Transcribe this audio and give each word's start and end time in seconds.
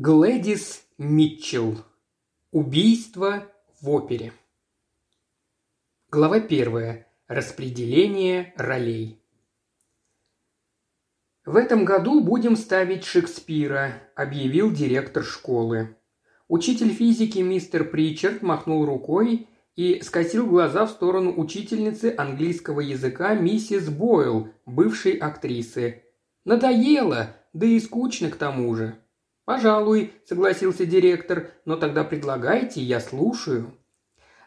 Глэдис 0.00 0.84
Митчелл. 0.96 1.76
Убийство 2.52 3.48
в 3.80 3.90
опере. 3.90 4.32
Глава 6.08 6.38
первая. 6.38 7.08
Распределение 7.26 8.54
ролей. 8.56 9.20
«В 11.44 11.56
этом 11.56 11.84
году 11.84 12.20
будем 12.20 12.54
ставить 12.54 13.02
Шекспира»,– 13.02 14.00
объявил 14.14 14.70
директор 14.70 15.24
школы. 15.24 15.96
Учитель 16.46 16.90
физики 16.90 17.40
мистер 17.40 17.82
Причард 17.82 18.40
махнул 18.40 18.86
рукой 18.86 19.48
и 19.74 20.00
скосил 20.02 20.46
глаза 20.46 20.86
в 20.86 20.90
сторону 20.90 21.34
учительницы 21.36 22.14
английского 22.16 22.78
языка 22.82 23.34
миссис 23.34 23.88
Бойл, 23.88 24.46
бывшей 24.64 25.14
актрисы. 25.14 26.04
«Надоело, 26.44 27.34
да 27.52 27.66
и 27.66 27.80
скучно 27.80 28.30
к 28.30 28.36
тому 28.36 28.76
же». 28.76 28.96
«Пожалуй»,– 29.48 30.12
согласился 30.26 30.84
директор,– 30.84 31.52
«но 31.64 31.76
тогда 31.76 32.04
предлагайте, 32.04 32.82
я 32.82 33.00
слушаю». 33.00 33.72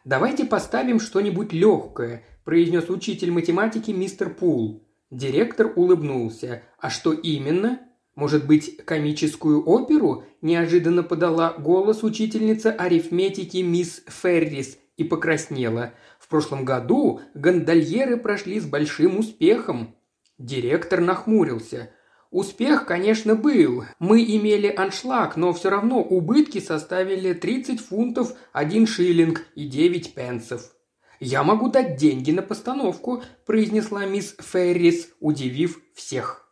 «Давайте 0.05 0.45
поставим 0.45 0.99
что-нибудь 0.99 1.53
легкое»,– 1.53 2.23
произнес 2.45 2.87
учитель 2.87 3.31
математики 3.31 3.89
мистер 3.89 4.29
Пул. 4.29 4.87
Директор 5.09 5.73
улыбнулся. 5.75 6.61
«А 6.77 6.91
что 6.91 7.13
именно?» 7.13 7.79
«Может 8.13 8.45
быть, 8.45 8.77
комическую 8.85 9.67
оперу?»– 9.67 10.23
неожиданно 10.43 11.01
подала 11.01 11.55
голос 11.57 12.03
учительница 12.03 12.71
арифметики 12.71 13.57
мисс 13.57 14.03
Феррис 14.05 14.77
и 14.97 15.03
покраснела. 15.03 15.95
«В 16.19 16.27
прошлом 16.27 16.63
году 16.63 17.21
гондольеры 17.33 18.17
прошли 18.17 18.59
с 18.59 18.67
большим 18.67 19.17
успехом». 19.17 19.95
Директор 20.37 21.01
нахмурился– 21.01 21.89
Успех, 22.31 22.85
конечно, 22.85 23.35
был. 23.35 23.83
Мы 23.99 24.23
имели 24.23 24.67
аншлаг, 24.67 25.35
но 25.35 25.51
все 25.51 25.69
равно 25.69 26.01
убытки 26.01 26.61
составили 26.61 27.33
30 27.33 27.81
фунтов, 27.81 28.35
1 28.53 28.87
шиллинг 28.87 29.45
и 29.55 29.67
9 29.67 30.13
пенсов. 30.13 30.71
«Я 31.19 31.43
могу 31.43 31.69
дать 31.69 31.97
деньги 31.97 32.31
на 32.31 32.41
постановку»,– 32.41 33.21
произнесла 33.45 34.05
мисс 34.05 34.37
Феррис, 34.39 35.09
удивив 35.19 35.81
всех. 35.93 36.47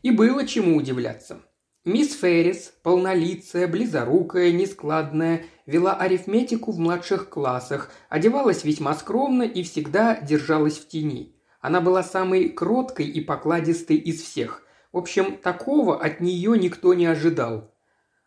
И 0.00 0.10
было 0.10 0.46
чему 0.46 0.78
удивляться. 0.78 1.42
Мисс 1.84 2.14
Феррис, 2.14 2.72
полнолицая, 2.82 3.68
близорукая, 3.68 4.50
нескладная, 4.50 5.44
вела 5.66 5.92
арифметику 5.92 6.72
в 6.72 6.78
младших 6.78 7.28
классах, 7.28 7.92
одевалась 8.08 8.64
весьма 8.64 8.94
скромно 8.94 9.42
и 9.42 9.62
всегда 9.62 10.18
держалась 10.18 10.78
в 10.78 10.88
тени. 10.88 11.36
Она 11.60 11.82
была 11.82 12.02
самой 12.02 12.48
кроткой 12.48 13.06
и 13.06 13.20
покладистой 13.20 13.96
из 13.96 14.22
всех– 14.22 14.62
в 14.98 15.00
общем, 15.00 15.36
такого 15.36 15.96
от 15.96 16.20
нее 16.20 16.58
никто 16.58 16.92
не 16.92 17.06
ожидал. 17.06 17.72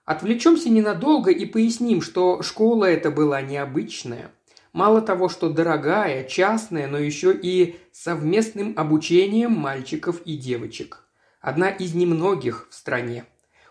Отвлечемся 0.06 0.70
ненадолго 0.70 1.30
и 1.30 1.46
поясним, 1.46 2.02
что 2.02 2.42
школа 2.44 2.86
эта 2.86 3.12
была 3.12 3.42
необычная. 3.42 4.32
Мало 4.72 5.02
того, 5.02 5.28
что 5.28 5.50
дорогая, 5.50 6.24
частная, 6.24 6.88
но 6.88 6.98
еще 6.98 7.38
и 7.38 7.76
совместным 7.92 8.74
обучением 8.78 9.52
мальчиков 9.52 10.22
и 10.24 10.38
девочек. 10.38 11.04
Одна 11.42 11.70
из 11.70 11.94
немногих 11.94 12.70
в 12.70 12.74
стране. 12.74 13.26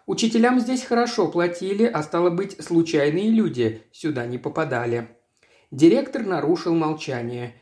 Учителям 0.04 0.60
здесь 0.60 0.82
хорошо 0.84 1.28
платили, 1.28 1.84
а 1.84 2.02
стало 2.02 2.28
быть, 2.28 2.62
случайные 2.62 3.30
люди 3.30 3.82
сюда 3.92 4.26
не 4.26 4.36
попадали. 4.36 5.08
Директор 5.70 6.22
нарушил 6.22 6.74
молчание. 6.74 7.54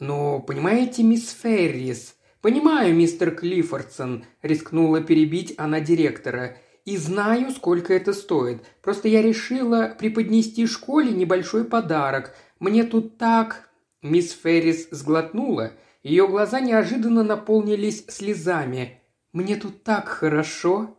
«Но, 0.00 0.40
понимаете, 0.40 1.02
мисс 1.02 1.28
Феррис, 1.42 2.14
«Понимаю, 2.40 2.94
мистер 2.94 3.34
Клиффордсон»,– 3.34 4.24
рискнула 4.42 5.00
перебить 5.00 5.54
она 5.58 5.80
директора. 5.80 6.56
«И 6.84 6.96
знаю, 6.96 7.50
сколько 7.50 7.92
это 7.92 8.12
стоит. 8.12 8.62
Просто 8.80 9.08
я 9.08 9.22
решила 9.22 9.94
преподнести 9.98 10.66
школе 10.66 11.10
небольшой 11.10 11.64
подарок. 11.64 12.34
Мне 12.60 12.84
тут 12.84 13.18
так...» 13.18 13.68
Мисс 14.02 14.30
Феррис 14.30 14.88
сглотнула. 14.92 15.72
Ее 16.04 16.28
глаза 16.28 16.60
неожиданно 16.60 17.24
наполнились 17.24 18.04
слезами. 18.06 19.02
«Мне 19.32 19.56
тут 19.56 19.82
так 19.82 20.08
хорошо!» 20.08 20.96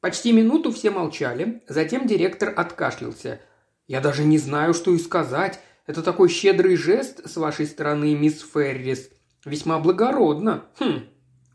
Почти 0.00 0.30
минуту 0.32 0.70
все 0.70 0.92
молчали, 0.92 1.64
затем 1.66 2.06
директор 2.06 2.54
откашлялся. 2.56 3.40
«Я 3.88 4.00
даже 4.00 4.22
не 4.22 4.38
знаю, 4.38 4.72
что 4.72 4.94
и 4.94 4.98
сказать. 4.98 5.58
Это 5.86 6.04
такой 6.04 6.28
щедрый 6.28 6.76
жест 6.76 7.28
с 7.28 7.36
вашей 7.36 7.66
стороны, 7.66 8.14
мисс 8.14 8.46
Феррис. 8.54 9.10
Весьма 9.48 9.78
благородно. 9.78 10.64
Хм. 10.78 11.06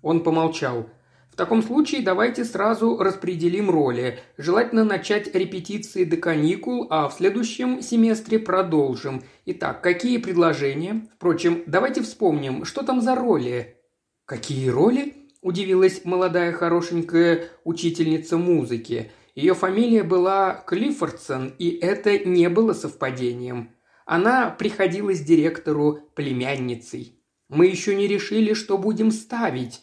Он 0.01 0.23
помолчал. 0.23 0.89
В 1.31 1.35
таком 1.35 1.63
случае 1.63 2.01
давайте 2.01 2.43
сразу 2.43 2.97
распределим 2.97 3.69
роли. 3.69 4.19
Желательно 4.37 4.83
начать 4.83 5.33
репетиции 5.33 6.03
до 6.03 6.17
каникул, 6.17 6.87
а 6.89 7.07
в 7.07 7.13
следующем 7.13 7.81
семестре 7.81 8.39
продолжим. 8.39 9.23
Итак, 9.45 9.81
какие 9.81 10.17
предложения? 10.17 11.07
Впрочем, 11.15 11.63
давайте 11.65 12.01
вспомним, 12.01 12.65
что 12.65 12.83
там 12.83 13.01
за 13.01 13.15
роли. 13.15 13.77
Какие 14.25 14.69
роли? 14.69 15.15
Удивилась 15.41 16.01
молодая 16.03 16.51
хорошенькая 16.51 17.49
учительница 17.63 18.37
музыки. 18.37 19.11
Ее 19.35 19.55
фамилия 19.55 20.03
была 20.03 20.63
Клиффордсон, 20.67 21.53
и 21.57 21.69
это 21.69 22.19
не 22.19 22.49
было 22.49 22.73
совпадением. 22.73 23.71
Она 24.05 24.49
приходилась 24.51 25.21
директору 25.21 25.99
племянницей. 26.13 27.22
Мы 27.53 27.67
еще 27.67 27.95
не 27.95 28.07
решили, 28.07 28.53
что 28.53 28.77
будем 28.77 29.11
ставить». 29.11 29.81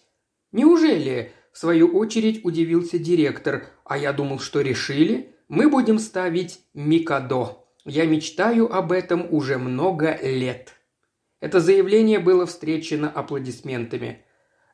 «Неужели?»– 0.53 1.33
в 1.53 1.59
свою 1.59 1.89
очередь 1.97 2.45
удивился 2.45 2.99
директор. 2.99 3.67
«А 3.85 3.97
я 3.99 4.13
думал, 4.13 4.39
что 4.39 4.61
решили. 4.61 5.35
Мы 5.49 5.69
будем 5.69 5.99
ставить 5.99 6.61
Микадо. 6.75 7.65
Я 7.85 8.07
мечтаю 8.07 8.73
об 8.73 8.93
этом 8.93 9.27
уже 9.31 9.59
много 9.59 10.19
лет». 10.23 10.75
Это 11.41 11.59
заявление 11.61 12.19
было 12.19 12.47
встречено 12.47 13.09
аплодисментами. 13.09 14.25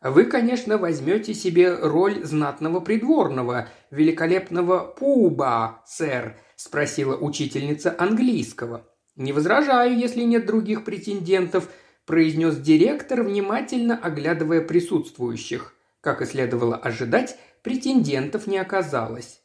Вы, 0.02 0.24
конечно, 0.24 0.78
возьмете 0.78 1.32
себе 1.32 1.74
роль 1.74 2.24
знатного 2.24 2.80
придворного, 2.80 3.68
великолепного 3.90 4.80
пуба, 4.80 5.82
сэр, 5.86 6.36
спросила 6.56 7.16
учительница 7.16 7.94
английского. 7.96 8.86
Не 9.14 9.32
возражаю, 9.32 9.96
если 9.96 10.22
нет 10.22 10.44
других 10.44 10.84
претендентов, 10.84 11.70
произнес 12.06 12.56
директор, 12.56 13.22
внимательно 13.22 13.98
оглядывая 13.98 14.62
присутствующих. 14.62 15.74
Как 16.00 16.22
и 16.22 16.24
следовало 16.24 16.76
ожидать, 16.76 17.36
претендентов 17.62 18.46
не 18.46 18.58
оказалось. 18.58 19.42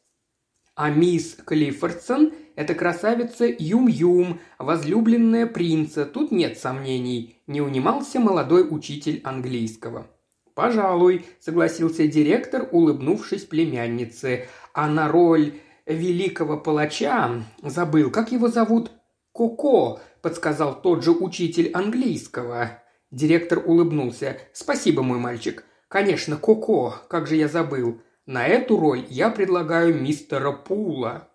А 0.74 0.88
мисс 0.88 1.36
Клиффордсон– 1.44 2.32
это 2.56 2.74
красавица 2.74 3.44
Юм-Юм, 3.46 4.40
возлюбленная 4.58 5.46
принца, 5.46 6.06
тут 6.06 6.32
нет 6.32 6.58
сомнений, 6.58 7.36
не 7.46 7.60
унимался 7.60 8.20
молодой 8.20 8.66
учитель 8.68 9.20
английского. 9.24 10.06
«Пожалуй»,– 10.54 11.26
согласился 11.40 12.06
директор, 12.06 12.68
улыбнувшись 12.72 13.44
племяннице, 13.44 14.48
а 14.72 14.88
на 14.88 15.08
роль 15.08 15.54
великого 15.86 16.58
палача 16.58 17.42
забыл, 17.62 18.10
как 18.10 18.32
его 18.32 18.48
зовут, 18.48 18.92
Коко, 19.34 20.00
подсказал 20.22 20.80
тот 20.80 21.04
же 21.04 21.10
учитель 21.10 21.70
английского. 21.72 22.82
Директор 23.10 23.62
улыбнулся. 23.64 24.38
«Спасибо, 24.54 25.02
мой 25.02 25.18
мальчик. 25.18 25.64
Конечно, 25.88 26.36
Коко, 26.36 26.94
как 27.08 27.26
же 27.26 27.36
я 27.36 27.48
забыл. 27.48 28.00
На 28.24 28.46
эту 28.46 28.78
роль 28.78 29.04
я 29.10 29.28
предлагаю 29.28 30.00
мистера 30.00 30.52
Пула». 30.52 31.28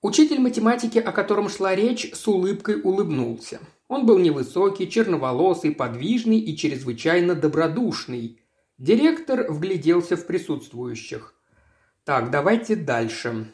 Учитель 0.00 0.40
математики, 0.40 0.98
о 0.98 1.12
котором 1.12 1.48
шла 1.48 1.74
речь, 1.74 2.12
с 2.14 2.26
улыбкой 2.26 2.80
улыбнулся. 2.80 3.60
Он 3.88 4.06
был 4.06 4.18
невысокий, 4.18 4.88
черноволосый, 4.88 5.72
подвижный 5.72 6.38
и 6.38 6.56
чрезвычайно 6.56 7.34
добродушный. 7.34 8.40
Директор 8.78 9.52
вгляделся 9.52 10.16
в 10.16 10.26
присутствующих. 10.26 11.34
«Так, 12.04 12.30
давайте 12.30 12.74
дальше. 12.74 13.52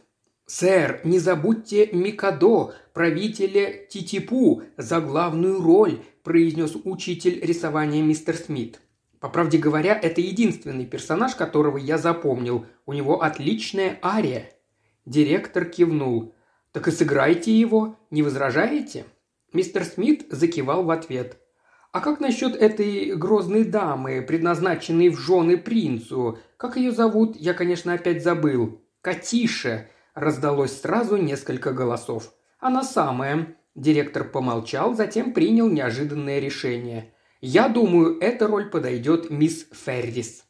«Сэр, 0.50 1.02
не 1.04 1.18
забудьте 1.18 1.90
Микадо, 1.92 2.72
правителя 2.94 3.86
Титипу, 3.86 4.62
за 4.78 4.98
главную 5.02 5.60
роль»,– 5.62 6.00
произнес 6.22 6.74
учитель 6.84 7.38
рисования 7.44 8.02
мистер 8.02 8.34
Смит. 8.34 8.80
По 9.20 9.28
правде 9.28 9.58
говоря, 9.58 9.92
это 9.92 10.22
единственный 10.22 10.86
персонаж, 10.86 11.34
которого 11.34 11.76
я 11.76 11.98
запомнил. 11.98 12.64
У 12.86 12.94
него 12.94 13.22
отличная 13.22 13.98
ария. 14.02 14.50
Директор 15.04 15.66
кивнул. 15.66 16.34
«Так 16.72 16.88
и 16.88 16.92
сыграйте 16.92 17.52
его, 17.52 17.98
не 18.10 18.22
возражаете?» 18.22 19.04
Мистер 19.52 19.84
Смит 19.84 20.28
закивал 20.30 20.82
в 20.82 20.90
ответ. 20.90 21.36
«А 21.92 22.00
как 22.00 22.20
насчет 22.20 22.56
этой 22.56 23.14
грозной 23.16 23.64
дамы, 23.64 24.22
предназначенной 24.22 25.10
в 25.10 25.18
жены 25.18 25.58
принцу? 25.58 26.38
Как 26.56 26.78
ее 26.78 26.90
зовут, 26.90 27.36
я, 27.36 27.52
конечно, 27.52 27.92
опять 27.92 28.24
забыл. 28.24 28.80
Катиша 29.02 29.88
раздалось 30.18 30.80
сразу 30.80 31.16
несколько 31.16 31.72
голосов. 31.72 32.32
«Она 32.58 32.82
самая». 32.82 33.56
Директор 33.74 34.24
помолчал, 34.24 34.94
затем 34.94 35.32
принял 35.32 35.68
неожиданное 35.68 36.40
решение. 36.40 37.14
«Я 37.40 37.68
думаю, 37.68 38.18
эта 38.20 38.48
роль 38.48 38.70
подойдет 38.70 39.30
мисс 39.30 39.66
Феррис». 39.72 40.44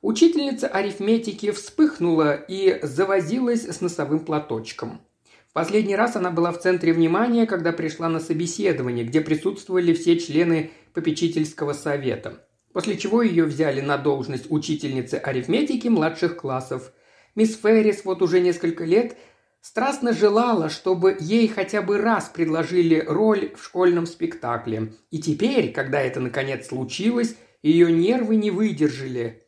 Учительница 0.00 0.66
арифметики 0.66 1.52
вспыхнула 1.52 2.34
и 2.34 2.80
завозилась 2.82 3.68
с 3.68 3.80
носовым 3.80 4.20
платочком. 4.20 5.00
В 5.48 5.52
последний 5.52 5.94
раз 5.94 6.16
она 6.16 6.30
была 6.30 6.50
в 6.50 6.58
центре 6.60 6.94
внимания, 6.94 7.46
когда 7.46 7.72
пришла 7.72 8.08
на 8.08 8.20
собеседование, 8.20 9.04
где 9.04 9.20
присутствовали 9.20 9.92
все 9.92 10.18
члены 10.18 10.70
попечительского 10.94 11.74
совета. 11.74 12.42
После 12.72 12.96
чего 12.96 13.20
ее 13.20 13.44
взяли 13.44 13.82
на 13.82 13.98
должность 13.98 14.50
учительницы 14.50 15.16
арифметики 15.16 15.88
младших 15.88 16.36
классов. 16.36 16.92
Мисс 17.34 17.56
Феррис 17.56 18.04
вот 18.04 18.22
уже 18.22 18.40
несколько 18.40 18.84
лет 18.84 19.16
страстно 19.60 20.12
желала, 20.12 20.68
чтобы 20.68 21.16
ей 21.18 21.48
хотя 21.48 21.80
бы 21.80 21.98
раз 21.98 22.28
предложили 22.28 23.02
роль 23.06 23.54
в 23.56 23.64
школьном 23.64 24.06
спектакле. 24.06 24.92
И 25.10 25.18
теперь, 25.18 25.72
когда 25.72 26.00
это 26.00 26.20
наконец 26.20 26.68
случилось, 26.68 27.36
ее 27.62 27.90
нервы 27.90 28.36
не 28.36 28.50
выдержали. 28.50 29.42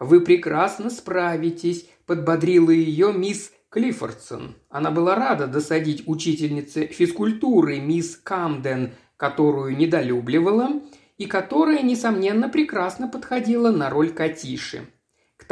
«Вы 0.00 0.20
прекрасно 0.20 0.90
справитесь»,– 0.90 1.86
подбодрила 2.06 2.70
ее 2.70 3.12
мисс 3.12 3.52
Клиффордсон. 3.68 4.56
Она 4.68 4.90
была 4.90 5.14
рада 5.14 5.46
досадить 5.46 6.08
учительнице 6.08 6.86
физкультуры 6.86 7.78
мисс 7.78 8.16
Камден, 8.16 8.94
которую 9.16 9.76
недолюбливала 9.76 10.82
и 11.18 11.26
которая, 11.26 11.82
несомненно, 11.82 12.48
прекрасно 12.48 13.06
подходила 13.06 13.70
на 13.70 13.90
роль 13.90 14.10
Катиши. 14.10 14.88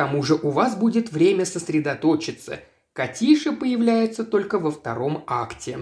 Тому 0.00 0.22
же 0.22 0.34
у 0.34 0.48
вас 0.48 0.76
будет 0.76 1.12
время 1.12 1.44
сосредоточиться. 1.44 2.60
Катиша 2.94 3.52
появляется 3.52 4.24
только 4.24 4.58
во 4.58 4.70
втором 4.70 5.24
акте. 5.26 5.80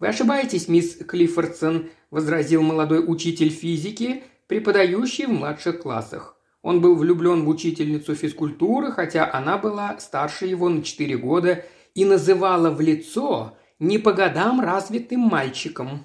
«Вы 0.00 0.08
ошибаетесь, 0.08 0.66
мисс 0.66 0.96
Клиффордсон»,– 0.96 1.88
возразил 2.10 2.62
молодой 2.62 3.04
учитель 3.06 3.50
физики, 3.50 4.24
преподающий 4.48 5.26
в 5.26 5.30
младших 5.30 5.82
классах. 5.82 6.36
Он 6.60 6.80
был 6.80 6.96
влюблен 6.96 7.44
в 7.44 7.48
учительницу 7.48 8.16
физкультуры, 8.16 8.90
хотя 8.90 9.32
она 9.32 9.58
была 9.58 9.96
старше 10.00 10.46
его 10.46 10.68
на 10.68 10.82
4 10.82 11.16
года 11.16 11.64
и 11.94 12.04
называла 12.04 12.70
в 12.70 12.80
лицо 12.80 13.56
не 13.78 13.98
по 13.98 14.12
годам 14.12 14.60
развитым 14.60 15.20
мальчиком. 15.20 16.04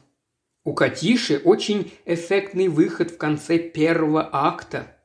У 0.64 0.76
Катиши 0.76 1.42
очень 1.44 1.92
эффектный 2.06 2.68
выход 2.68 3.10
в 3.10 3.18
конце 3.18 3.58
первого 3.58 4.30
акта. 4.32 4.96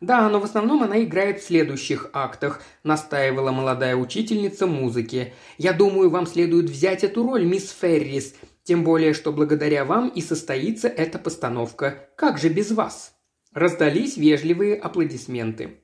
Да, 0.00 0.30
но 0.30 0.40
в 0.40 0.44
основном 0.44 0.82
она 0.82 1.02
играет 1.02 1.40
в 1.40 1.46
следующих 1.46 2.08
актах, 2.14 2.62
настаивала 2.84 3.52
молодая 3.52 3.96
учительница 3.96 4.66
музыки. 4.66 5.34
Я 5.58 5.74
думаю, 5.74 6.08
вам 6.08 6.26
следует 6.26 6.70
взять 6.70 7.04
эту 7.04 7.22
роль, 7.22 7.44
мисс 7.44 7.70
Феррис, 7.70 8.34
тем 8.62 8.82
более, 8.82 9.12
что 9.12 9.30
благодаря 9.30 9.84
вам 9.84 10.08
и 10.08 10.22
состоится 10.22 10.88
эта 10.88 11.18
постановка. 11.18 12.08
Как 12.16 12.38
же 12.38 12.48
без 12.48 12.70
вас? 12.70 13.14
Раздались 13.52 14.16
вежливые 14.16 14.76
аплодисменты. 14.76 15.80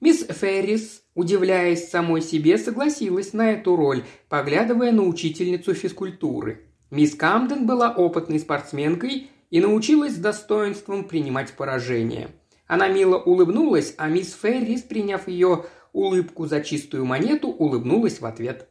Мисс 0.00 0.26
Феррис, 0.26 1.02
удивляясь 1.14 1.90
самой 1.90 2.22
себе, 2.22 2.58
согласилась 2.58 3.34
на 3.34 3.52
эту 3.52 3.76
роль, 3.76 4.04
поглядывая 4.28 4.90
на 4.90 5.02
учительницу 5.02 5.74
физкультуры. 5.74 6.62
Мисс 6.90 7.14
Камден 7.14 7.66
была 7.66 7.92
опытной 7.92 8.40
спортсменкой 8.40 9.30
и 9.50 9.60
научилась 9.60 10.14
с 10.14 10.18
достоинством 10.18 11.04
принимать 11.04 11.52
поражение. 11.52 12.30
Она 12.70 12.86
мило 12.86 13.16
улыбнулась, 13.16 13.94
а 13.98 14.06
мисс 14.06 14.32
Феррис, 14.32 14.82
приняв 14.82 15.26
ее 15.26 15.64
улыбку 15.92 16.46
за 16.46 16.60
чистую 16.60 17.04
монету, 17.04 17.48
улыбнулась 17.48 18.20
в 18.20 18.26
ответ. 18.26 18.68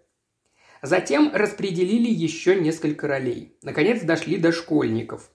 Затем 0.82 1.32
распределили 1.34 2.10
еще 2.10 2.56
несколько 2.56 3.10
ролей. 3.10 3.58
Наконец 3.62 4.02
дошли 4.04 4.38
до 4.38 4.54
школьников. 4.54 5.30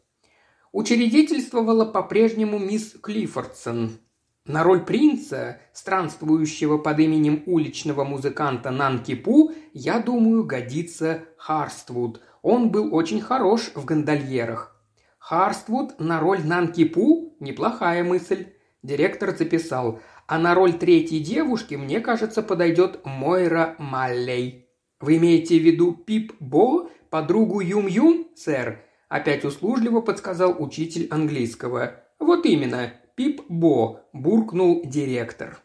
Учредительствовала 0.72 1.84
по-прежнему 1.84 2.58
мисс 2.58 2.94
Клиффордсон. 3.02 3.98
На 4.46 4.62
роль 4.62 4.82
принца, 4.82 5.60
странствующего 5.74 6.78
под 6.78 7.00
именем 7.00 7.42
уличного 7.44 8.04
музыканта 8.04 8.70
Нанки 8.70 9.14
Пу, 9.14 9.52
я 9.74 9.98
думаю, 9.98 10.42
годится 10.42 11.24
Харствуд. 11.36 12.22
Он 12.40 12.70
был 12.70 12.94
очень 12.94 13.20
хорош 13.20 13.72
в 13.74 13.84
гондольерах. 13.84 14.74
Харствуд 15.18 16.00
на 16.00 16.18
роль 16.18 16.42
Нанки 16.46 16.84
Пу– 16.84 17.36
неплохая 17.40 18.04
мысль. 18.04 18.53
Директор 18.84 19.34
записал. 19.34 20.00
А 20.26 20.38
на 20.38 20.54
роль 20.54 20.74
третьей 20.74 21.20
девушки, 21.20 21.74
мне 21.74 22.00
кажется, 22.00 22.42
подойдет 22.42 23.00
Мойра 23.04 23.74
Маллей. 23.78 24.68
Вы 25.00 25.16
имеете 25.16 25.58
в 25.58 25.62
виду 25.62 25.94
Пип 25.94 26.34
Бо, 26.38 26.90
подругу 27.08 27.60
Юм-Юм, 27.60 28.28
сэр? 28.36 28.84
Опять 29.08 29.44
услужливо 29.44 30.02
подсказал 30.02 30.62
учитель 30.62 31.08
английского. 31.10 32.02
«Вот 32.18 32.44
именно, 32.46 32.92
Пип 33.16 33.42
Бо»,– 33.48 34.02
буркнул 34.12 34.82
директор. 34.84 35.62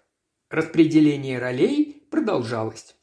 Распределение 0.50 1.40
ролей 1.40 2.08
продолжалось. 2.10 2.96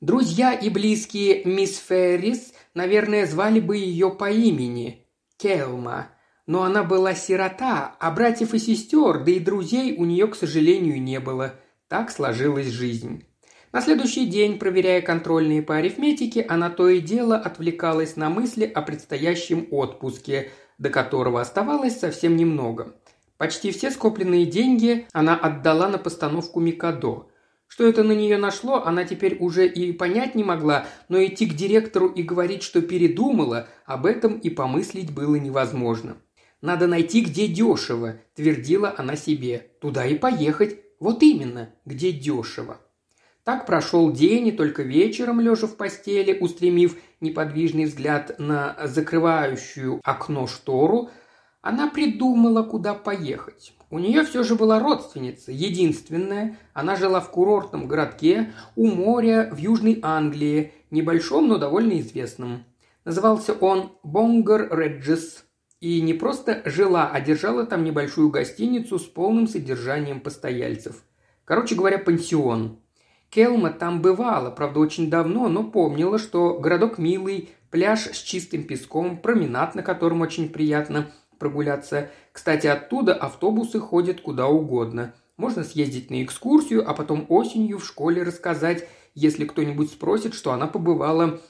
Друзья 0.00 0.52
и 0.52 0.68
близкие 0.68 1.44
мисс 1.44 1.78
Феррис, 1.78 2.52
наверное, 2.74 3.26
звали 3.26 3.60
бы 3.60 3.76
ее 3.76 4.10
по 4.10 4.30
имени– 4.30 5.06
Келма. 5.36 6.10
Но 6.48 6.62
она 6.62 6.82
была 6.82 7.14
сирота, 7.14 7.94
а 8.00 8.10
братьев 8.10 8.54
и 8.54 8.58
сестер, 8.58 9.22
да 9.22 9.30
и 9.32 9.38
друзей 9.38 9.96
у 9.98 10.06
нее, 10.06 10.26
к 10.28 10.34
сожалению, 10.34 11.00
не 11.00 11.20
было. 11.20 11.56
Так 11.88 12.10
сложилась 12.10 12.68
жизнь. 12.68 13.26
На 13.70 13.82
следующий 13.82 14.24
день, 14.24 14.58
проверяя 14.58 15.02
контрольные 15.02 15.60
по 15.60 15.76
арифметике, 15.76 16.40
она 16.48 16.70
то 16.70 16.88
и 16.88 17.00
дело 17.00 17.36
отвлекалась 17.36 18.16
на 18.16 18.30
мысли 18.30 18.64
о 18.64 18.80
предстоящем 18.80 19.68
отпуске, 19.70 20.50
до 20.78 20.88
которого 20.88 21.42
оставалось 21.42 22.00
совсем 22.00 22.34
немного. 22.34 22.94
Почти 23.36 23.70
все 23.70 23.90
скопленные 23.90 24.46
деньги 24.46 25.06
она 25.12 25.36
отдала 25.36 25.88
на 25.88 25.98
постановку 25.98 26.60
Микадо. 26.60 27.26
Что 27.66 27.86
это 27.86 28.02
на 28.02 28.12
нее 28.12 28.38
нашло, 28.38 28.86
она 28.86 29.04
теперь 29.04 29.36
уже 29.38 29.68
и 29.68 29.92
понять 29.92 30.34
не 30.34 30.44
могла, 30.44 30.86
но 31.10 31.22
идти 31.22 31.44
к 31.44 31.52
директору 31.52 32.08
и 32.08 32.22
говорить, 32.22 32.62
что 32.62 32.80
передумала, 32.80 33.68
об 33.84 34.06
этом 34.06 34.38
и 34.38 34.48
помыслить 34.48 35.12
было 35.12 35.36
невозможно. 35.36 36.16
«Надо 36.60 36.86
найти, 36.86 37.20
где 37.20 37.46
дешево»,– 37.46 38.16
твердила 38.34 38.94
она 38.96 39.14
себе. 39.14 39.70
«Туда 39.80 40.06
и 40.06 40.16
поехать. 40.16 40.80
Вот 40.98 41.22
именно, 41.22 41.70
где 41.84 42.10
дешево». 42.10 42.78
Так 43.44 43.64
прошел 43.64 44.12
день, 44.12 44.48
и 44.48 44.52
только 44.52 44.82
вечером, 44.82 45.40
лежа 45.40 45.66
в 45.66 45.76
постели, 45.76 46.36
устремив 46.38 46.96
неподвижный 47.20 47.86
взгляд 47.86 48.38
на 48.38 48.76
закрывающую 48.84 50.00
окно 50.04 50.46
штору, 50.46 51.10
она 51.62 51.88
придумала, 51.88 52.62
куда 52.62 52.94
поехать. 52.94 53.72
У 53.90 53.98
нее 53.98 54.24
все 54.24 54.42
же 54.42 54.54
была 54.54 54.80
родственница, 54.80 55.50
единственная. 55.50 56.58
Она 56.74 56.94
жила 56.94 57.20
в 57.20 57.30
курортном 57.30 57.88
городке 57.88 58.52
у 58.76 58.86
моря 58.86 59.48
в 59.50 59.56
Южной 59.56 59.98
Англии, 60.02 60.72
небольшом, 60.90 61.48
но 61.48 61.56
довольно 61.56 61.98
известном. 62.00 62.64
Назывался 63.04 63.54
он 63.54 63.92
Бонгар 64.02 64.68
Реджес. 64.70 65.44
И 65.80 66.00
не 66.00 66.12
просто 66.12 66.62
жила, 66.64 67.08
а 67.12 67.20
держала 67.20 67.64
там 67.64 67.84
небольшую 67.84 68.30
гостиницу 68.30 68.98
с 68.98 69.04
полным 69.04 69.46
содержанием 69.46 70.20
постояльцев. 70.20 71.02
Короче 71.44 71.76
говоря, 71.76 71.98
пансион. 71.98 72.78
Келма 73.30 73.70
там 73.70 74.02
бывала, 74.02 74.50
правда, 74.50 74.80
очень 74.80 75.10
давно, 75.10 75.48
но 75.48 75.62
помнила, 75.62 76.18
что 76.18 76.58
городок 76.58 76.98
милый, 76.98 77.50
пляж 77.70 78.06
с 78.06 78.16
чистым 78.22 78.64
песком, 78.64 79.18
променад, 79.18 79.74
на 79.74 79.82
котором 79.82 80.22
очень 80.22 80.48
приятно 80.48 81.12
прогуляться. 81.38 82.10
Кстати, 82.32 82.66
оттуда 82.66 83.14
автобусы 83.14 83.78
ходят 83.78 84.20
куда 84.20 84.48
угодно. 84.48 85.14
Можно 85.36 85.62
съездить 85.62 86.10
на 86.10 86.24
экскурсию, 86.24 86.88
а 86.88 86.94
потом 86.94 87.26
осенью 87.28 87.78
в 87.78 87.86
школе 87.86 88.22
рассказать, 88.24 88.88
если 89.14 89.44
кто-нибудь 89.44 89.90
спросит, 89.90 90.34
что 90.34 90.52
она 90.52 90.66
побывала 90.66 91.40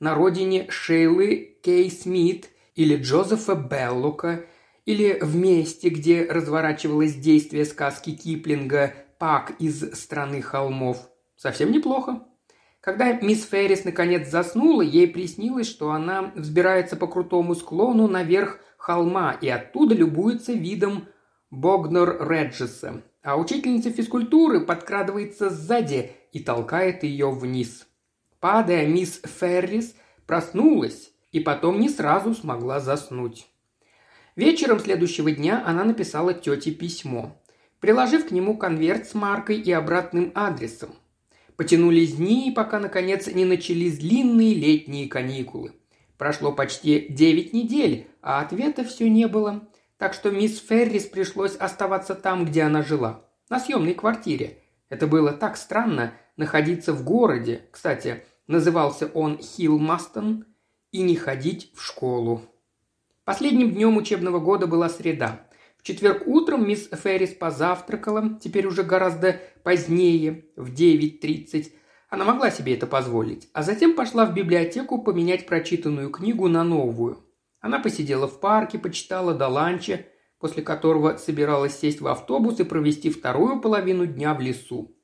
на 0.00 0.14
родине 0.14 0.66
Шейлы 0.70 1.58
Кей 1.62 1.90
Смит 1.90 2.48
или 2.74 2.96
Джозефа 2.96 3.54
Беллока, 3.54 4.44
или 4.84 5.18
в 5.20 5.34
месте, 5.36 5.88
где 5.88 6.24
разворачивалось 6.24 7.14
действие 7.14 7.64
сказки 7.64 8.12
Киплинга 8.12 8.94
«Пак 9.18 9.52
из 9.58 9.94
страны 9.94 10.42
холмов», 10.42 11.08
Совсем 11.36 11.72
неплохо. 11.72 12.22
Когда 12.80 13.12
мисс 13.12 13.44
Феррис 13.46 13.84
наконец 13.84 14.28
заснула, 14.28 14.82
ей 14.82 15.08
приснилось, 15.08 15.66
что 15.66 15.90
она 15.90 16.32
взбирается 16.34 16.96
по 16.96 17.06
крутому 17.06 17.54
склону 17.54 18.08
наверх 18.08 18.60
холма 18.76 19.32
и 19.40 19.48
оттуда 19.48 19.94
любуется 19.94 20.52
видом 20.52 21.08
Богнор 21.50 22.28
Реджеса. 22.30 23.02
А 23.22 23.36
учительница 23.36 23.90
физкультуры 23.90 24.60
подкрадывается 24.60 25.48
сзади 25.48 26.12
и 26.32 26.40
толкает 26.40 27.02
ее 27.04 27.30
вниз. 27.30 27.86
Падая, 28.38 28.86
мисс 28.86 29.20
Феррис 29.24 29.94
проснулась 30.26 31.13
и 31.34 31.40
потом 31.40 31.80
не 31.80 31.88
сразу 31.88 32.32
смогла 32.32 32.78
заснуть. 32.78 33.48
Вечером 34.36 34.78
следующего 34.78 35.32
дня 35.32 35.64
она 35.66 35.82
написала 35.82 36.32
тете 36.32 36.70
письмо, 36.70 37.42
приложив 37.80 38.28
к 38.28 38.30
нему 38.30 38.56
конверт 38.56 39.08
с 39.08 39.14
маркой 39.14 39.56
и 39.60 39.72
обратным 39.72 40.30
адресом. 40.36 40.94
Потянулись 41.56 42.14
дни, 42.14 42.52
пока, 42.54 42.78
наконец, 42.78 43.26
не 43.26 43.44
начались 43.44 43.98
длинные 43.98 44.54
летние 44.54 45.08
каникулы. 45.08 45.72
Прошло 46.18 46.52
почти 46.52 47.08
девять 47.08 47.52
недель, 47.52 48.06
а 48.22 48.40
ответа 48.40 48.84
все 48.84 49.10
не 49.10 49.26
было. 49.26 49.68
Так 49.98 50.14
что 50.14 50.30
мисс 50.30 50.60
Феррис 50.60 51.06
пришлось 51.06 51.56
оставаться 51.56 52.14
там, 52.14 52.44
где 52.44 52.62
она 52.62 52.82
жила. 52.82 53.24
на 53.50 53.58
съемной 53.58 53.94
квартире. 53.94 54.58
Это 54.88 55.08
было 55.08 55.32
так 55.32 55.56
странно 55.56 56.14
находиться 56.36 56.92
в 56.92 57.02
городе, 57.02 57.62
кстати, 57.72 58.22
назывался 58.46 59.06
он 59.08 59.38
Хилмастон, 59.38 60.44
и 60.94 61.02
не 61.02 61.16
ходить 61.16 61.72
в 61.74 61.82
школу. 61.82 62.42
Последним 63.24 63.72
днем 63.72 63.96
учебного 63.96 64.38
года 64.38 64.68
была 64.68 64.88
среда. 64.88 65.44
В 65.76 65.82
четверг 65.82 66.22
утром 66.28 66.68
мисс 66.68 66.88
Феррис 66.88 67.34
позавтракала, 67.34 68.38
теперь 68.40 68.68
уже 68.68 68.84
гораздо 68.84 69.40
позднее, 69.64 70.44
в 70.54 70.72
9.30. 70.72 71.72
Она 72.10 72.24
могла 72.24 72.52
себе 72.52 72.74
это 72.74 72.86
позволить. 72.86 73.48
А 73.52 73.64
затем 73.64 73.96
пошла 73.96 74.24
в 74.24 74.34
библиотеку 74.34 75.02
поменять 75.02 75.46
прочитанную 75.46 76.10
книгу 76.10 76.46
на 76.46 76.62
новую. 76.62 77.24
Она 77.58 77.80
посидела 77.80 78.28
в 78.28 78.38
парке, 78.38 78.78
почитала 78.78 79.34
до 79.34 79.48
ланча, 79.48 80.06
после 80.38 80.62
которого 80.62 81.16
собиралась 81.16 81.76
сесть 81.76 82.00
в 82.00 82.06
автобус 82.06 82.60
и 82.60 82.64
провести 82.64 83.10
вторую 83.10 83.60
половину 83.60 84.06
дня 84.06 84.32
в 84.32 84.40
лесу. 84.40 84.96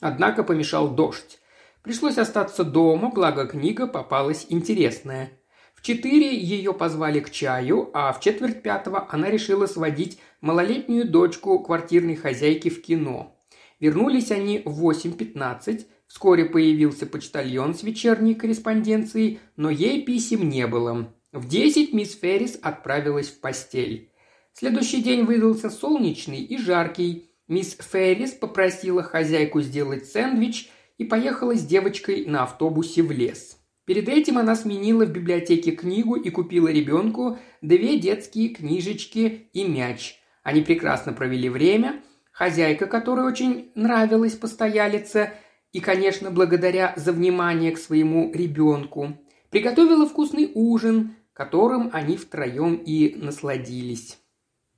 Однако 0.00 0.42
помешал 0.42 0.88
дождь. 0.88 1.38
Пришлось 1.82 2.18
остаться 2.18 2.64
дома, 2.64 3.10
благо 3.10 3.46
книга 3.46 3.86
попалась 3.86 4.46
интересная. 4.48 5.32
В 5.74 5.82
четыре 5.82 6.36
ее 6.36 6.74
позвали 6.74 7.20
к 7.20 7.30
чаю, 7.30 7.90
а 7.94 8.12
в 8.12 8.20
четверть 8.20 8.62
пятого 8.62 9.06
она 9.10 9.30
решила 9.30 9.66
сводить 9.66 10.18
малолетнюю 10.40 11.08
дочку 11.08 11.58
квартирной 11.60 12.16
хозяйки 12.16 12.68
в 12.68 12.82
кино. 12.82 13.36
Вернулись 13.78 14.32
они 14.32 14.60
в 14.64 14.84
8.15, 14.84 15.86
вскоре 16.08 16.46
появился 16.46 17.06
почтальон 17.06 17.74
с 17.74 17.84
вечерней 17.84 18.34
корреспонденцией, 18.34 19.38
но 19.56 19.70
ей 19.70 20.04
писем 20.04 20.48
не 20.48 20.66
было. 20.66 21.14
В 21.30 21.46
десять 21.46 21.92
мисс 21.92 22.18
Феррис 22.18 22.58
отправилась 22.60 23.28
в 23.28 23.40
постель. 23.40 24.10
Следующий 24.52 25.02
день 25.02 25.24
выдался 25.24 25.70
солнечный 25.70 26.40
и 26.40 26.58
жаркий. 26.58 27.30
Мисс 27.46 27.76
Феррис 27.78 28.32
попросила 28.32 29.04
хозяйку 29.04 29.60
сделать 29.60 30.06
сэндвич 30.06 30.70
и 30.98 31.04
поехала 31.04 31.54
с 31.54 31.64
девочкой 31.64 32.26
на 32.26 32.42
автобусе 32.42 33.02
в 33.02 33.10
лес. 33.10 33.56
Перед 33.86 34.08
этим 34.08 34.36
она 34.36 34.54
сменила 34.54 35.06
в 35.06 35.10
библиотеке 35.12 35.70
книгу 35.70 36.14
и 36.16 36.28
купила 36.28 36.68
ребенку 36.68 37.38
две 37.62 37.98
детские 37.98 38.50
книжечки 38.50 39.48
и 39.54 39.64
мяч. 39.64 40.20
Они 40.42 40.60
прекрасно 40.60 41.14
провели 41.14 41.48
время. 41.48 42.02
Хозяйка, 42.32 42.86
которой 42.86 43.26
очень 43.26 43.72
нравилась 43.74 44.34
постоялица, 44.34 45.32
и, 45.72 45.80
конечно, 45.80 46.30
благодаря 46.30 46.92
за 46.96 47.12
внимание 47.12 47.72
к 47.72 47.78
своему 47.78 48.30
ребенку, 48.32 49.18
приготовила 49.50 50.06
вкусный 50.06 50.50
ужин, 50.54 51.16
которым 51.32 51.90
они 51.92 52.16
втроем 52.16 52.74
и 52.74 53.14
насладились. 53.16 54.18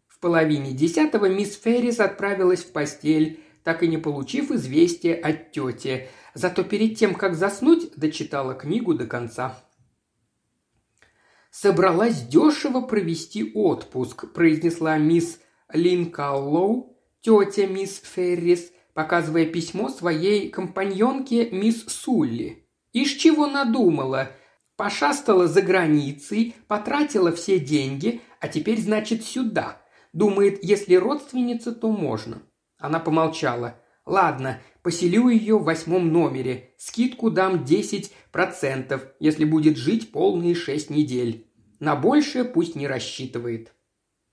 В 0.06 0.20
половине 0.20 0.72
десятого 0.72 1.26
мисс 1.26 1.58
Феррис 1.58 1.98
отправилась 2.00 2.62
в 2.62 2.72
постель, 2.72 3.40
так 3.64 3.82
и 3.82 3.88
не 3.88 3.98
получив 3.98 4.50
известия 4.50 5.14
от 5.14 5.52
тети– 5.52 6.08
Зато 6.34 6.64
перед 6.64 6.96
тем, 6.96 7.14
как 7.14 7.34
заснуть, 7.34 7.92
дочитала 7.96 8.54
книгу 8.54 8.94
до 8.94 9.06
конца. 9.06 9.62
«Собралась 11.50 12.22
дешево 12.22 12.82
провести 12.82 13.52
отпуск»,– 13.54 14.32
произнесла 14.34 14.98
мисс 14.98 15.40
Линкаллоу, 15.72 16.96
тетя 17.20 17.66
мисс 17.66 18.00
Феррис, 18.04 18.72
показывая 18.94 19.46
письмо 19.46 19.88
своей 19.88 20.48
компаньонке 20.50 21.50
мисс 21.50 21.84
Сулли. 21.88 22.68
«Ишь 22.92 23.14
чего 23.14 23.48
надумала? 23.48 24.30
Пошастала 24.76 25.48
за 25.48 25.62
границей, 25.62 26.54
потратила 26.68 27.32
все 27.32 27.58
деньги, 27.58 28.20
а 28.40 28.46
теперь, 28.46 28.80
значит, 28.80 29.24
сюда. 29.24 29.82
Думает, 30.12 30.62
если 30.62 30.94
родственница, 30.94 31.72
то 31.72 31.90
можно». 31.90 32.42
Она 32.80 32.98
помолчала. 32.98 33.76
«Ладно, 34.06 34.60
Поселю 34.82 35.28
ее 35.28 35.58
в 35.58 35.64
восьмом 35.64 36.10
номере. 36.10 36.70
Скидку 36.78 37.30
дам 37.30 37.64
10%, 37.64 39.00
если 39.20 39.44
будет 39.44 39.76
жить 39.76 40.10
полные 40.10 40.54
шесть 40.54 40.88
недель. 40.88 41.46
На 41.78 41.94
большее 41.94 42.44
пусть 42.44 42.74
не 42.74 42.88
рассчитывает». 42.88 43.74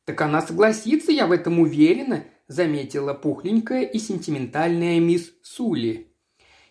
«Так 0.06 0.22
она 0.22 0.42
согласится, 0.42 1.12
я 1.12 1.28
в 1.28 1.34
этом 1.34 1.60
уверена»,– 1.60 2.24
заметила 2.48 3.14
пухленькая 3.14 3.84
и 3.84 4.00
сентиментальная 4.00 5.02
мисс 5.02 5.34
Сули. 5.44 6.14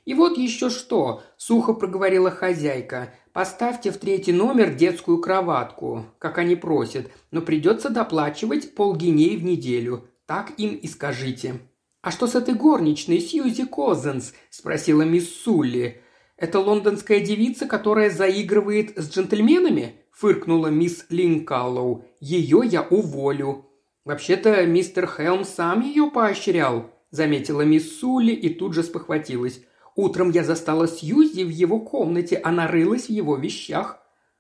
«И 0.06 0.14
вот 0.14 0.38
еще 0.38 0.71
что»,– 0.71 1.23
сухо 1.37 1.75
проговорила 1.75 2.30
хозяйка. 2.30 3.12
«Поставьте 3.35 3.90
в 3.90 3.99
третий 3.99 4.33
номер 4.33 4.75
детскую 4.75 5.18
кроватку, 5.18 6.06
как 6.18 6.38
они 6.38 6.56
просят, 6.56 7.11
но 7.30 7.42
придется 7.42 7.90
доплачивать 7.90 8.75
полгиней 8.75 9.37
в 9.37 9.45
неделю. 9.45 10.09
Так 10.26 10.52
им 10.59 10.75
и 10.75 10.87
скажите». 10.88 11.61
«А 12.02 12.12
что 12.12 12.28
с 12.28 12.37
этой 12.37 12.54
горничной, 12.54 13.18
Сьюзи 13.18 13.64
Козенс?»– 13.64 14.33
спросила 14.50 15.02
мисс 15.02 15.28
Сулли. 15.42 16.02
«Это 16.37 16.61
лондонская 16.61 17.18
девица, 17.18 17.66
которая 17.66 18.11
заигрывает 18.11 18.97
с 18.97 19.11
джентльменами?»– 19.11 19.97
фыркнула 20.12 20.68
мисс 20.68 21.06
Линкаллоу. 21.09 22.04
«Ее 22.21 22.62
я 22.64 22.83
уволю». 22.83 23.66
«Вообще-то 24.04 24.64
мистер 24.66 25.09
Хелм 25.09 25.45
сам 25.45 25.80
ее 25.80 26.09
поощрял»,– 26.09 26.92
заметила 27.11 27.62
мисс 27.62 27.99
Сулли 27.99 28.33
и 28.33 28.54
тут 28.54 28.75
же 28.75 28.85
спохватилась. 28.85 29.61
«Утром 29.97 30.30
я 30.30 30.45
застала 30.45 30.87
Сьюзи 30.87 31.42
в 31.42 31.49
его 31.49 31.80
комнате, 31.80 32.37
она 32.37 32.68
рылась 32.68 33.06
в 33.06 33.11
его 33.11 33.35
вещах». 33.37 33.99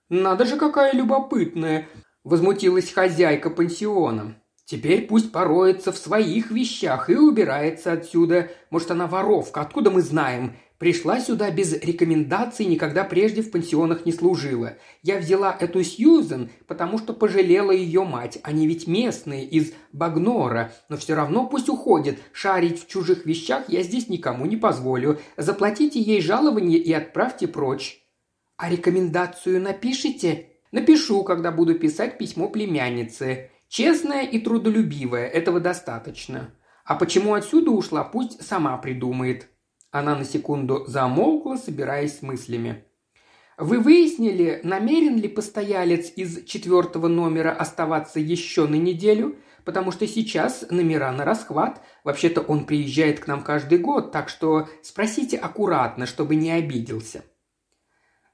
«Надо 0.08 0.44
же, 0.44 0.56
какая 0.56 0.92
любопытная!»– 0.92 1.88
возмутилась 2.22 2.92
хозяйка 2.92 3.50
пансиона. 3.50 4.40
Теперь 4.66 5.06
пусть 5.06 5.30
пороется 5.30 5.92
в 5.92 5.96
своих 5.96 6.50
вещах 6.50 7.08
и 7.08 7.14
убирается 7.14 7.92
отсюда. 7.92 8.50
Может, 8.70 8.90
она 8.90 9.06
воровка, 9.06 9.60
откуда 9.60 9.92
мы 9.92 10.02
знаем? 10.02 10.56
Пришла 10.78 11.20
сюда 11.20 11.52
без 11.52 11.72
рекомендаций, 11.72 12.66
никогда 12.66 13.04
прежде 13.04 13.42
в 13.42 13.52
пансионах 13.52 14.04
не 14.04 14.12
служила. 14.12 14.74
Я 15.04 15.18
взяла 15.18 15.56
эту 15.58 15.84
Сьюзен, 15.84 16.50
потому 16.66 16.98
что 16.98 17.14
пожалела 17.14 17.70
ее 17.70 18.04
мать. 18.04 18.40
Они 18.42 18.66
ведь 18.66 18.88
местные, 18.88 19.46
из 19.46 19.72
Багнора. 19.92 20.72
Но 20.88 20.96
все 20.96 21.14
равно 21.14 21.46
пусть 21.46 21.68
уходит. 21.68 22.18
Шарить 22.32 22.82
в 22.82 22.88
чужих 22.88 23.24
вещах 23.24 23.68
я 23.68 23.84
здесь 23.84 24.08
никому 24.08 24.46
не 24.46 24.56
позволю. 24.56 25.20
Заплатите 25.36 26.00
ей 26.00 26.20
жалование 26.20 26.78
и 26.78 26.92
отправьте 26.92 27.46
прочь». 27.46 28.02
«А 28.56 28.68
рекомендацию 28.68 29.62
напишите?» 29.62 30.48
«Напишу, 30.72 31.22
когда 31.22 31.52
буду 31.52 31.78
писать 31.78 32.18
письмо 32.18 32.48
племяннице. 32.48 33.50
Честная 33.68 34.22
и 34.22 34.38
трудолюбивая, 34.38 35.26
этого 35.26 35.60
достаточно. 35.60 36.54
А 36.84 36.94
почему 36.94 37.34
отсюда 37.34 37.72
ушла, 37.72 38.04
пусть 38.04 38.46
сама 38.46 38.76
придумает. 38.78 39.48
Она 39.90 40.14
на 40.14 40.24
секунду 40.24 40.84
замолкла, 40.86 41.56
собираясь 41.56 42.18
с 42.18 42.22
мыслями. 42.22 42.84
Вы 43.58 43.80
выяснили, 43.80 44.60
намерен 44.62 45.16
ли 45.16 45.28
постоялец 45.28 46.12
из 46.14 46.44
четвертого 46.44 47.08
номера 47.08 47.52
оставаться 47.52 48.20
еще 48.20 48.66
на 48.66 48.74
неделю? 48.74 49.36
Потому 49.64 49.90
что 49.90 50.06
сейчас 50.06 50.66
номера 50.70 51.10
на 51.10 51.24
расхват. 51.24 51.82
Вообще-то 52.04 52.42
он 52.42 52.66
приезжает 52.66 53.18
к 53.18 53.26
нам 53.26 53.42
каждый 53.42 53.78
год, 53.78 54.12
так 54.12 54.28
что 54.28 54.68
спросите 54.82 55.38
аккуратно, 55.38 56.06
чтобы 56.06 56.36
не 56.36 56.52
обиделся. 56.52 57.24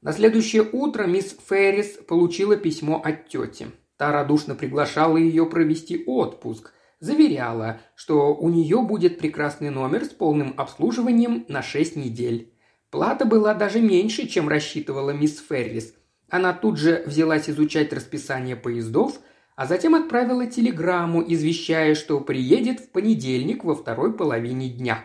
На 0.02 0.12
следующее 0.12 0.68
утро 0.70 1.06
мисс 1.06 1.36
Феррис 1.48 1.96
получила 2.06 2.56
письмо 2.56 3.00
от 3.02 3.28
тети. 3.28 3.68
Та 4.02 4.10
радушно 4.10 4.56
приглашала 4.56 5.16
ее 5.16 5.46
провести 5.46 6.02
отпуск, 6.08 6.72
заверяла, 6.98 7.80
что 7.94 8.34
у 8.34 8.48
нее 8.48 8.82
будет 8.82 9.20
прекрасный 9.20 9.70
номер 9.70 10.04
с 10.04 10.08
полным 10.08 10.54
обслуживанием 10.56 11.44
на 11.46 11.62
6 11.62 11.94
недель. 11.94 12.52
Плата 12.90 13.24
была 13.24 13.54
даже 13.54 13.80
меньше, 13.80 14.26
чем 14.26 14.48
рассчитывала 14.48 15.10
мисс 15.10 15.40
Феррис. 15.48 15.94
Она 16.28 16.52
тут 16.52 16.78
же 16.78 17.04
взялась 17.06 17.48
изучать 17.48 17.92
расписание 17.92 18.56
поездов, 18.56 19.20
а 19.54 19.66
затем 19.66 19.94
отправила 19.94 20.46
телеграмму, 20.46 21.22
извещая, 21.24 21.94
что 21.94 22.18
приедет 22.18 22.80
в 22.80 22.90
понедельник 22.90 23.62
во 23.62 23.76
второй 23.76 24.14
половине 24.14 24.68
дня. 24.68 25.04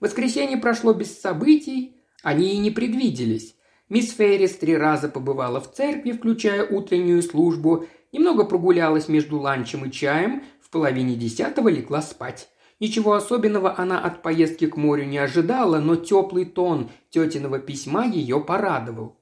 Воскресенье 0.00 0.56
прошло 0.56 0.94
без 0.94 1.20
событий, 1.20 1.98
они 2.22 2.54
и 2.54 2.58
не 2.58 2.70
предвиделись. 2.70 3.56
Мисс 3.90 4.10
Феррис 4.14 4.56
три 4.56 4.74
раза 4.74 5.10
побывала 5.10 5.60
в 5.60 5.70
церкви, 5.70 6.12
включая 6.12 6.64
утреннюю 6.64 7.20
службу, 7.20 7.84
Немного 8.12 8.44
прогулялась 8.44 9.08
между 9.08 9.38
ланчем 9.38 9.86
и 9.86 9.90
чаем, 9.90 10.42
в 10.60 10.68
половине 10.70 11.16
десятого 11.16 11.68
легла 11.68 12.02
спать. 12.02 12.48
Ничего 12.78 13.14
особенного 13.14 13.78
она 13.78 14.00
от 14.00 14.22
поездки 14.22 14.66
к 14.66 14.76
морю 14.76 15.04
не 15.04 15.18
ожидала, 15.18 15.78
но 15.78 15.96
теплый 15.96 16.44
тон 16.44 16.90
тетиного 17.10 17.58
письма 17.58 18.06
ее 18.06 18.40
порадовал. 18.40 19.16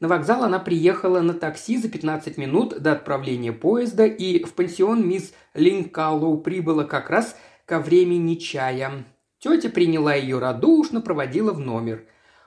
На 0.00 0.08
вокзал 0.08 0.42
она 0.42 0.58
приехала 0.58 1.20
на 1.20 1.34
такси 1.34 1.76
за 1.76 1.88
15 1.88 2.36
минут 2.36 2.80
до 2.80 2.92
отправления 2.92 3.52
поезда, 3.52 4.04
и 4.04 4.42
в 4.42 4.52
пансион 4.54 5.06
мисс 5.06 5.32
Линкаллоу 5.54 6.38
прибыла 6.38 6.82
как 6.82 7.08
раз 7.10 7.36
ко 7.66 7.78
времени 7.78 8.34
чая. 8.34 9.04
Тетя 9.38 9.68
приняла 9.68 10.14
ее 10.14 10.40
радушно, 10.40 11.00
проводила 11.00 11.52
в 11.52 11.60
номер. 11.60 12.04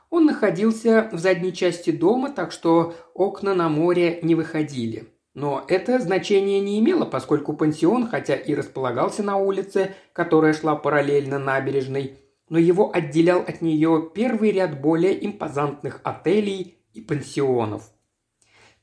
Он 0.09 0.25
находился 0.25 1.09
в 1.13 1.17
задней 1.17 1.53
части 1.53 1.91
дома, 1.91 2.29
так 2.29 2.51
что 2.51 2.95
окна 3.13 3.53
на 3.53 3.69
море 3.69 4.19
не 4.21 4.35
выходили. 4.35 5.14
Но 5.35 5.65
это 5.67 5.99
значение 5.99 6.61
не 6.61 6.79
имело, 6.79 7.03
поскольку 7.03 7.53
пансион, 7.53 8.07
хотя 8.07 8.35
и 8.35 8.55
располагался 8.55 9.21
на 9.21 9.35
улице, 9.35 9.93
которая 10.13 10.53
шла 10.53 10.75
параллельно 10.75 11.37
набережной, 11.37 12.17
но 12.47 12.57
его 12.57 12.89
отделял 12.93 13.41
от 13.41 13.61
нее 13.61 14.09
первый 14.15 14.51
ряд 14.51 14.79
более 14.79 15.25
импозантных 15.25 15.99
отелей 16.03 16.77
и 16.93 17.01
пансионов. 17.01 17.91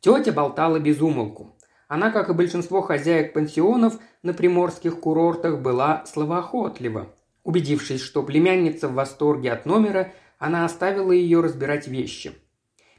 Тетя 0.00 0.32
болтала 0.32 0.78
без 0.78 1.00
умолку. 1.00 1.56
Она, 1.88 2.10
как 2.10 2.28
и 2.28 2.34
большинство 2.34 2.82
хозяек 2.82 3.32
пансионов 3.32 3.98
на 4.22 4.34
приморских 4.34 5.00
курортах, 5.00 5.60
была 5.60 6.04
словоохотлива. 6.04 7.14
Убедившись, 7.44 8.02
что 8.02 8.22
племянница 8.22 8.88
в 8.88 8.94
восторге 8.94 9.52
от 9.52 9.64
номера, 9.64 10.12
она 10.38 10.66
оставила 10.66 11.12
ее 11.12 11.40
разбирать 11.40 11.88
вещи. 11.88 12.32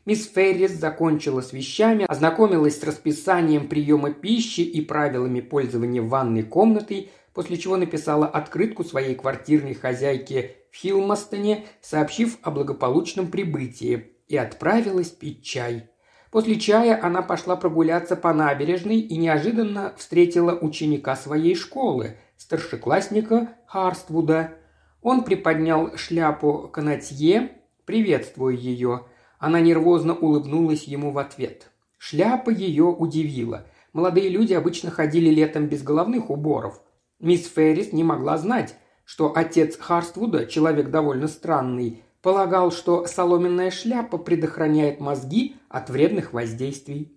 Мисс 0.06 0.28
Феррис 0.28 0.72
закончила 0.72 1.40
с 1.40 1.54
вещами, 1.54 2.06
ознакомилась 2.10 2.78
с 2.78 2.84
расписанием 2.84 3.70
приема 3.70 4.12
пищи 4.12 4.60
и 4.60 4.82
правилами 4.82 5.40
пользования 5.40 6.02
ванной 6.02 6.44
комнатой, 6.44 7.10
после 7.34 7.58
чего 7.58 7.78
написала 7.78 8.28
открытку 8.28 8.84
своей 8.84 9.16
квартирной 9.16 9.74
хозяйке 9.74 10.58
в 10.72 10.76
Хилмастоне, 10.76 11.66
сообщив 11.82 12.38
о 12.42 12.52
благополучном 12.52 13.28
прибытии, 13.28 14.10
и 14.28 14.36
отправилась 14.36 15.10
пить 15.10 15.44
чай. 15.44 15.90
После 16.32 16.60
чая 16.60 17.00
она 17.02 17.22
пошла 17.22 17.56
прогуляться 17.56 18.16
по 18.18 18.34
набережной 18.34 19.00
и 19.00 19.18
неожиданно 19.18 19.94
встретила 19.98 20.54
ученика 20.54 21.16
своей 21.16 21.56
школы, 21.56 22.18
старшеклассника 22.38 23.56
Харствуда. 23.68 24.56
Он 25.02 25.24
приподнял 25.24 25.96
шляпу 25.96 26.70
канатье, 26.74 27.52
приветствуя 27.86 28.56
ее. 28.56 29.06
Она 29.44 29.60
нервозно 29.60 30.16
улыбнулась 30.16 30.84
ему 30.84 31.12
в 31.12 31.18
ответ. 31.18 31.70
Шляпа 31.98 32.50
ее 32.50 32.86
удивила. 32.86 33.68
Молодые 33.92 34.30
люди 34.30 34.54
обычно 34.54 34.90
ходили 34.90 35.30
летом 35.30 35.68
без 35.68 35.84
головных 35.84 36.30
уборов. 36.30 36.82
Мисс 37.20 37.50
Феррис 37.50 37.92
не 37.92 38.06
могла 38.06 38.38
знать, 38.38 38.78
что 39.04 39.34
отец 39.36 39.76
Харствуда, 39.78 40.46
человек 40.46 40.92
довольно 40.92 41.28
странный, 41.28 42.04
полагал, 42.22 42.72
что 42.72 43.06
соломенная 43.06 43.70
шляпа 43.70 44.18
предохраняет 44.18 45.02
мозги 45.02 45.58
от 45.68 45.90
вредных 45.90 46.32
воздействий. 46.32 47.12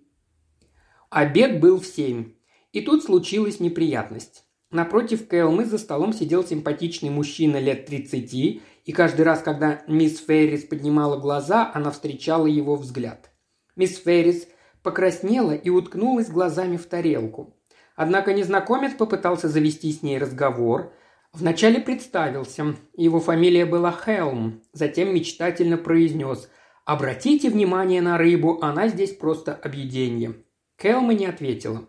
Обед 1.09 1.61
был 1.61 1.79
в 1.79 1.85
семь. 1.85 2.33
И 2.73 2.81
тут 2.81 3.05
случилась 3.05 3.61
неприятность. 3.61 4.43
Напротив 4.69 5.29
Кэлмы 5.29 5.63
за 5.63 5.77
столом 5.77 6.11
сидел 6.11 6.43
симпатичный 6.43 7.09
мужчина 7.09 7.55
лет 7.57 7.85
тридцати, 7.85 8.61
и 8.87 8.91
каждый 8.91 9.21
раз, 9.21 9.43
когда 9.43 9.83
мисс 9.87 10.19
Феррис 10.25 10.63
поднимала 10.63 11.17
глаза, 11.17 11.69
она 11.75 11.91
встречала 11.91 12.47
его 12.47 12.75
взгляд. 12.75 13.29
Мисс 13.75 13.97
Феррис 13.97 14.47
покраснела 14.81 15.51
и 15.51 15.69
уткнулась 15.69 16.29
глазами 16.29 16.77
в 16.77 16.87
тарелку. 16.87 17.55
Однако 17.95 18.33
незнакомец 18.33 18.93
попытался 18.93 19.47
завести 19.47 19.91
с 19.91 20.01
ней 20.01 20.17
разговор– 20.17 20.91
Вначале 21.33 21.79
представился. 21.79 22.75
Его 22.95 23.19
фамилия 23.19 23.67
была 23.67 23.91
Хелм. 23.91 24.63
Затем 24.73 25.13
мечтательно 25.13 25.77
произнес 25.77 26.49
«Обратите 26.83 27.51
внимание 27.51 28.01
на 28.01 28.17
рыбу, 28.17 28.59
она 28.61 28.87
здесь 28.87 29.15
просто 29.15 29.53
объедение». 29.53 30.33
Хелма 30.81 31.13
не 31.13 31.25
ответила. 31.27 31.87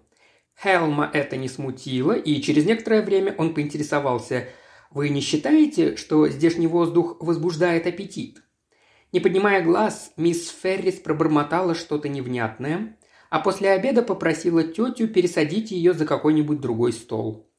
Хелма 0.61 1.09
это 1.13 1.37
не 1.37 1.49
смутило, 1.49 2.13
и 2.13 2.43
через 2.43 2.67
некоторое 2.67 3.01
время 3.03 3.35
он 3.39 3.55
поинтересовался 3.55 4.49
«Вы 4.91 5.11
не 5.11 5.21
считаете, 5.21 5.97
что 5.97 6.29
здешний 6.29 6.67
воздух 6.67 7.17
возбуждает 7.21 7.87
аппетит?» 7.87 8.43
Не 9.13 9.21
поднимая 9.21 9.63
глаз, 9.63 10.13
мисс 10.17 10.51
Феррис 10.51 10.97
пробормотала 10.97 11.75
что-то 11.75 12.09
невнятное, 12.09 12.99
а 13.31 13.41
после 13.41 13.71
обеда 13.71 14.03
попросила 14.03 14.63
тетю 14.63 15.09
пересадить 15.09 15.71
ее 15.71 15.95
за 15.95 16.05
какой-нибудь 16.05 16.61
другой 16.61 16.93
стол. 16.93 17.51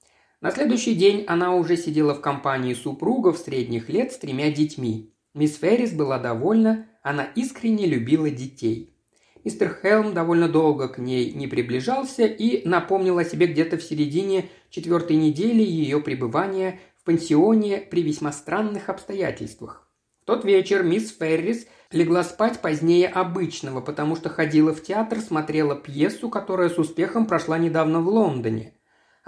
На 0.41 0.51
следующий 0.51 0.93
день 0.93 1.25
она 1.27 1.55
уже 1.55 1.75
сидела 1.75 2.13
в 2.13 2.21
компании 2.21 2.73
супругов 2.73 3.37
средних 3.37 3.89
лет 3.89 4.11
с 4.11 4.17
тремя 4.17 4.51
детьми. 4.51 5.13
Мисс 5.33 5.57
Феррис 5.57 5.91
была 5.91 6.17
довольна, 6.17 6.87
она 7.01 7.23
искренне 7.35 7.85
любила 7.85 8.29
детей. 8.29 8.95
Мистер 9.43 9.77
Хелм 9.81 10.13
довольно 10.13 10.49
долго 10.49 10.89
к 10.89 10.97
ней 10.97 11.31
не 11.31 11.47
приближался 11.47 12.25
и 12.25 12.67
напомнил 12.67 13.17
о 13.17 13.23
себе 13.23 13.47
где-то 13.47 13.77
в 13.77 13.83
середине 13.83 14.49
четвертой 14.69 15.15
недели 15.15 15.63
ее 15.63 16.01
пребывания 16.01 16.79
пансионе 17.09 17.77
при 17.79 18.03
весьма 18.03 18.31
странных 18.31 18.89
обстоятельствах. 18.89 19.87
В 20.21 20.25
тот 20.25 20.45
вечер 20.45 20.83
мисс 20.83 21.11
Феррис 21.17 21.65
легла 21.91 22.23
спать 22.23 22.61
позднее 22.61 23.07
обычного, 23.07 23.81
потому 23.81 24.15
что 24.15 24.29
ходила 24.29 24.73
в 24.73 24.83
театр, 24.83 25.19
смотрела 25.19 25.75
пьесу, 25.75 26.29
которая 26.29 26.69
с 26.69 26.77
успехом 26.77 27.25
прошла 27.25 27.57
недавно 27.57 28.01
в 28.01 28.07
Лондоне– 28.07 28.73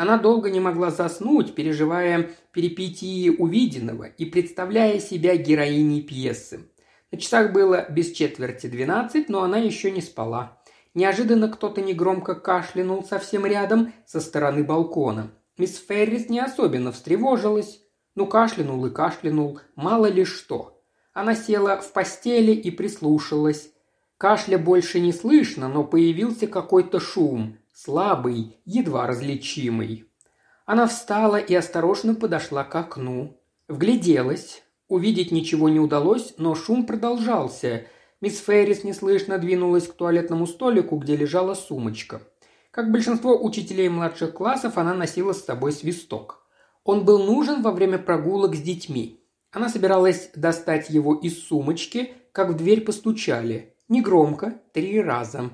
она 0.01 0.17
долго 0.17 0.49
не 0.49 0.59
могла 0.59 0.89
заснуть, 0.89 1.53
переживая 1.53 2.31
перипетии 2.53 3.29
увиденного 3.29 4.05
и 4.05 4.25
представляя 4.25 4.99
себя 4.99 5.35
героиней 5.35 6.01
пьесы. 6.01 6.71
На 7.11 7.19
часах 7.19 7.51
было 7.51 7.85
без 7.87 8.11
четверти 8.11 8.65
двенадцать, 8.65 9.29
но 9.29 9.43
она 9.43 9.57
еще 9.57 9.91
не 9.91 10.01
спала. 10.01 10.57
Неожиданно 10.95 11.49
кто-то 11.49 11.81
негромко 11.81 12.33
кашлянул 12.33 13.03
совсем 13.03 13.45
рядом 13.45 13.93
со 14.07 14.19
стороны 14.21 14.63
балкона. 14.63 15.31
Мисс 15.57 15.77
Феррис 15.77 16.29
не 16.29 16.39
особенно 16.39 16.91
встревожилась. 16.91 17.81
Ну, 18.15 18.27
кашлянул 18.27 18.85
и 18.85 18.89
кашлянул, 18.89 19.59
мало 19.75 20.07
ли 20.07 20.25
что. 20.25 20.81
Она 21.13 21.35
села 21.35 21.81
в 21.81 21.91
постели 21.93 22.51
и 22.51 22.71
прислушалась. 22.71 23.71
Кашля 24.17 24.57
больше 24.57 24.99
не 24.99 25.13
слышно, 25.13 25.67
но 25.67 25.83
появился 25.83 26.47
какой-то 26.47 26.99
шум 26.99 27.57
слабый, 27.83 28.57
едва 28.65 29.07
различимый. 29.07 30.05
Она 30.65 30.87
встала 30.87 31.37
и 31.37 31.55
осторожно 31.55 32.13
подошла 32.13 32.63
к 32.63 32.75
окну. 32.75 33.41
Вгляделась. 33.67 34.63
Увидеть 34.87 35.31
ничего 35.31 35.69
не 35.69 35.79
удалось, 35.79 36.35
но 36.37 36.53
шум 36.53 36.85
продолжался. 36.85 37.87
Мисс 38.19 38.39
Феррис 38.39 38.83
неслышно 38.83 39.37
двинулась 39.39 39.87
к 39.87 39.93
туалетному 39.93 40.45
столику, 40.45 40.97
где 40.97 41.15
лежала 41.15 41.55
сумочка. 41.55 42.21
Как 42.71 42.89
большинство 42.89 43.37
учителей 43.37 43.89
младших 43.89 44.33
классов, 44.33 44.77
она 44.77 44.93
носила 44.93 45.33
с 45.33 45.43
собой 45.43 45.73
свисток. 45.73 46.47
Он 46.85 47.03
был 47.03 47.21
нужен 47.21 47.61
во 47.61 47.71
время 47.71 47.97
прогулок 47.97 48.55
с 48.55 48.61
детьми. 48.61 49.25
Она 49.51 49.67
собиралась 49.67 50.31
достать 50.35 50.89
его 50.89 51.15
из 51.15 51.43
сумочки, 51.43 52.13
как 52.31 52.49
в 52.49 52.53
дверь 52.55 52.81
постучали. 52.81 53.75
Негромко, 53.89 54.61
три 54.71 55.01
раза. 55.01 55.49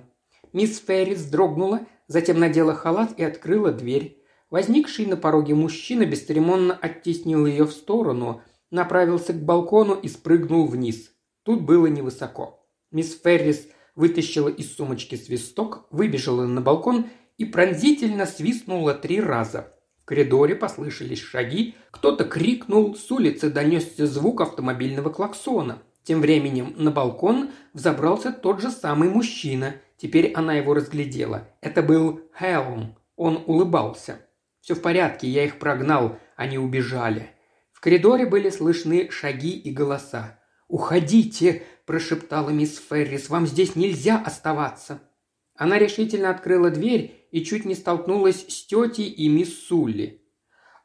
Мисс 0.54 0.80
Феррис 0.80 1.26
дрогнула, 1.26 1.82
затем 2.08 2.40
надела 2.40 2.76
халат 2.76 3.18
и 3.18 3.24
открыла 3.24 3.72
дверь. 3.72 4.24
Возникший 4.52 5.08
на 5.08 5.18
пороге 5.18 5.56
мужчина 5.56 6.06
бесцеремонно 6.06 6.76
оттеснил 6.76 7.48
ее 7.48 7.66
в 7.66 7.72
сторону, 7.72 8.44
направился 8.70 9.34
к 9.34 9.44
балкону 9.44 9.96
и 9.96 10.08
спрыгнул 10.08 10.68
вниз. 10.68 11.12
Тут 11.42 11.64
было 11.64 11.88
невысоко. 11.88 12.60
Мисс 12.92 13.20
Феррис 13.20 13.68
вытащила 13.98 14.48
из 14.48 14.74
сумочки 14.74 15.16
свисток, 15.16 15.86
выбежала 15.92 16.46
на 16.46 16.62
балкон 16.62 17.08
и 17.38 17.44
пронзительно 17.44 18.26
свистнула 18.26 18.94
три 18.94 19.20
раза. 19.20 19.74
В 20.02 20.06
коридоре 20.06 20.56
послышались 20.56 21.20
шаги, 21.20 21.76
кто-то 21.92 22.24
крикнул, 22.24 22.96
с 22.96 23.12
улицы 23.12 23.50
донесся 23.50 24.08
звук 24.08 24.40
автомобильного 24.40 25.10
клаксона. 25.10 25.84
Тем 26.04 26.22
временем 26.22 26.74
на 26.78 26.92
балкон 26.92 27.50
взобрался 27.74 28.32
тот 28.32 28.62
же 28.62 28.72
самый 28.72 29.10
мужчина– 29.10 29.76
Теперь 29.98 30.32
она 30.34 30.54
его 30.54 30.74
разглядела. 30.74 31.50
Это 31.62 31.82
был 31.82 32.22
Хелм. 32.40 32.96
Он 33.16 33.44
улыбался. 33.48 34.22
«Все 34.62 34.76
в 34.76 34.82
порядке, 34.82 35.28
я 35.28 35.46
их 35.46 35.60
прогнал, 35.60 36.20
они 36.36 36.58
убежали». 36.58 37.32
В 37.72 37.80
коридоре 37.80 38.26
были 38.26 38.50
слышны 38.50 39.10
шаги 39.12 39.52
и 39.52 39.72
голоса. 39.72 40.40
«Уходите!»– 40.68 41.64
прошептала 41.88 42.52
мисс 42.52 42.80
Феррис. 42.90 43.30
«Вам 43.30 43.48
здесь 43.48 43.76
нельзя 43.76 44.22
оставаться!» 44.24 45.02
Она 45.56 45.80
решительно 45.80 46.30
открыла 46.30 46.70
дверь 46.70 47.28
и 47.32 47.44
чуть 47.44 47.66
не 47.66 47.74
столкнулась 47.74 48.46
с 48.48 48.66
тетей 48.68 49.10
и 49.10 49.28
мисс 49.28 49.66
Сулли. 49.68 50.22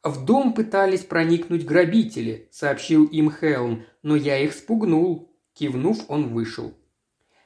«В 0.03 0.25
дом 0.25 0.55
пытались 0.55 1.05
проникнуть 1.05 1.67
грабители»,– 1.67 2.49
сообщил 2.51 3.05
им 3.05 3.31
Хелм,– 3.31 3.85
«но 4.03 4.17
я 4.17 4.39
их 4.39 4.55
спугнул». 4.55 5.29
Кивнув, 5.53 5.99
он 6.09 6.33
вышел. 6.33 6.73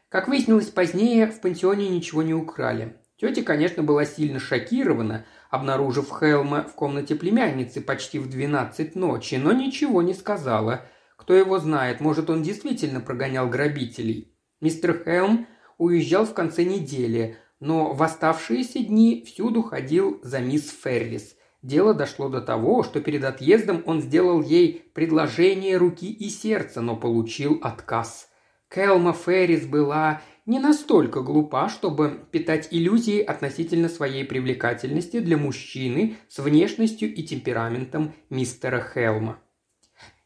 Как 0.09 0.29
выяснилось 0.29 0.69
позднее, 0.69 1.27
в 1.27 1.40
пансионе 1.40 1.88
ничего 1.88 2.23
не 2.23 2.35
украли. 2.35 2.97
Тетя, 3.16 3.42
конечно, 3.42 3.83
была 3.83 4.05
сильно 4.05 4.38
шокирована, 4.38 5.27
обнаружив 5.51 6.11
Хелма 6.11 6.62
в 6.62 6.75
комнате 6.75 7.16
племянницы 7.16 7.81
почти 7.81 8.21
в 8.21 8.29
12 8.31 8.95
ночи, 8.95 9.35
но 9.35 9.53
ничего 9.53 10.03
не 10.03 10.14
сказала. 10.14 10.83
Кто 11.27 11.35
его 11.35 11.59
знает, 11.59 12.01
может, 12.01 12.31
он 12.31 12.45
действительно 12.45 13.01
прогонял 13.01 13.49
грабителей. 13.49 14.33
Мистер 14.61 15.03
Хелм 15.05 15.49
уезжал 15.77 16.25
в 16.25 16.35
конце 16.35 16.62
недели, 16.62 17.37
но 17.59 17.93
в 17.93 18.01
оставшиеся 18.05 18.79
дни 18.79 19.25
всюду 19.27 19.65
ходил 19.65 20.21
за 20.23 20.39
мисс 20.39 20.71
Феррис. 20.71 21.35
Дело 21.62 21.95
дошло 21.95 22.29
до 22.29 22.41
того, 22.41 22.85
что 22.85 23.01
перед 23.01 23.25
отъездом 23.25 23.83
он 23.87 24.03
сделал 24.03 24.41
ей 24.41 24.89
предложение 24.95 25.79
руки 25.79 26.12
и 26.12 26.29
сердца, 26.29 26.81
но 26.81 26.95
получил 26.95 27.59
отказ– 27.61 28.29
Келма 28.69 29.12
Феррис 29.12 29.67
была 29.67 30.23
не 30.45 30.59
настолько 30.59 31.21
глупа, 31.21 31.69
чтобы 31.69 32.27
питать 32.31 32.69
иллюзии 32.71 33.21
относительно 33.21 33.89
своей 33.89 34.25
привлекательности 34.25 35.21
для 35.21 35.37
мужчины 35.37 36.17
с 36.29 36.39
внешностью 36.39 37.12
и 37.12 37.23
темпераментом 37.23 38.12
мистера 38.29 38.81
Хелма. 38.81 39.39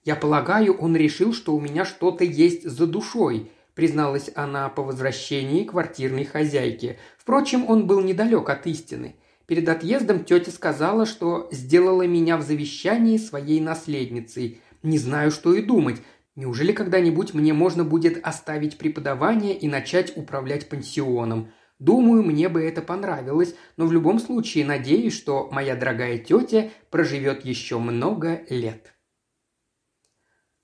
«Я 0.05 0.17
полагаю, 0.17 0.75
он 0.75 0.97
решил, 0.97 1.35
что 1.35 1.55
у 1.55 1.61
меня 1.61 1.85
что-то 1.85 2.25
есть 2.25 2.69
за 2.69 2.87
душой», 2.87 3.51
призналась 3.75 4.31
она 4.35 4.69
по 4.69 4.83
возвращении 4.83 5.65
квартирной 5.65 6.25
хозяйки. 6.25 6.99
Впрочем, 7.19 7.69
он 7.69 7.87
был 7.87 8.01
недалек 8.01 8.49
от 8.49 8.67
истины. 8.67 9.17
Перед 9.47 9.69
отъездом 9.69 10.25
тетя 10.25 10.51
сказала, 10.51 11.07
что 11.07 11.49
сделала 11.51 12.07
меня 12.07 12.37
в 12.37 12.43
завещании 12.43 13.17
своей 13.17 13.61
наследницей. 13.61 14.61
Не 14.83 14.97
знаю, 14.97 15.31
что 15.31 15.55
и 15.55 15.63
думать. 15.63 16.01
Неужели 16.37 16.73
когда-нибудь 16.73 17.35
мне 17.35 17.53
можно 17.53 17.85
будет 17.85 18.25
оставить 18.25 18.79
преподавание 18.79 19.59
и 19.59 19.67
начать 19.69 20.17
управлять 20.17 20.69
пансионом? 20.69 21.51
Думаю, 21.79 22.23
мне 22.23 22.49
бы 22.49 22.63
это 22.63 22.81
понравилось, 22.81 23.55
но 23.77 23.87
в 23.87 23.93
любом 23.93 24.21
случае 24.21 24.65
надеюсь, 24.65 25.17
что 25.17 25.49
моя 25.51 25.75
дорогая 25.75 26.19
тетя 26.19 26.71
проживет 26.91 27.45
еще 27.45 27.79
много 27.79 28.43
лет. 28.51 28.95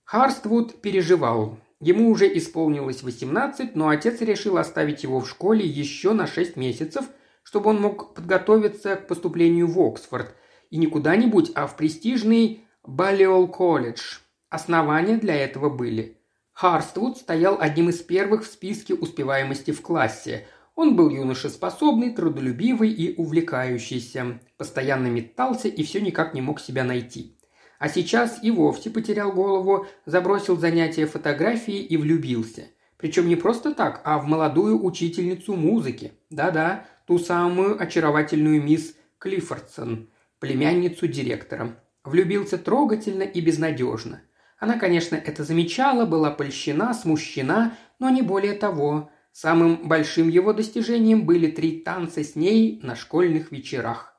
Харствуд 0.07 0.81
переживал. 0.81 1.59
Ему 1.81 2.11
уже 2.11 2.29
исполнилось 2.38 3.03
18, 3.03 3.75
но 3.75 3.88
отец 3.88 4.21
решил 4.21 4.57
оставить 4.57 5.03
его 5.03 5.19
в 5.19 5.29
школе 5.29 5.66
еще 5.66 6.12
на 6.12 6.29
6 6.29 6.55
месяцев, 6.55 7.07
чтобы 7.42 7.71
он 7.71 7.81
мог 7.81 8.14
подготовиться 8.14 8.95
к 8.95 9.09
поступлению 9.09 9.66
в 9.66 9.81
Оксфорд. 9.81 10.33
И 10.71 10.77
не 10.77 10.87
куда-нибудь, 10.87 11.51
а 11.57 11.66
в 11.66 11.77
престижный 11.77 12.64
Баллиол 12.85 13.49
колледж. 13.49 14.19
Основания 14.49 15.16
для 15.16 15.35
этого 15.35 15.71
были. 15.71 16.19
Харствуд 16.53 17.19
стоял 17.19 17.59
одним 17.61 17.88
из 17.88 18.01
первых 18.01 18.45
в 18.45 18.47
списке 18.47 18.95
успеваемости 18.95 19.73
в 19.73 19.83
классе. 19.83 20.47
Он 20.77 20.95
был 20.95 21.11
юношеспособный, 21.11 22.14
трудолюбивый 22.14 22.92
и 22.92 23.16
увлекающийся. 23.16 24.38
Постоянно 24.57 25.09
метался 25.09 25.66
и 25.66 25.83
все 25.83 26.01
никак 26.01 26.33
не 26.33 26.42
мог 26.42 26.61
себя 26.61 26.85
найти. 26.85 27.36
А 27.79 27.89
сейчас 27.89 28.43
и 28.43 28.51
вовсе 28.51 28.91
потерял 28.91 29.33
голову, 29.33 29.87
забросил 30.07 30.57
занятия 30.57 31.07
фотографии 31.07 31.79
и 31.79 31.97
влюбился. 31.97 32.69
Причем 32.97 33.29
не 33.29 33.37
просто 33.37 33.75
так, 33.75 34.01
а 34.05 34.19
в 34.19 34.27
молодую 34.27 34.83
учительницу 34.83 35.55
музыки. 35.55 36.12
Да-да, 36.31 36.87
ту 37.07 37.19
самую 37.19 37.81
очаровательную 37.81 38.62
мисс 38.62 38.95
Клиффордсон, 39.19 40.09
племянницу 40.39 41.07
директора. 41.07 41.77
Влюбился 42.05 42.57
трогательно 42.57 43.23
и 43.23 43.41
безнадежно. 43.41 44.23
Она, 44.59 44.79
конечно, 44.79 45.17
это 45.17 45.45
замечала, 45.45 46.07
была 46.07 46.31
польщена, 46.31 46.95
смущена, 46.95 47.77
но 47.99 48.09
не 48.09 48.23
более 48.23 48.55
того. 48.55 49.11
Самым 49.33 49.87
большим 49.87 50.29
его 50.29 50.55
достижением 50.55 51.27
были 51.27 51.49
три 51.51 51.81
танца 51.81 52.25
с 52.25 52.37
ней 52.37 52.81
на 52.83 52.97
школьных 52.97 53.53
вечерах. 53.53 54.15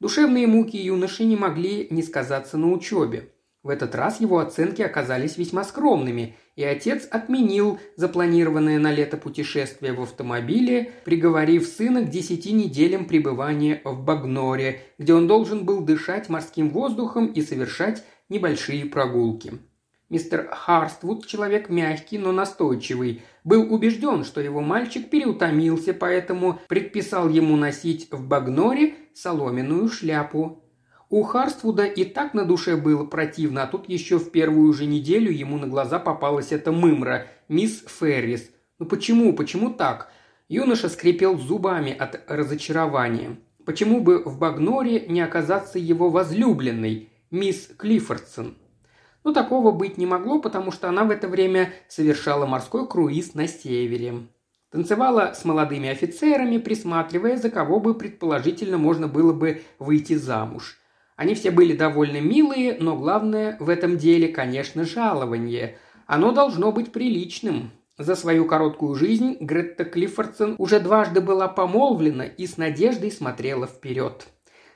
Душевные 0.00 0.46
муки 0.46 0.78
юноши 0.78 1.24
не 1.24 1.36
могли 1.36 1.86
не 1.90 2.02
сказаться 2.02 2.56
на 2.56 2.72
учебе. 2.72 3.34
В 3.62 3.68
этот 3.68 3.94
раз 3.94 4.18
его 4.18 4.38
оценки 4.38 4.80
оказались 4.80 5.36
весьма 5.36 5.62
скромными, 5.62 6.36
и 6.56 6.64
отец 6.64 7.06
отменил 7.10 7.78
запланированное 7.96 8.78
на 8.78 8.90
лето 8.90 9.18
путешествие 9.18 9.92
в 9.92 10.00
автомобиле, 10.00 10.92
приговорив 11.04 11.66
сына 11.66 12.00
к 12.00 12.08
десяти 12.08 12.52
неделям 12.52 13.04
пребывания 13.04 13.82
в 13.84 14.02
Багноре, 14.02 14.80
где 14.96 15.12
он 15.12 15.26
должен 15.26 15.66
был 15.66 15.82
дышать 15.82 16.30
морским 16.30 16.70
воздухом 16.70 17.26
и 17.26 17.42
совершать 17.42 18.02
небольшие 18.30 18.86
прогулки. 18.86 19.52
Мистер 20.08 20.48
Харствуд, 20.50 21.26
человек 21.26 21.68
мягкий, 21.68 22.16
но 22.16 22.32
настойчивый, 22.32 23.20
был 23.44 23.72
убежден, 23.72 24.24
что 24.24 24.40
его 24.40 24.60
мальчик 24.60 25.10
переутомился, 25.10 25.94
поэтому 25.94 26.60
предписал 26.68 27.28
ему 27.28 27.56
носить 27.56 28.08
в 28.10 28.26
Багноре 28.26 28.94
соломенную 29.14 29.88
шляпу. 29.88 30.64
У 31.08 31.22
Харствуда 31.22 31.84
и 31.84 32.04
так 32.04 32.34
на 32.34 32.44
душе 32.44 32.76
было 32.76 33.04
противно, 33.04 33.64
а 33.64 33.66
тут 33.66 33.88
еще 33.88 34.18
в 34.18 34.30
первую 34.30 34.72
же 34.72 34.86
неделю 34.86 35.32
ему 35.32 35.58
на 35.58 35.66
глаза 35.66 35.98
попалась 35.98 36.52
эта 36.52 36.70
мымра, 36.70 37.26
мисс 37.48 37.84
Феррис. 37.86 38.50
Ну 38.78 38.86
почему, 38.86 39.34
почему 39.34 39.70
так? 39.70 40.12
Юноша 40.48 40.88
скрипел 40.88 41.36
зубами 41.36 41.92
от 41.92 42.22
разочарования. 42.28 43.38
Почему 43.64 44.00
бы 44.00 44.22
в 44.24 44.38
Багноре 44.38 45.06
не 45.06 45.20
оказаться 45.20 45.78
его 45.78 46.10
возлюбленной, 46.10 47.10
мисс 47.30 47.68
Клиффордсон? 47.76 48.56
Но 49.24 49.32
такого 49.32 49.70
быть 49.70 49.98
не 49.98 50.06
могло, 50.06 50.40
потому 50.40 50.72
что 50.72 50.88
она 50.88 51.04
в 51.04 51.10
это 51.10 51.28
время 51.28 51.72
совершала 51.88 52.46
морской 52.46 52.86
круиз 52.86 53.34
на 53.34 53.46
севере. 53.46 54.26
Танцевала 54.70 55.32
с 55.34 55.44
молодыми 55.44 55.88
офицерами, 55.88 56.58
присматривая, 56.58 57.36
за 57.36 57.50
кого 57.50 57.80
бы 57.80 57.94
предположительно 57.94 58.78
можно 58.78 59.08
было 59.08 59.32
бы 59.32 59.62
выйти 59.78 60.14
замуж. 60.14 60.78
Они 61.16 61.34
все 61.34 61.50
были 61.50 61.76
довольно 61.76 62.20
милые, 62.20 62.76
но 62.80 62.96
главное 62.96 63.56
в 63.60 63.68
этом 63.68 63.98
деле, 63.98 64.28
конечно, 64.28 64.84
жалование. 64.84 65.76
Оно 66.06 66.32
должно 66.32 66.72
быть 66.72 66.92
приличным. 66.92 67.72
За 67.98 68.14
свою 68.14 68.46
короткую 68.46 68.94
жизнь 68.94 69.36
Гретта 69.40 69.84
Клиффордсон 69.84 70.54
уже 70.56 70.80
дважды 70.80 71.20
была 71.20 71.48
помолвлена 71.48 72.22
и 72.24 72.46
с 72.46 72.56
надеждой 72.56 73.10
смотрела 73.10 73.66
вперед. 73.66 74.28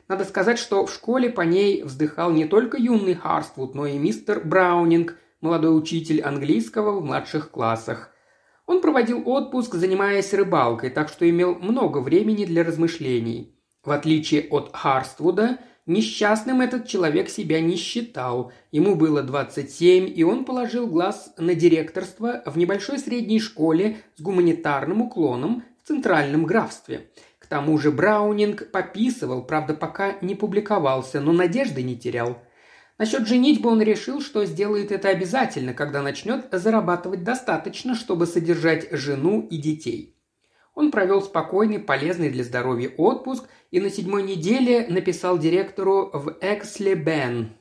Надо 0.09 0.25
сказать, 0.25 0.59
что 0.59 0.85
в 0.85 0.93
школе 0.93 1.31
по 1.31 1.41
ней 1.41 1.83
вздыхал 1.83 2.31
не 2.31 2.45
только 2.45 2.77
юный 2.77 3.15
Харствуд, 3.15 3.75
но 3.75 3.87
и 3.87 3.97
мистер 3.97 4.41
Браунинг, 4.45 5.17
молодой 5.41 5.77
учитель 5.79 6.21
английского 6.21 6.99
в 6.99 7.05
младших 7.05 7.51
классах. 7.51 8.11
Он 8.67 8.81
проводил 8.81 9.23
отпуск, 9.27 9.75
занимаясь 9.75 10.35
рыбалкой, 10.35 10.91
так 10.91 11.09
что 11.09 11.29
имел 11.29 11.55
много 11.55 11.99
времени 11.99 12.45
для 12.45 12.65
размышлений. 12.65 13.59
В 13.83 13.91
отличие 13.91 14.47
от 14.49 14.75
Харствуда, 14.75 15.59
несчастным 15.87 16.61
этот 16.61 16.87
человек 16.87 17.31
себя 17.31 17.61
не 17.61 17.77
считал. 17.77 18.53
Ему 18.73 18.97
было 18.97 19.23
27, 19.23 20.13
и 20.15 20.23
он 20.23 20.45
положил 20.45 20.87
глаз 20.87 21.33
на 21.39 21.55
директорство 21.55 22.43
в 22.47 22.59
небольшой 22.59 22.99
средней 22.99 23.41
школе 23.41 23.99
с 24.17 24.21
гуманитарным 24.21 25.03
уклоном 25.03 25.65
в 25.83 25.89
Центральном 25.89 26.45
графстве– 26.45 27.09
тому 27.55 27.79
же 27.79 27.93
Браунинг 27.93 28.73
пописывал, 28.73 29.45
правда, 29.45 29.75
пока 29.75 30.17
не 30.21 30.35
публиковался, 30.35 31.21
но 31.21 31.31
надежды 31.31 31.85
не 31.85 31.97
терял. 31.97 32.43
Насчет 32.99 33.29
женитьбы 33.29 33.71
он 33.71 33.81
решил, 33.81 34.21
что 34.21 34.45
сделает 34.45 34.91
это 34.91 35.09
обязательно, 35.09 35.73
когда 35.73 36.03
начнет 36.03 36.49
зарабатывать 36.51 37.23
достаточно, 37.23 37.95
чтобы 37.95 38.27
содержать 38.27 38.91
жену 38.91 39.47
и 39.49 39.57
детей. 39.57 40.17
Он 40.75 40.91
провел 40.91 41.23
спокойный, 41.23 41.79
полезный 41.79 42.29
для 42.29 42.43
здоровья 42.43 42.89
отпуск 42.89 43.45
и 43.71 43.81
на 43.81 43.89
седьмой 43.89 44.25
неделе 44.25 44.89
написал 44.89 45.39
директору 45.39 46.11
в 46.13 46.37
Экслебен, 46.41 47.53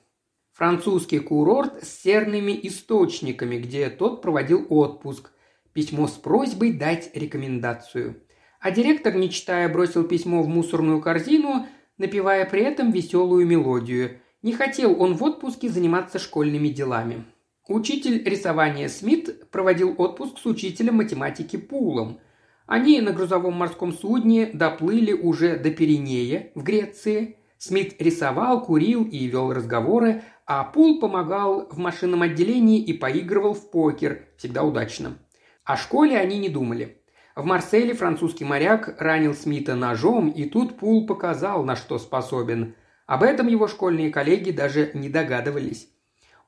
французский 0.53 1.19
курорт 1.19 1.83
с 1.83 2.01
серными 2.01 2.59
источниками, 2.63 3.57
где 3.57 3.91
тот 3.91 4.23
проводил 4.23 4.65
отпуск, 4.69 5.29
письмо 5.71 6.07
с 6.07 6.13
просьбой 6.13 6.73
дать 6.73 7.11
рекомендацию– 7.15 8.22
а 8.63 8.71
директор, 8.71 9.13
не 9.13 9.29
читая, 9.29 9.67
бросил 9.67 10.05
письмо 10.05 10.41
в 10.41 10.47
мусорную 10.47 11.01
корзину, 11.01 11.67
напевая 11.97 12.45
при 12.45 12.61
этом 12.61 12.91
веселую 12.91 13.45
мелодию. 13.45 14.21
Не 14.41 14.53
хотел 14.53 15.01
он 15.01 15.15
в 15.15 15.23
отпуске 15.23 15.67
заниматься 15.67 16.17
школьными 16.17 16.69
делами. 16.69 17.25
Учитель 17.67 18.23
рисования 18.23 18.87
Смит 18.87 19.49
проводил 19.49 19.93
отпуск 19.97 20.37
с 20.37 20.45
учителем 20.45 20.95
математики 20.95 21.57
Пулом. 21.57 22.21
Они 22.65 23.01
на 23.01 23.11
грузовом 23.11 23.53
морском 23.55 23.91
судне 23.91 24.49
доплыли 24.53 25.11
уже 25.11 25.57
до 25.57 25.69
Пиренея 25.69 26.51
в 26.55 26.63
Греции. 26.63 27.35
Смит 27.57 28.01
рисовал, 28.01 28.63
курил 28.63 29.03
и 29.03 29.25
вел 29.25 29.51
разговоры, 29.51 30.23
а 30.45 30.63
Пул 30.63 31.01
помогал 31.01 31.67
в 31.69 31.77
машинном 31.79 32.21
отделении 32.21 32.81
и 32.81 32.93
поигрывал 32.93 33.55
в 33.55 33.69
покер, 33.71 34.29
всегда 34.37 34.63
удачно. 34.63 35.17
О 35.65 35.75
школе 35.75 36.17
они 36.17 36.37
не 36.37 36.47
думали. 36.47 37.02
В 37.35 37.45
Марселе 37.45 37.95
французский 37.95 38.45
моряк 38.45 38.95
ранил 38.99 39.33
Смита 39.33 39.73
ножом, 39.73 40.29
и 40.29 40.45
тут 40.45 40.77
Пул 40.77 41.07
показал, 41.07 41.63
на 41.63 41.75
что 41.75 41.97
способен. 41.97 42.75
Об 43.07 43.23
этом 43.23 43.47
его 43.47 43.67
школьные 43.67 44.11
коллеги 44.11 44.51
даже 44.51 44.91
не 44.93 45.09
догадывались. 45.09 45.89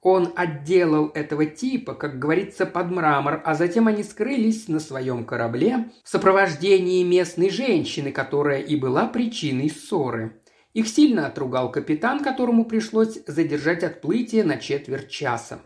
Он 0.02 0.32
отделал 0.36 1.08
этого 1.16 1.48
типа, 1.48 1.96
как 1.96 2.20
говорится, 2.20 2.68
под 2.68 2.92
мрамор, 2.92 3.42
а 3.44 3.56
затем 3.56 3.88
они 3.88 4.04
скрылись 4.04 4.68
на 4.68 4.80
своем 4.80 5.26
корабле 5.26 5.90
в 6.04 6.10
сопровождении 6.10 7.04
местной 7.04 7.50
женщины, 7.50 8.12
которая 8.12 8.60
и 8.60 8.76
была 8.76 9.08
причиной 9.08 9.72
ссоры. 9.72 10.40
Их 10.74 10.88
сильно 10.88 11.26
отругал 11.26 11.72
капитан, 11.72 12.20
которому 12.20 12.66
пришлось 12.66 13.18
задержать 13.26 13.84
отплытие 13.84 14.44
на 14.44 14.58
четверть 14.58 15.10
часа. 15.10 15.62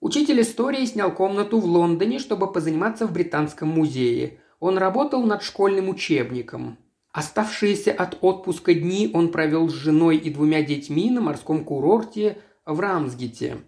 Учитель 0.00 0.40
истории 0.42 0.84
снял 0.84 1.12
комнату 1.12 1.58
в 1.58 1.64
Лондоне, 1.64 2.20
чтобы 2.20 2.52
позаниматься 2.52 3.06
в 3.06 3.12
Британском 3.12 3.68
музее. 3.68 4.40
Он 4.60 4.78
работал 4.78 5.24
над 5.24 5.42
школьным 5.42 5.88
учебником. 5.88 6.78
Оставшиеся 7.10 7.92
от 7.92 8.18
отпуска 8.20 8.74
дни 8.74 9.10
он 9.12 9.32
провел 9.32 9.68
с 9.68 9.72
женой 9.72 10.18
и 10.18 10.30
двумя 10.30 10.62
детьми 10.62 11.10
на 11.10 11.20
морском 11.20 11.64
курорте 11.64 12.38
в 12.64 12.78
Рамсгите. 12.78 13.58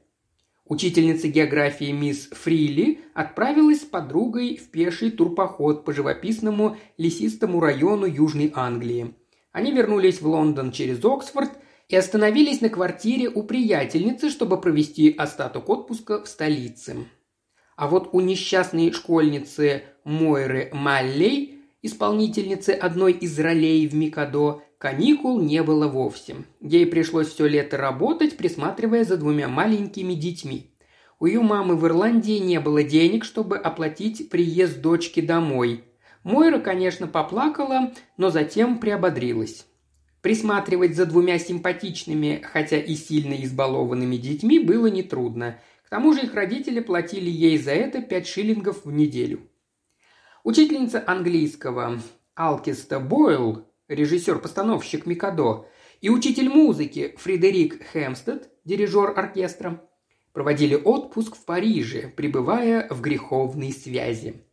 Учительница 0.66 1.26
географии 1.26 1.90
мисс 1.90 2.28
Фрили 2.30 3.00
отправилась 3.12 3.80
с 3.80 3.84
подругой 3.84 4.56
в 4.56 4.70
пеший 4.70 5.10
турпоход 5.10 5.84
по 5.84 5.92
живописному 5.92 6.76
лесистому 6.96 7.58
району 7.58 8.06
Южной 8.06 8.52
Англии. 8.54 9.16
Они 9.50 9.72
вернулись 9.72 10.20
в 10.20 10.28
Лондон 10.28 10.70
через 10.70 11.04
Оксфорд 11.04 11.50
и 11.90 11.96
остановились 11.96 12.60
на 12.60 12.68
квартире 12.68 13.28
у 13.28 13.42
приятельницы, 13.42 14.30
чтобы 14.30 14.60
провести 14.60 15.12
остаток 15.12 15.68
отпуска 15.68 16.22
в 16.22 16.28
столице. 16.28 17.08
А 17.76 17.88
вот 17.88 18.10
у 18.12 18.20
несчастной 18.20 18.92
школьницы 18.92 19.82
Мойры 20.04 20.70
Маллей, 20.72 21.64
исполнительницы 21.82 22.70
одной 22.70 23.12
из 23.12 23.36
ролей 23.40 23.88
в 23.88 23.94
Микадо, 23.94 24.62
каникул 24.78 25.40
не 25.40 25.64
было 25.64 25.88
вовсе. 25.88 26.36
Ей 26.60 26.86
пришлось 26.86 27.28
все 27.28 27.48
лето 27.48 27.76
работать, 27.76 28.36
присматривая 28.36 29.04
за 29.04 29.16
двумя 29.16 29.48
маленькими 29.48 30.14
детьми. 30.14 30.70
У 31.18 31.26
ее 31.26 31.40
мамы 31.40 31.74
в 31.74 31.84
Ирландии 31.86 32.38
не 32.38 32.60
было 32.60 32.84
денег, 32.84 33.24
чтобы 33.24 33.58
оплатить 33.58 34.30
приезд 34.30 34.80
дочки 34.80 35.20
домой. 35.20 35.84
Мойра, 36.22 36.60
конечно, 36.60 37.08
поплакала, 37.08 37.92
но 38.16 38.30
затем 38.30 38.78
приободрилась. 38.78 39.66
Присматривать 40.22 40.96
за 40.96 41.06
двумя 41.06 41.38
симпатичными, 41.38 42.42
хотя 42.42 42.78
и 42.78 42.94
сильно 42.94 43.34
избалованными 43.42 44.16
детьми 44.16 44.58
было 44.58 44.88
нетрудно. 44.88 45.58
К 45.84 45.88
тому 45.88 46.12
же 46.12 46.20
их 46.22 46.34
родители 46.34 46.80
платили 46.80 47.30
ей 47.30 47.56
за 47.56 47.72
это 47.72 48.02
пять 48.02 48.26
шиллингов 48.26 48.84
в 48.84 48.92
неделю. 48.92 49.40
Учительница 50.44 51.02
английского 51.06 52.00
Алкиста 52.34 53.00
Бойл, 53.00 53.66
режиссер-постановщик 53.88 55.06
Микадо, 55.06 55.66
и 56.00 56.10
учитель 56.10 56.48
музыки 56.48 57.14
Фредерик 57.18 57.82
Хемстед, 57.92 58.50
дирижер 58.64 59.18
оркестра, 59.18 59.82
проводили 60.32 60.74
отпуск 60.74 61.36
в 61.36 61.44
Париже, 61.44 62.08
пребывая 62.08 62.88
в 62.88 63.00
греховной 63.00 63.72
связи. 63.72 64.44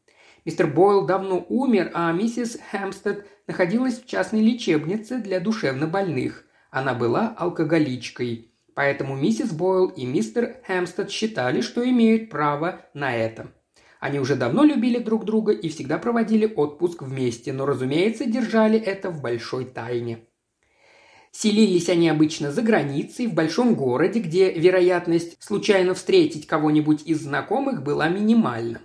Мистер 0.47 0.67
Бойл 0.67 1.05
давно 1.05 1.45
умер, 1.49 1.91
а 1.93 2.09
миссис 2.13 2.57
Хэмстед 2.71 3.27
находилась 3.47 3.99
в 3.99 4.07
частной 4.07 4.39
лечебнице 4.39 5.17
для 5.17 5.41
душевнобольных. 5.41 6.45
Она 6.71 6.93
была 6.93 7.35
алкоголичкой. 7.37 8.53
Поэтому 8.73 9.17
миссис 9.17 9.51
Бойл 9.51 9.87
и 9.87 10.05
мистер 10.05 10.55
Хэмстед 10.65 11.11
считали, 11.11 11.59
что 11.59 11.83
имеют 11.83 12.29
право 12.29 12.79
на 12.93 13.13
это. 13.13 13.51
Они 13.99 14.21
уже 14.21 14.37
давно 14.37 14.63
любили 14.63 14.99
друг 14.99 15.25
друга 15.25 15.51
и 15.51 15.67
всегда 15.67 15.97
проводили 15.97 16.45
отпуск 16.45 17.01
вместе, 17.01 17.51
но, 17.51 17.65
разумеется, 17.65 18.23
держали 18.25 18.79
это 18.79 19.09
в 19.09 19.21
большой 19.21 19.65
тайне. 19.65 20.19
Селились 21.31 21.89
они 21.89 22.07
обычно 22.07 22.53
за 22.53 22.61
границей, 22.61 23.27
в 23.27 23.33
большом 23.33 23.75
городе, 23.75 24.21
где 24.21 24.53
вероятность 24.53 25.43
случайно 25.43 25.93
встретить 25.93 26.47
кого-нибудь 26.47 27.01
из 27.05 27.23
знакомых 27.23 27.83
была 27.83 28.07
минимальна. 28.07 28.79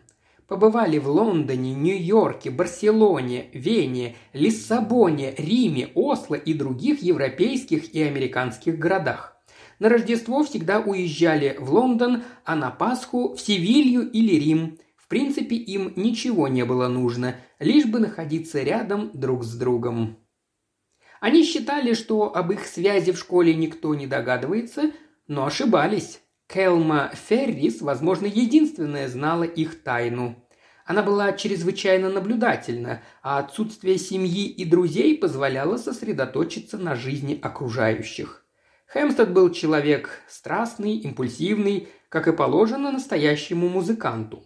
Побывали 0.53 0.99
в 0.99 1.09
Лондоне, 1.09 1.73
Нью-Йорке, 1.73 2.51
Барселоне, 2.51 3.47
Вене, 3.55 4.17
Лиссабоне, 4.35 5.35
Риме, 5.39 5.89
Осло 5.95 6.35
и 6.35 6.53
других 6.53 7.01
европейских 7.01 7.95
и 7.95 8.03
американских 8.03 8.79
городах. 8.79 9.35
На 9.79 9.89
Рождество 9.89 10.45
всегда 10.45 10.81
уезжали 10.81 11.57
в 11.59 11.73
Лондон, 11.73 12.25
а 12.45 12.55
на 12.55 12.71
Пасху 12.71 13.35
в 13.35 13.41
Севилью 13.41 14.11
или 14.11 14.35
Рим. 14.35 14.79
В 14.95 15.09
принципе, 15.09 15.57
им 15.57 15.95
ничего 15.97 16.49
не 16.49 16.67
было 16.67 16.87
нужно, 16.87 17.37
лишь 17.59 17.87
бы 17.87 17.99
находиться 17.99 18.63
рядом 18.63 19.11
друг 19.15 19.45
с 19.45 19.55
другом. 19.55 20.19
Они 21.21 21.45
считали, 21.45 21.95
что 21.95 22.37
об 22.37 22.53
их 22.53 22.67
связи 22.67 23.13
в 23.13 23.19
школе 23.19 23.55
никто 23.55 23.95
не 23.95 24.07
догадывается, 24.07 24.93
но 25.27 25.47
ошибались. 25.47 26.21
Келма 26.53 27.11
Феррис, 27.15 27.81
возможно, 27.81 28.27
единственная 28.27 29.09
знала 29.09 29.45
их 29.45 29.83
тайну. 29.83 30.37
Она 30.85 31.03
была 31.03 31.33
чрезвычайно 31.33 32.11
наблюдательна, 32.11 33.01
а 33.23 33.39
отсутствие 33.39 33.97
семьи 33.97 34.49
и 34.49 34.67
друзей 34.67 35.17
позволяло 35.17 35.79
сосредоточиться 35.79 36.77
на 36.77 36.95
жизни 36.95 37.39
окружающих. 37.43 38.45
Хэмстед 38.89 39.33
был 39.33 39.51
человек 39.51 40.11
страстный, 40.29 40.97
импульсивный, 40.97 41.89
как 42.11 42.29
и 42.29 42.33
положено 42.33 42.93
настоящему 42.93 43.71
музыканту. 43.71 44.45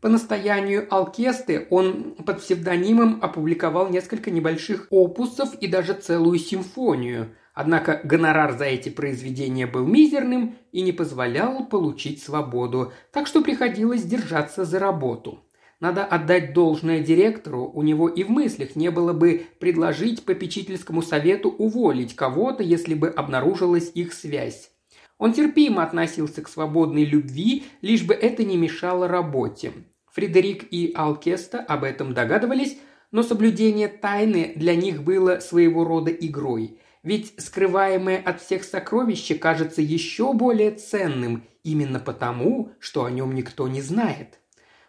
По 0.00 0.08
настоянию 0.08 0.86
Алкесты 0.90 1.66
он 1.68 2.14
под 2.14 2.40
псевдонимом 2.40 3.18
опубликовал 3.20 3.90
несколько 3.90 4.30
небольших 4.30 4.86
опусов 4.90 5.54
и 5.56 5.66
даже 5.66 5.92
целую 5.92 6.38
симфонию– 6.38 7.34
Однако 7.56 8.02
гонорар 8.04 8.52
за 8.52 8.66
эти 8.66 8.90
произведения 8.90 9.66
был 9.66 9.86
мизерным 9.86 10.56
и 10.72 10.82
не 10.82 10.92
позволял 10.92 11.64
получить 11.64 12.22
свободу, 12.22 12.92
так 13.10 13.26
что 13.26 13.40
приходилось 13.40 14.02
держаться 14.02 14.66
за 14.66 14.78
работу. 14.78 15.40
Надо 15.80 16.04
отдать 16.04 16.52
должное 16.52 17.00
директору, 17.00 17.64
у 17.64 17.82
него 17.82 18.10
и 18.10 18.24
в 18.24 18.28
мыслях 18.28 18.76
не 18.76 18.90
было 18.90 19.14
бы 19.14 19.46
предложить 19.58 20.26
попечительскому 20.26 21.00
совету 21.00 21.48
уволить 21.48 22.14
кого-то, 22.14 22.62
если 22.62 22.92
бы 22.92 23.08
обнаружилась 23.08 23.90
их 23.94 24.12
связь. 24.12 24.70
Он 25.16 25.32
терпимо 25.32 25.82
относился 25.82 26.42
к 26.42 26.50
свободной 26.50 27.06
любви, 27.06 27.64
лишь 27.80 28.02
бы 28.02 28.12
это 28.12 28.44
не 28.44 28.58
мешало 28.58 29.08
работе. 29.08 29.72
Фредерик 30.12 30.66
и 30.70 30.92
Алкеста 30.94 31.60
об 31.60 31.84
этом 31.84 32.12
догадывались, 32.12 32.76
но 33.12 33.22
соблюдение 33.22 33.88
тайны 33.88 34.52
для 34.56 34.74
них 34.76 35.02
было 35.02 35.38
своего 35.38 35.84
рода 35.84 36.10
игрой– 36.10 36.78
ведь 37.06 37.34
скрываемое 37.38 38.20
от 38.20 38.42
всех 38.42 38.64
сокровище 38.64 39.36
кажется 39.36 39.80
еще 39.80 40.32
более 40.32 40.72
ценным 40.72 41.44
именно 41.62 42.00
потому, 42.00 42.72
что 42.80 43.04
о 43.04 43.10
нем 43.12 43.32
никто 43.32 43.68
не 43.68 43.80
знает. 43.80 44.40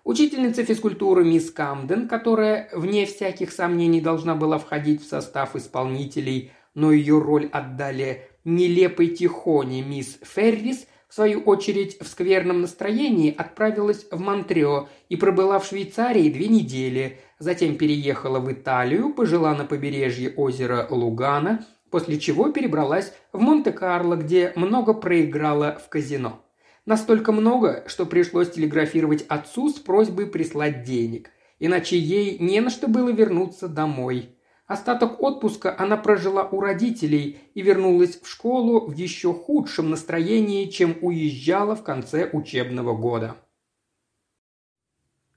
Учительница 0.04 0.66
физкультуры 0.66 1.24
мисс 1.24 1.52
Камден, 1.52 2.08
которая, 2.08 2.70
вне 2.74 3.06
всяких 3.06 3.52
сомнений, 3.52 4.02
должна 4.02 4.34
была 4.34 4.58
входить 4.58 5.04
в 5.04 5.08
состав 5.08 5.56
исполнителей, 5.56 6.54
но 6.74 6.92
ее 6.92 7.20
роль 7.20 7.50
отдали 7.52 8.24
нелепой 8.44 9.10
тихоне 9.10 9.84
мисс 9.84 10.18
Феррис, 10.24 10.88
в 11.08 11.14
свою 11.14 11.42
очередь 11.42 12.02
в 12.02 12.08
скверном 12.08 12.62
настроении 12.62 13.34
отправилась 13.34 14.08
в 14.10 14.20
Монтрео 14.20 14.90
и 15.08 15.18
пробыла 15.18 15.60
в 15.60 15.68
Швейцарии 15.68 16.32
две 16.32 16.48
недели, 16.48 17.20
затем 17.38 17.78
переехала 17.78 18.40
в 18.40 18.52
Италию, 18.52 19.14
пожила 19.14 19.54
на 19.54 19.66
побережье 19.66 20.32
озера 20.32 20.88
Лугана– 20.90 21.64
после 21.90 22.20
чего 22.20 22.52
перебралась 22.52 23.14
в 23.32 23.40
Монте-Карло, 23.40 24.16
где 24.16 24.54
много 24.56 24.94
проиграла 24.94 25.80
в 25.84 25.90
казино. 25.90 26.44
Настолько 26.86 27.32
много, 27.32 27.84
что 27.88 28.06
пришлось 28.06 28.52
телеграфировать 28.52 29.26
отцу 29.28 29.70
с 29.70 29.74
просьбой 29.74 30.28
прислать 30.28 30.84
денег, 30.84 31.32
иначе 31.60 31.98
ей 31.98 32.40
не 32.40 32.62
на 32.62 32.70
что 32.70 32.88
было 32.88 33.10
вернуться 33.10 33.68
домой. 33.68 34.38
Остаток 34.68 35.22
отпуска 35.22 35.76
она 35.78 35.98
прожила 35.98 36.44
у 36.44 36.60
родителей 36.60 37.40
и 37.54 37.62
вернулась 37.62 38.20
в 38.22 38.28
школу 38.30 38.88
в 38.88 38.94
еще 38.94 39.34
худшем 39.34 39.90
настроении, 39.90 40.70
чем 40.70 40.98
уезжала 41.02 41.76
в 41.76 41.84
конце 41.84 42.30
учебного 42.32 42.96
года. 42.96 43.38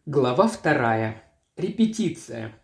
Глава 0.06 0.48
вторая. 0.48 1.22
Репетиция. 1.56 2.59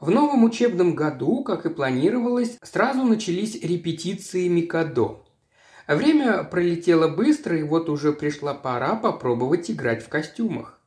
В 0.00 0.08
новом 0.08 0.44
учебном 0.44 0.94
году, 0.94 1.44
как 1.44 1.66
и 1.66 1.68
планировалось, 1.68 2.56
сразу 2.62 3.02
начались 3.02 3.60
репетиции 3.60 4.48
Микадо. 4.48 5.26
Время 5.86 6.42
пролетело 6.44 7.08
быстро, 7.08 7.58
и 7.58 7.62
вот 7.62 7.90
уже 7.90 8.14
пришла 8.14 8.54
пора 8.54 8.96
попробовать 8.96 9.70
играть 9.70 10.02
в 10.02 10.08
костюмах. 10.08 10.80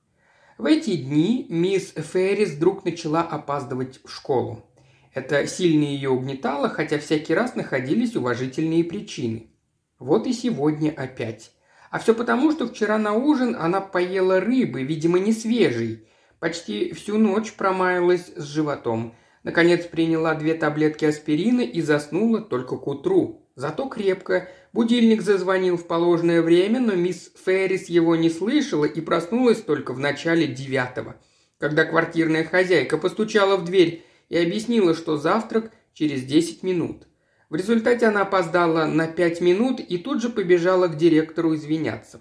В 0.57 0.65
эти 0.65 0.95
дни 0.95 1.45
мисс 1.47 1.93
Феррис 1.95 2.53
вдруг 2.53 2.85
начала 2.85 3.21
опаздывать 3.21 3.99
в 4.03 4.09
школу. 4.09 4.65
Это 5.13 5.45
сильно 5.45 5.83
ее 5.83 6.09
угнетало, 6.09 6.67
хотя 6.67 6.97
всякий 6.97 7.35
раз 7.35 7.53
находились 7.53 8.15
уважительные 8.15 8.83
причины. 8.83 9.51
Вот 9.99 10.25
и 10.25 10.33
сегодня 10.33 10.89
опять. 10.89 11.51
А 11.91 11.99
все 11.99 12.15
потому, 12.15 12.51
что 12.51 12.65
вчера 12.65 12.97
на 12.97 13.13
ужин 13.13 13.55
она 13.59 13.79
поела 13.79 14.39
рыбы, 14.39 14.81
видимо, 14.81 15.19
не 15.19 15.33
свежей, 15.33 16.07
Почти 16.43 16.91
всю 16.91 17.17
ночь 17.17 17.53
промаялась 17.53 18.33
с 18.35 18.43
животом. 18.43 19.15
Наконец 19.43 19.85
приняла 19.85 20.35
две 20.35 20.55
таблетки 20.55 21.05
аспирина 21.05 21.61
и 21.61 21.79
заснула 21.79 22.41
только 22.41 22.75
к 22.75 22.85
утру. 22.85 23.47
Зато 23.55 23.87
крепко. 23.87 24.49
Будильник 24.73 25.21
зазвонил 25.21 25.77
в 25.77 25.87
положенное 25.87 26.41
время, 26.41 26.81
но 26.81 26.95
мисс 26.95 27.31
Феррис 27.45 27.87
его 27.87 28.17
не 28.17 28.29
слышала 28.29 28.83
и 28.83 28.99
проснулась 28.99 29.61
только 29.61 29.93
в 29.93 29.99
начале 29.99 30.45
девятого. 30.45 31.15
Когда 31.59 31.85
квартирная 31.85 32.43
хозяйка 32.43 32.97
постучала 32.97 33.55
в 33.55 33.63
дверь 33.63 34.05
и 34.27 34.35
объяснила, 34.35 34.95
что 34.95 35.15
завтрак 35.15 35.71
через 35.93 36.25
десять 36.25 36.61
минут. 36.61 37.07
В 37.49 37.55
результате 37.55 38.07
она 38.07 38.23
опоздала 38.23 38.83
на 38.83 39.07
пять 39.07 39.39
минут 39.39 39.79
и 39.79 39.97
тут 39.97 40.21
же 40.21 40.27
побежала 40.27 40.89
к 40.89 40.97
директору 40.97 41.55
извиняться. 41.55 42.19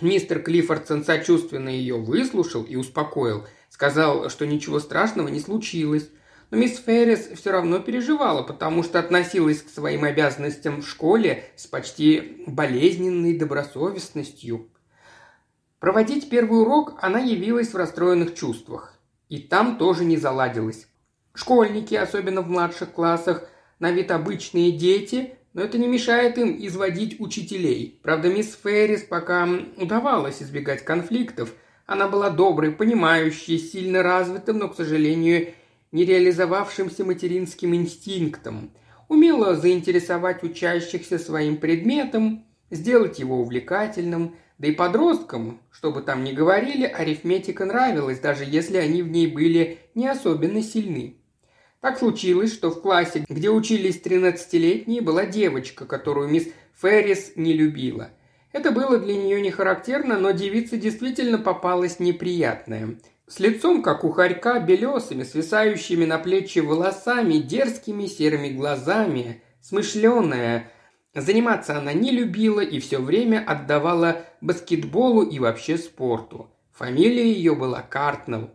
Мистер 0.00 0.42
Клиффордсон 0.42 1.04
сочувственно 1.04 1.68
ее 1.68 1.96
выслушал 1.96 2.62
и 2.62 2.76
успокоил. 2.76 3.46
Сказал, 3.68 4.30
что 4.30 4.46
ничего 4.46 4.80
страшного 4.80 5.28
не 5.28 5.40
случилось. 5.40 6.08
Но 6.50 6.56
мисс 6.56 6.78
Феррис 6.78 7.28
все 7.34 7.52
равно 7.52 7.78
переживала, 7.78 8.42
потому 8.42 8.82
что 8.82 8.98
относилась 8.98 9.62
к 9.62 9.68
своим 9.68 10.04
обязанностям 10.04 10.82
в 10.82 10.88
школе 10.88 11.44
с 11.54 11.66
почти 11.66 12.42
болезненной 12.46 13.38
добросовестностью. 13.38 14.68
Проводить 15.78 16.28
первый 16.28 16.60
урок 16.60 16.98
она 17.00 17.20
явилась 17.20 17.72
в 17.72 17.76
расстроенных 17.76 18.34
чувствах. 18.34 18.94
И 19.28 19.38
там 19.38 19.78
тоже 19.78 20.04
не 20.04 20.16
заладилось. 20.16 20.88
Школьники, 21.34 21.94
особенно 21.94 22.42
в 22.42 22.48
младших 22.48 22.90
классах, 22.90 23.48
на 23.78 23.92
вид 23.92 24.10
обычные 24.10 24.72
дети, 24.72 25.38
но 25.52 25.62
это 25.62 25.78
не 25.78 25.88
мешает 25.88 26.38
им 26.38 26.56
изводить 26.58 27.20
учителей. 27.20 27.98
Правда, 28.02 28.28
мисс 28.28 28.58
Феррис 28.62 29.02
пока 29.02 29.48
удавалось 29.76 30.42
избегать 30.42 30.84
конфликтов. 30.84 31.52
Она 31.86 32.08
была 32.08 32.30
доброй, 32.30 32.70
понимающей, 32.70 33.58
сильно 33.58 34.02
развитым, 34.02 34.58
но, 34.58 34.68
к 34.68 34.76
сожалению, 34.76 35.54
не 35.90 36.04
реализовавшимся 36.04 37.04
материнским 37.04 37.74
инстинктом. 37.74 38.70
Умела 39.08 39.56
заинтересовать 39.56 40.44
учащихся 40.44 41.18
своим 41.18 41.56
предметом, 41.56 42.44
сделать 42.70 43.18
его 43.18 43.40
увлекательным, 43.40 44.36
да 44.58 44.68
и 44.68 44.72
подросткам, 44.72 45.60
что 45.72 45.90
бы 45.90 46.02
там 46.02 46.22
ни 46.22 46.32
говорили, 46.32 46.84
арифметика 46.84 47.64
нравилась, 47.64 48.20
даже 48.20 48.44
если 48.44 48.76
они 48.76 49.02
в 49.02 49.08
ней 49.08 49.26
были 49.26 49.78
не 49.94 50.06
особенно 50.06 50.62
сильны. 50.62 51.16
Так 51.80 51.98
случилось, 51.98 52.52
что 52.52 52.70
в 52.70 52.82
классе, 52.82 53.24
где 53.26 53.48
учились 53.48 54.00
13-летние, 54.02 55.00
была 55.00 55.24
девочка, 55.24 55.86
которую 55.86 56.28
мисс 56.28 56.46
Феррис 56.80 57.32
не 57.36 57.54
любила. 57.54 58.10
Это 58.52 58.70
было 58.70 58.98
для 58.98 59.16
нее 59.16 59.40
не 59.40 59.50
характерно, 59.50 60.18
но 60.18 60.32
девица 60.32 60.76
действительно 60.76 61.38
попалась 61.38 61.98
неприятная. 61.98 62.96
С 63.26 63.38
лицом, 63.38 63.82
как 63.82 64.04
у 64.04 64.10
хорька, 64.10 64.58
белесыми, 64.58 65.22
свисающими 65.22 66.04
на 66.04 66.18
плечи 66.18 66.58
волосами, 66.58 67.34
дерзкими 67.34 68.06
серыми 68.06 68.48
глазами, 68.50 69.42
смышленая. 69.62 70.70
Заниматься 71.14 71.78
она 71.78 71.92
не 71.92 72.10
любила 72.10 72.60
и 72.60 72.78
все 72.80 72.98
время 72.98 73.42
отдавала 73.46 74.24
баскетболу 74.40 75.22
и 75.22 75.38
вообще 75.38 75.78
спорту. 75.78 76.50
Фамилия 76.72 77.32
ее 77.32 77.54
была 77.54 77.82
Картнелл. 77.82 78.50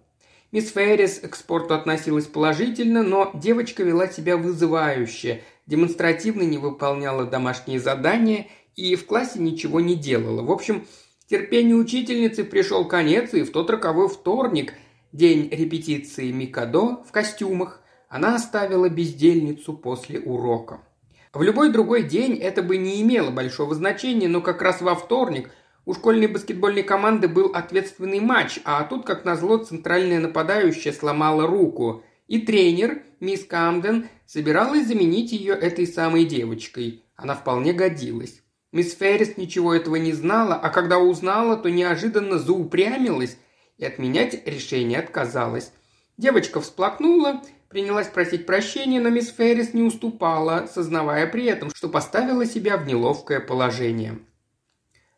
Мисс 0.52 0.72
Феррис 0.72 1.20
к 1.20 1.36
спорту 1.36 1.74
относилась 1.74 2.26
положительно, 2.26 3.04
но 3.04 3.32
девочка 3.34 3.84
вела 3.84 4.08
себя 4.08 4.38
вызывающе, 4.38 5.42
демонстративно 5.66 6.44
не 6.44 6.58
выполняла 6.58 7.26
домашние 7.26 7.80
задания 7.80 8.48
и 8.76 8.96
в 8.96 9.06
классе 9.06 9.40
ничего 9.40 9.80
не 9.80 9.96
делала. 9.96 10.42
В 10.42 10.52
общем, 10.52 10.86
Терпению 11.28 11.80
учительницы 11.80 12.44
пришел 12.44 12.88
конец, 12.88 13.34
и 13.34 13.42
в 13.42 13.52
тот 13.52 13.72
роковой 13.72 14.08
вторник, 14.10 14.76
день 15.12 15.50
репетиции 15.50 16.32
Микадо 16.32 17.04
в 17.04 17.12
костюмах, 17.12 17.82
она 18.10 18.36
оставила 18.36 18.90
бездельницу 18.90 19.74
после 19.74 20.20
урока. 20.20 20.82
В 21.34 21.42
любой 21.42 21.72
другой 21.72 22.04
день 22.04 22.36
это 22.36 22.62
бы 22.62 22.78
не 22.78 23.02
имело 23.02 23.32
большого 23.32 23.74
значения, 23.74 24.28
но 24.28 24.42
как 24.42 24.62
раз 24.62 24.82
во 24.82 24.94
вторник 24.94 25.50
у 25.86 25.94
школьной 25.94 26.28
баскетбольной 26.28 26.84
команды 26.84 27.28
был 27.28 27.52
ответственный 27.54 28.20
матч, 28.20 28.60
а 28.64 28.84
тут, 28.84 29.06
как 29.06 29.24
назло, 29.24 29.58
центральная 29.58 30.20
нападающая 30.20 30.92
сломала 30.92 31.46
руку. 31.46 32.04
И 32.28 32.40
тренер, 32.40 33.04
мисс 33.20 33.44
Камден, 33.46 34.08
собиралась 34.26 34.88
заменить 34.88 35.32
ее 35.32 35.54
этой 35.54 35.86
самой 35.86 36.26
девочкой. 36.26 37.04
Она 37.16 37.36
вполне 37.36 37.72
годилась. 37.72 38.42
Мисс 38.72 38.96
Феррис 38.96 39.38
ничего 39.38 39.74
этого 39.74 39.96
не 39.96 40.12
знала, 40.12 40.56
а 40.56 40.70
когда 40.70 40.98
узнала, 40.98 41.56
то 41.56 41.70
неожиданно 41.70 42.40
заупрямилась 42.40 43.38
и 43.78 43.86
отменять 43.86 44.46
решение 44.48 45.00
отказалась. 45.00 45.72
Девочка 46.18 46.60
всплакнула, 46.62 47.42
принялась 47.70 48.08
просить 48.08 48.46
прощения, 48.46 49.00
но 49.00 49.10
мисс 49.10 49.30
Феррис 49.30 49.74
не 49.74 49.84
уступала, 49.84 50.68
сознавая 50.74 51.28
при 51.28 51.46
этом, 51.46 51.70
что 51.76 51.90
поставила 51.90 52.46
себя 52.46 52.78
в 52.78 52.88
неловкое 52.88 53.40
положение. 53.40 54.18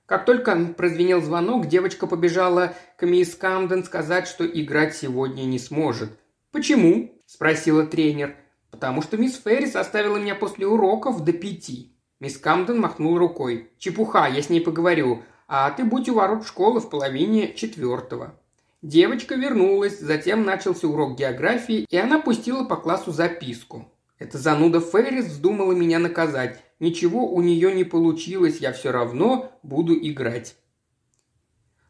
Как 0.08 0.26
только 0.26 0.56
прозвенел 0.76 1.22
звонок, 1.22 1.68
девочка 1.68 2.08
побежала 2.08 2.74
к 2.98 3.06
мисс 3.06 3.36
Камден 3.36 3.84
сказать, 3.84 4.28
что 4.28 4.48
играть 4.48 4.96
сегодня 4.96 5.44
не 5.44 5.60
сможет. 5.60 6.10
«Почему?»– 6.52 7.22
спросила 7.28 7.86
тренер. 7.86 8.36
«Потому 8.72 9.04
что 9.04 9.18
мисс 9.18 9.40
Феррис 9.40 9.76
оставила 9.76 10.18
меня 10.18 10.34
после 10.34 10.66
уроков 10.66 11.24
до 11.24 11.34
пяти», 11.34 11.94
Мисс 12.20 12.38
Камден 12.38 12.80
махнул 12.80 13.18
рукой. 13.20 13.70
«Чепуха, 13.78 14.28
я 14.28 14.42
с 14.42 14.50
ней 14.50 14.60
поговорю. 14.60 15.24
А 15.48 15.70
ты 15.70 15.84
будь 15.84 16.10
у 16.10 16.16
ворот 16.16 16.48
школы 16.48 16.80
в 16.80 16.90
половине 16.90 17.54
четвертого». 17.54 18.34
Девочка 18.82 19.36
вернулась, 19.36 20.00
затем 20.00 20.44
начался 20.44 20.88
урок 20.88 21.18
географии, 21.18 21.86
и 21.90 21.98
она 21.98 22.20
пустила 22.20 22.64
по 22.64 22.76
классу 22.76 23.12
записку. 23.12 23.92
Эта 24.18 24.40
зануда 24.40 24.80
Феррис 24.80 25.26
вздумала 25.26 25.74
меня 25.74 26.00
наказать. 26.00 26.64
Ничего 26.80 27.32
у 27.32 27.42
нее 27.42 27.74
не 27.74 27.84
получилось, 27.84 28.60
я 28.60 28.72
все 28.72 28.92
равно 28.92 29.52
буду 29.64 29.96
играть. 29.96 30.56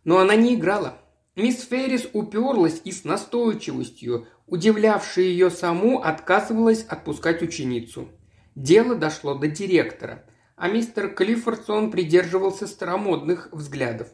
Но 0.03 0.19
она 0.19 0.35
не 0.35 0.55
играла. 0.55 0.97
Мисс 1.35 1.65
Феррис 1.65 2.07
уперлась 2.13 2.81
и 2.83 2.91
с 2.91 3.03
настойчивостью, 3.03 4.27
удивлявшей 4.47 5.25
ее 5.25 5.51
саму, 5.51 6.01
отказывалась 6.01 6.83
отпускать 6.83 7.41
ученицу. 7.41 8.07
Дело 8.55 8.95
дошло 8.95 9.35
до 9.35 9.47
директора, 9.47 10.23
а 10.55 10.69
мистер 10.69 11.13
Клиффордсон 11.13 11.91
придерживался 11.91 12.65
старомодных 12.65 13.49
взглядов. 13.51 14.07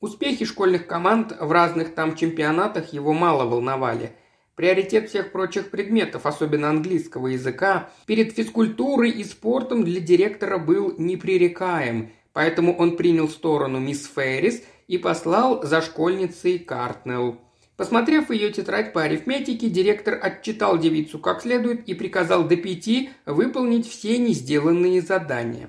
Успехи 0.00 0.44
школьных 0.44 0.86
команд 0.86 1.34
в 1.40 1.50
разных 1.50 1.94
там 1.94 2.16
чемпионатах 2.16 2.92
его 2.92 3.14
мало 3.14 3.46
волновали. 3.46 4.16
Приоритет 4.56 5.10
всех 5.10 5.32
прочих 5.32 5.70
предметов, 5.70 6.24
особенно 6.24 6.70
английского 6.70 7.26
языка, 7.26 7.90
перед 8.06 8.32
физкультурой 8.32 9.10
и 9.10 9.22
спортом 9.22 9.84
для 9.84 10.00
директора 10.00 10.56
был 10.56 10.94
непререкаем, 10.96 12.10
поэтому 12.32 12.74
он 12.74 12.96
принял 12.96 13.28
сторону 13.28 13.78
мисс 13.78 14.10
Феррис 14.14 14.62
и 14.88 14.96
послал 14.96 15.62
за 15.62 15.82
школьницей 15.82 16.58
Картнелл. 16.58 17.38
Посмотрев 17.76 18.30
ее 18.30 18.50
тетрадь 18.50 18.94
по 18.94 19.02
арифметике, 19.02 19.68
директор 19.68 20.18
отчитал 20.20 20.78
девицу 20.78 21.18
как 21.18 21.42
следует 21.42 21.86
и 21.86 21.92
приказал 21.92 22.48
до 22.48 22.56
пяти 22.56 23.10
выполнить 23.26 23.86
все 23.86 24.16
не 24.16 24.32
сделанные 24.32 25.02
задания. 25.02 25.68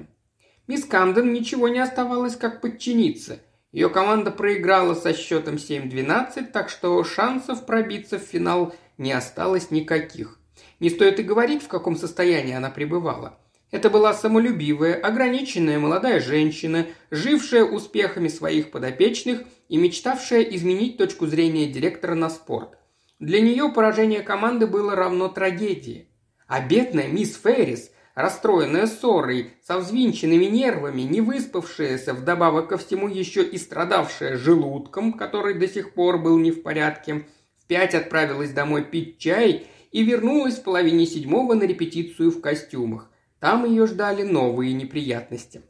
Мисс 0.68 0.86
Камден 0.86 1.34
ничего 1.34 1.68
не 1.68 1.80
оставалось, 1.80 2.38
как 2.38 2.62
подчиниться. 2.62 3.42
Ее 3.72 3.90
команда 3.90 4.32
проиграла 4.32 4.94
со 4.94 5.14
счетом 5.14 5.56
7-12, 5.56 6.52
так 6.52 6.70
что 6.70 7.04
шансов 7.04 7.66
пробиться 7.66 8.18
в 8.20 8.24
финал 8.24 8.74
не 8.98 9.12
осталось 9.12 9.72
никаких. 9.72 10.40
Не 10.80 10.90
стоит 10.90 11.20
и 11.20 11.24
говорить, 11.24 11.64
в 11.64 11.68
каком 11.68 11.96
состоянии 11.96 12.54
она 12.54 12.70
пребывала– 12.70 13.40
это 13.70 13.90
была 13.90 14.14
самолюбивая, 14.14 14.96
ограниченная 14.96 15.78
молодая 15.78 16.22
женщина, 16.22 16.88
жившая 17.12 17.66
успехами 17.66 18.30
своих 18.30 18.72
подопечных 18.72 19.42
и 19.68 19.78
мечтавшая 19.78 20.42
изменить 20.44 20.98
точку 20.98 21.28
зрения 21.28 21.68
директора 21.68 22.16
на 22.16 22.30
спорт. 22.30 22.78
Для 23.20 23.42
нее 23.42 23.70
поражение 23.70 24.22
команды 24.22 24.68
было 24.68 24.96
равно 24.96 25.28
трагедии. 25.28 26.10
А 26.48 26.66
бедная 26.66 27.08
мисс 27.08 27.38
Феррис, 27.38 27.92
расстроенная 28.18 28.88
ссорой, 28.88 29.54
со 29.64 29.78
взвинченными 29.78 30.46
нервами, 30.46 31.04
не 31.04 31.22
выспавшаяся, 31.22 32.16
вдобавок 32.16 32.70
ко 32.70 32.78
всему 32.80 33.08
еще 33.08 33.44
и 33.44 33.60
страдавшая 33.60 34.38
желудком, 34.38 35.14
который 35.14 35.54
до 35.54 35.68
сих 35.68 35.94
пор 35.94 36.18
был 36.18 36.40
не 36.40 36.50
в 36.50 36.64
порядке, 36.64 37.28
в 37.60 37.68
пять 37.68 37.94
отправилась 37.94 38.54
домой 38.54 38.84
пить 38.84 39.20
чай 39.20 39.68
и 39.92 40.04
вернулась 40.04 40.56
в 40.56 40.64
половине 40.64 41.06
седьмого 41.06 41.54
на 41.54 41.62
репетицию 41.64 42.32
в 42.32 42.42
костюмах. 42.42 43.12
Там 43.40 43.66
ее 43.66 43.86
ждали 43.86 44.24
новые 44.24 44.74
неприятности. 44.74 45.62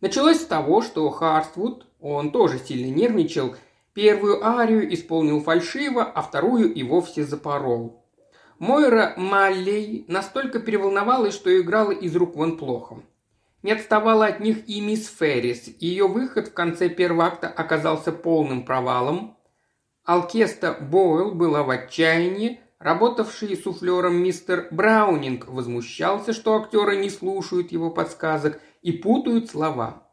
Началось 0.00 0.40
с 0.40 0.46
того, 0.46 0.80
что 0.80 1.10
Харствуд, 1.10 1.86
он 2.00 2.30
тоже 2.30 2.58
сильно 2.58 2.90
нервничал, 2.90 3.56
первую 3.92 4.42
арию 4.42 4.90
исполнил 4.94 5.42
фальшиво, 5.42 6.02
а 6.02 6.22
вторую 6.22 6.72
и 6.72 6.82
вовсе 6.82 7.24
запорол. 7.24 8.03
Мойра 8.58 9.14
Маллей 9.16 10.04
настолько 10.08 10.60
переволновалась, 10.60 11.34
что 11.34 11.56
играла 11.60 11.92
из 11.92 12.14
рук 12.16 12.36
вон 12.36 12.56
плохо. 12.56 13.02
Не 13.62 13.72
отставала 13.72 14.26
от 14.26 14.40
них 14.40 14.68
и 14.68 14.80
мисс 14.80 15.08
Феррис. 15.08 15.68
Ее 15.80 16.06
выход 16.06 16.48
в 16.48 16.54
конце 16.54 16.88
первого 16.88 17.26
акта 17.26 17.48
оказался 17.48 18.12
полным 18.12 18.64
провалом. 18.64 19.36
Алкеста 20.04 20.76
Бойл 20.80 21.34
была 21.34 21.62
в 21.62 21.70
отчаянии, 21.70 22.60
Работавший 22.84 23.56
суфлером 23.56 24.16
мистер 24.16 24.68
Браунинг 24.70 25.48
возмущался, 25.48 26.34
что 26.34 26.54
актеры 26.56 26.96
не 26.98 27.08
слушают 27.08 27.72
его 27.72 27.90
подсказок 27.90 28.60
и 28.82 28.92
путают 28.92 29.48
слова. 29.48 30.06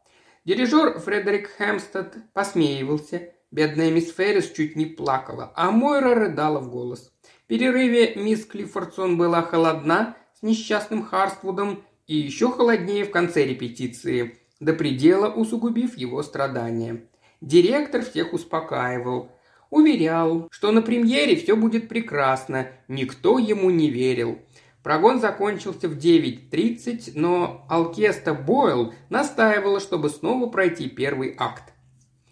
Дирижер 0.45 0.97
Фредерик 0.99 1.49
Хэмстед 1.57 2.15
посмеивался. 2.31 3.33
Бедная 3.51 3.91
мисс 3.91 4.13
Феррис 4.13 4.51
чуть 4.51 4.77
не 4.77 4.85
плакала, 4.85 5.51
а 5.55 5.71
Мойра 5.71 6.15
рыдала 6.15 6.59
в 6.59 6.69
голос. 6.69 7.10
Перерыве 7.51 8.15
мисс 8.15 8.45
Клиффордсон 8.45 9.17
была 9.17 9.41
холодна 9.41 10.15
с 10.39 10.41
несчастным 10.41 11.03
Харствудом 11.03 11.83
и 12.07 12.15
еще 12.15 12.49
холоднее 12.49 13.03
в 13.03 13.11
конце 13.11 13.45
репетиции, 13.45 14.37
до 14.61 14.71
предела 14.71 15.27
усугубив 15.27 15.97
его 15.97 16.23
страдания. 16.23 17.03
Директор 17.41 18.05
всех 18.05 18.31
успокаивал– 18.31 19.33
Уверял, 19.69 20.47
что 20.51 20.71
на 20.71 20.81
премьере 20.81 21.35
все 21.37 21.55
будет 21.55 21.89
прекрасно, 21.89 22.67
никто 22.89 23.37
ему 23.37 23.69
не 23.69 23.89
верил. 23.89 24.39
Прогон 24.81 25.19
закончился 25.21 25.87
в 25.89 25.97
9.30, 25.97 27.11
но 27.15 27.65
Алкеста 27.69 28.33
Бойл 28.33 28.93
настаивала, 29.09 29.79
чтобы 29.79 30.09
снова 30.09 30.47
пройти 30.49 30.89
первый 30.89 31.35
акт. 31.37 31.73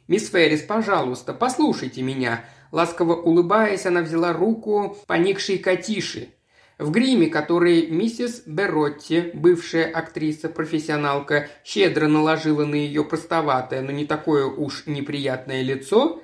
«Мисс 0.07 0.29
Феррис, 0.29 0.61
пожалуйста, 0.61 1.33
послушайте 1.33 2.01
меня», 2.01 2.43
Ласково 2.71 3.15
улыбаясь, 3.15 3.85
она 3.85 4.01
взяла 4.01 4.33
руку 4.33 4.97
поникшей 5.07 5.57
Катиши. 5.57 6.29
В 6.77 6.91
гриме, 6.91 7.27
который 7.27 7.87
миссис 7.87 8.43
Беротти, 8.45 9.31
бывшая 9.33 9.85
актриса-профессионалка, 9.91 11.49
щедро 11.65 12.07
наложила 12.07 12.65
на 12.65 12.75
ее 12.75 13.03
простоватое, 13.03 13.81
но 13.81 13.91
не 13.91 14.05
такое 14.05 14.45
уж 14.45 14.85
неприятное 14.85 15.61
лицо, 15.61 16.21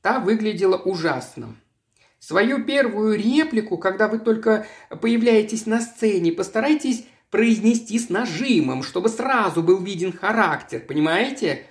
та 0.00 0.18
выглядела 0.18 0.76
ужасно. 0.76 1.56
Свою 2.20 2.64
первую 2.64 3.18
реплику, 3.18 3.76
когда 3.76 4.08
вы 4.08 4.18
только 4.18 4.66
появляетесь 5.02 5.66
на 5.66 5.80
сцене, 5.80 6.32
постарайтесь 6.32 7.04
произнести 7.30 7.98
с 7.98 8.08
нажимом, 8.08 8.82
чтобы 8.82 9.10
сразу 9.10 9.62
был 9.62 9.82
виден 9.82 10.12
характер, 10.12 10.80
понимаете? 10.80 11.66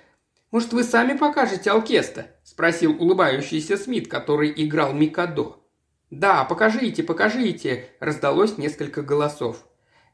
Может, 0.52 0.72
вы 0.72 0.84
сами 0.84 1.16
покажете 1.16 1.70
Алкеста?»– 1.70 2.28
спросил 2.58 3.00
улыбающийся 3.00 3.76
Смит, 3.76 4.08
который 4.08 4.52
играл 4.56 4.92
Микадо. 4.92 5.58
«Да, 6.10 6.42
покажите, 6.42 7.04
покажите!»– 7.04 7.84
раздалось 8.00 8.58
несколько 8.58 9.02
голосов. 9.02 9.64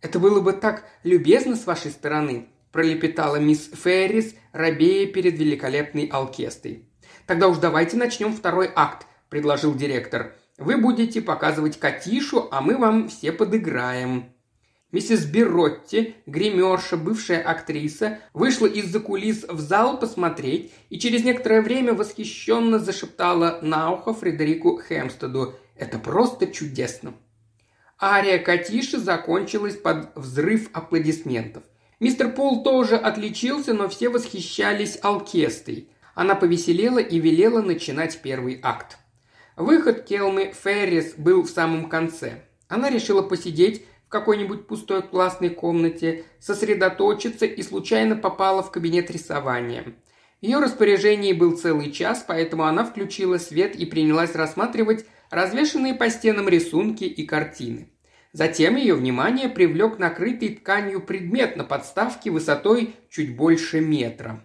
«Это 0.03 0.19
было 0.19 0.43
бы 0.43 0.53
так 0.53 0.85
любезно 1.05 1.57
с 1.57 1.67
вашей 1.67 1.91
стороны»,– 1.91 2.51
пролепетала 2.71 3.37
мисс 3.37 3.71
Феррис, 3.73 4.35
робея 4.53 5.07
перед 5.07 5.39
великолепной 5.39 6.05
Алкестой. 6.05 6.87
«Тогда 7.27 7.49
уж 7.49 7.57
давайте 7.57 7.97
начнем 7.97 8.35
второй 8.35 8.71
акт»,– 8.77 9.07
предложил 9.31 9.75
директор. 9.75 10.35
«Вы 10.59 10.77
будете 10.77 11.23
показывать 11.23 11.81
Катишу, 11.81 12.49
а 12.51 12.61
мы 12.61 12.77
вам 12.77 13.09
все 13.09 13.33
подыграем». 13.33 14.34
Миссис 14.95 15.25
Биротти, 15.25 16.15
гримерша, 16.27 16.97
бывшая 16.97 17.43
актриса, 17.43 18.21
вышла 18.33 18.67
из-за 18.67 19.01
кулис 19.01 19.43
в 19.43 19.59
зал 19.59 19.99
посмотреть 19.99 20.73
и 20.89 21.01
через 21.01 21.25
некоторое 21.25 21.63
время 21.63 21.95
восхищенно 21.95 22.79
зашептала 22.79 23.59
на 23.61 23.91
ухо 23.91 24.15
Фредерику 24.15 24.81
Хемстеду 24.81 25.57
«Это 25.77 25.99
просто 25.99 26.47
чудесно!». 26.47 27.15
Ария 28.01 28.39
Катиши 28.39 28.99
закончилась 28.99 29.75
под 29.75 30.15
взрыв 30.15 30.71
аплодисментов. 30.73 31.65
Мистер 31.99 32.31
Пол 32.31 32.63
тоже 32.63 32.95
отличился, 32.95 33.75
но 33.75 33.89
все 33.89 34.11
восхищались 34.11 35.01
алкестой. 35.03 35.89
Она 36.15 36.37
повеселела 36.37 37.01
и 37.01 37.19
велела 37.19 37.63
начинать 37.63 38.21
первый 38.23 38.61
акт. 38.63 38.99
Выход 39.57 40.05
Келмы 40.05 40.55
Феррис 40.63 41.15
был 41.17 41.43
в 41.43 41.51
самом 41.51 41.89
конце. 41.89 42.45
Она 42.69 42.91
решила 42.91 43.23
посидеть 43.23 43.83
какой-нибудь 44.15 44.69
пустой 44.69 45.03
классной 45.03 45.51
комнате, 45.51 46.23
сосредоточиться 46.39 47.47
и 47.47 47.63
случайно 47.65 48.15
попала 48.15 48.63
в 48.63 48.71
кабинет 48.71 49.11
рисования. 49.11 49.97
В 50.41 50.45
ее 50.45 50.61
распоряжении 50.61 51.33
был 51.33 51.57
целый 51.57 51.91
час, 51.91 52.25
поэтому 52.25 52.63
она 52.63 52.85
включила 52.85 53.39
свет 53.39 53.75
и 53.75 53.85
принялась 53.85 54.37
рассматривать 54.37 55.05
развешанные 55.31 55.95
по 55.95 56.09
стенам 56.11 56.49
рисунки 56.49 57.03
и 57.03 57.27
картины. 57.27 57.89
Затем 58.31 58.77
ее 58.77 58.95
внимание 58.95 59.49
привлек 59.49 59.99
накрытый 59.99 60.51
тканью 60.51 61.01
предмет 61.01 61.57
на 61.57 61.65
подставке 61.65 62.31
высотой 62.31 62.95
чуть 63.11 63.35
больше 63.35 63.81
метра. 63.81 64.45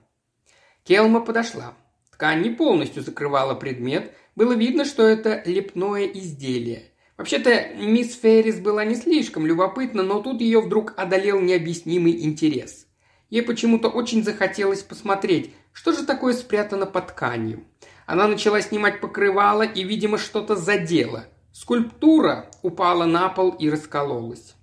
Келма 0.84 1.22
подошла. 1.22 1.76
Ткань 2.12 2.42
не 2.42 2.50
полностью 2.50 3.04
закрывала 3.04 3.54
предмет, 3.54 4.16
было 4.36 4.54
видно, 4.54 4.84
что 4.84 5.08
это 5.08 5.44
лепное 5.46 6.08
изделие. 6.08 6.89
Вообще-то, 7.20 7.74
мисс 7.76 8.18
Феррис 8.18 8.62
была 8.62 8.86
не 8.86 8.96
слишком 8.96 9.46
любопытна, 9.46 10.04
но 10.04 10.22
тут 10.22 10.40
ее 10.40 10.62
вдруг 10.62 10.94
одолел 10.96 11.42
необъяснимый 11.42 12.24
интерес. 12.24 12.88
Ей 13.30 13.42
почему-то 13.42 13.90
очень 13.90 14.24
захотелось 14.24 14.84
посмотреть, 14.84 15.54
что 15.74 15.92
же 15.92 16.06
такое 16.06 16.32
спрятано 16.32 16.86
под 16.86 17.08
тканью. 17.08 17.66
Она 18.06 18.26
начала 18.26 18.62
снимать 18.62 19.02
покрывало 19.02 19.64
и, 19.64 19.84
видимо, 19.84 20.18
что-то 20.18 20.56
задела. 20.56 21.26
Скульптура 21.52 22.50
упала 22.62 23.04
на 23.04 23.28
пол 23.28 23.50
и 23.50 23.70
раскололась. 23.70 24.56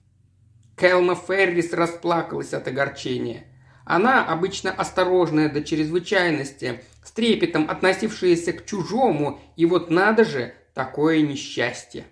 Кэлма 0.77 1.15
Феррис 1.15 1.75
расплакалась 1.75 2.55
от 2.55 2.67
огорчения. 2.69 3.45
Она, 3.85 4.25
обычно 4.25 4.73
осторожная 4.73 5.51
до 5.51 5.63
чрезвычайности, 5.63 6.83
с 7.05 7.11
трепетом 7.11 7.69
относившаяся 7.69 8.55
к 8.55 8.65
чужому, 8.65 9.41
и 9.57 9.67
вот 9.67 9.91
надо 9.91 10.25
же, 10.25 10.55
такое 10.73 11.21
несчастье. 11.21 12.07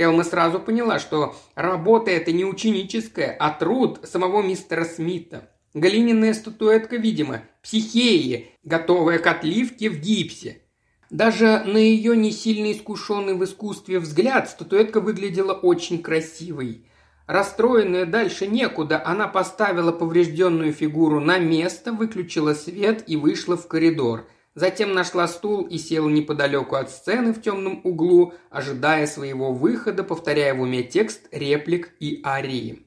Келма 0.00 0.24
сразу 0.24 0.58
поняла, 0.58 0.98
что 0.98 1.36
работа 1.54 2.10
это 2.10 2.32
не 2.32 2.46
ученическая, 2.46 3.36
а 3.38 3.50
труд 3.50 4.00
самого 4.04 4.40
мистера 4.40 4.86
Смита. 4.86 5.50
Глиняная 5.74 6.32
статуэтка, 6.32 6.96
видимо, 6.96 7.42
психея, 7.62 8.44
готовая 8.64 9.18
к 9.18 9.26
отливке 9.26 9.90
в 9.90 10.00
гипсе. 10.00 10.62
Даже 11.10 11.64
на 11.66 11.76
ее 11.76 12.16
не 12.16 12.32
сильно 12.32 12.72
искушенный 12.72 13.34
в 13.34 13.44
искусстве 13.44 13.98
взгляд 13.98 14.48
статуэтка 14.48 15.00
выглядела 15.02 15.52
очень 15.52 16.00
красивой. 16.00 16.86
Расстроенная 17.26 18.06
дальше 18.06 18.46
некуда, 18.46 19.02
она 19.04 19.28
поставила 19.28 19.92
поврежденную 19.92 20.72
фигуру 20.72 21.20
на 21.20 21.38
место, 21.38 21.92
выключила 21.92 22.54
свет 22.54 23.04
и 23.06 23.16
вышла 23.16 23.58
в 23.58 23.68
коридор– 23.68 24.26
Затем 24.54 24.92
нашла 24.92 25.28
стул 25.28 25.62
и 25.62 25.78
села 25.78 26.08
неподалеку 26.08 26.74
от 26.74 26.90
сцены 26.90 27.32
в 27.32 27.40
темном 27.40 27.80
углу, 27.84 28.34
ожидая 28.50 29.06
своего 29.06 29.52
выхода, 29.52 30.02
повторяя 30.02 30.54
в 30.54 30.60
уме 30.60 30.82
текст, 30.82 31.28
реплик 31.30 31.92
и 32.00 32.20
арии. 32.24 32.86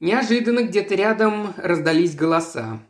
Неожиданно 0.00 0.64
где-то 0.64 0.94
рядом 0.94 1.54
раздались 1.56 2.14
голоса. 2.14 2.80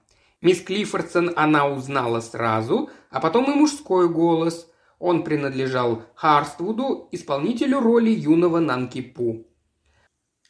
Мисс 0.41 0.61
Клиффордсон 0.63 1.33
она 1.37 1.69
узнала 1.69 2.21
сразу, 2.21 2.91
а 3.11 3.21
потом 3.21 3.53
и 3.53 3.55
мужской 3.55 4.09
голос. 4.09 4.69
Он 4.99 5.23
принадлежал 5.23 6.03
Харствуду, 6.15 7.09
исполнителю 7.13 7.81
роли 7.81 8.11
юного 8.11 8.59
Нанки 8.59 9.01
Пу. 9.01 9.47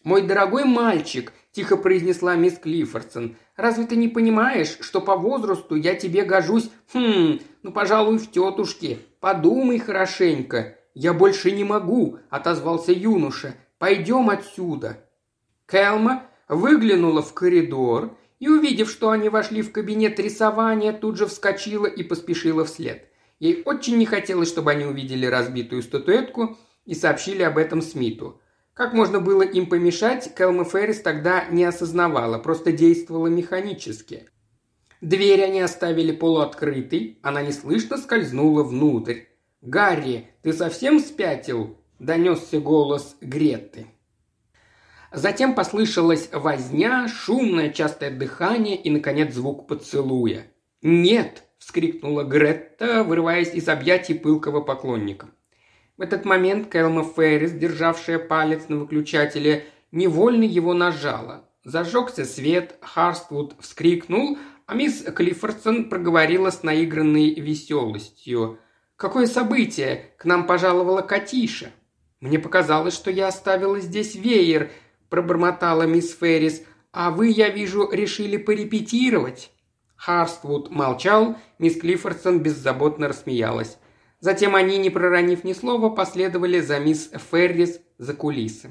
«Мой 0.04 0.22
дорогой 0.22 0.64
мальчик»,– 0.64 1.32
тихо 1.52 1.76
произнесла 1.76 2.34
мисс 2.34 2.58
Клиффордсон,– 2.58 3.36
«разве 3.56 3.86
ты 3.86 3.96
не 3.96 4.08
понимаешь, 4.08 4.78
что 4.80 5.00
по 5.00 5.16
возрасту 5.16 5.74
я 5.74 5.94
тебе 5.94 6.24
гожусь, 6.24 6.70
хм, 6.92 7.40
ну, 7.62 7.72
пожалуй, 7.72 8.18
в 8.18 8.30
тетушке. 8.30 8.98
Подумай 9.20 9.78
хорошенько». 9.78 10.76
«Я 10.94 11.14
больше 11.14 11.52
не 11.52 11.64
могу»,– 11.64 12.18
отозвался 12.30 12.92
юноша. 12.92 13.54
«Пойдем 13.78 14.28
отсюда». 14.28 14.98
Кэлма 15.66 16.24
выглянула 16.48 17.22
в 17.22 17.32
коридор 17.32 18.16
и, 18.40 18.48
увидев, 18.48 18.90
что 18.90 19.10
они 19.10 19.28
вошли 19.28 19.62
в 19.62 19.72
кабинет 19.72 20.20
рисования, 20.20 20.92
тут 20.92 21.16
же 21.16 21.26
вскочила 21.26 21.86
и 21.86 22.02
поспешила 22.02 22.64
вслед. 22.64 23.08
Ей 23.38 23.62
очень 23.64 23.96
не 23.96 24.04
хотелось, 24.04 24.48
чтобы 24.48 24.72
они 24.72 24.84
увидели 24.84 25.26
разбитую 25.26 25.82
статуэтку 25.82 26.58
и 26.84 26.94
сообщили 26.94 27.42
об 27.42 27.56
этом 27.56 27.80
Смиту. 27.80 28.40
Как 28.74 28.94
можно 28.94 29.20
было 29.20 29.42
им 29.42 29.66
помешать, 29.66 30.34
Кэлма 30.34 30.64
Феррис 30.64 31.00
тогда 31.02 31.46
не 31.50 31.64
осознавала, 31.64 32.38
просто 32.38 32.72
действовала 32.72 33.26
механически. 33.26 34.28
Дверь 35.02 35.42
они 35.42 35.60
оставили 35.60 36.12
полуоткрытой, 36.12 37.18
она 37.22 37.42
неслышно 37.42 37.98
скользнула 37.98 38.62
внутрь. 38.62 39.22
«Гарри, 39.60 40.30
ты 40.42 40.52
совсем 40.52 41.00
спятил?»– 41.00 41.76
донесся 41.98 42.60
голос 42.60 43.16
Гретты. 43.20 43.86
Затем 45.12 45.54
послышалась 45.54 46.30
возня, 46.32 47.06
шумное 47.08 47.70
частое 47.70 48.10
дыхание 48.10 48.76
и, 48.76 48.90
наконец, 48.90 49.34
звук 49.34 49.68
поцелуя. 49.68 50.46
«Нет!»– 50.80 51.44
вскрикнула 51.58 52.24
Гретта, 52.24 53.04
вырываясь 53.04 53.54
из 53.54 53.68
объятий 53.68 54.14
пылкого 54.14 54.62
поклонника. 54.62 55.28
В 56.02 56.04
этот 56.04 56.24
момент 56.24 56.66
Кэлма 56.66 57.04
Феррис, 57.04 57.52
державшая 57.52 58.18
палец 58.18 58.68
на 58.68 58.76
выключателе, 58.78 59.66
невольно 59.92 60.42
его 60.42 60.74
нажала. 60.74 61.44
Зажегся 61.62 62.24
свет, 62.24 62.74
Харствуд 62.80 63.54
вскрикнул, 63.60 64.36
а 64.66 64.74
мисс 64.74 65.04
Клиффордсон 65.04 65.88
проговорила 65.88 66.50
с 66.50 66.64
наигранной 66.64 67.34
веселостью. 67.34 68.58
«Какое 68.96 69.26
событие! 69.26 70.10
К 70.18 70.24
нам 70.24 70.48
пожаловала 70.48 71.02
Катиша!» 71.02 71.70
«Мне 72.18 72.40
показалось, 72.40 72.94
что 72.94 73.12
я 73.12 73.28
оставила 73.28 73.78
здесь 73.78 74.16
веер»,– 74.16 74.72
пробормотала 75.08 75.84
мисс 75.84 76.18
Феррис. 76.18 76.64
«А 76.90 77.12
вы, 77.12 77.28
я 77.28 77.48
вижу, 77.48 77.88
решили 77.92 78.38
порепетировать». 78.38 79.52
Харствуд 79.94 80.68
молчал, 80.68 81.36
мисс 81.60 81.78
Клиффордсон 81.78 82.40
беззаботно 82.40 83.06
рассмеялась. 83.06 83.78
Затем 84.22 84.54
они, 84.54 84.78
не 84.78 84.88
проронив 84.88 85.42
ни 85.42 85.52
слова, 85.52 85.90
последовали 85.90 86.60
за 86.60 86.78
мисс 86.78 87.10
Феррис 87.32 87.80
за 87.98 88.14
кулисы. 88.14 88.70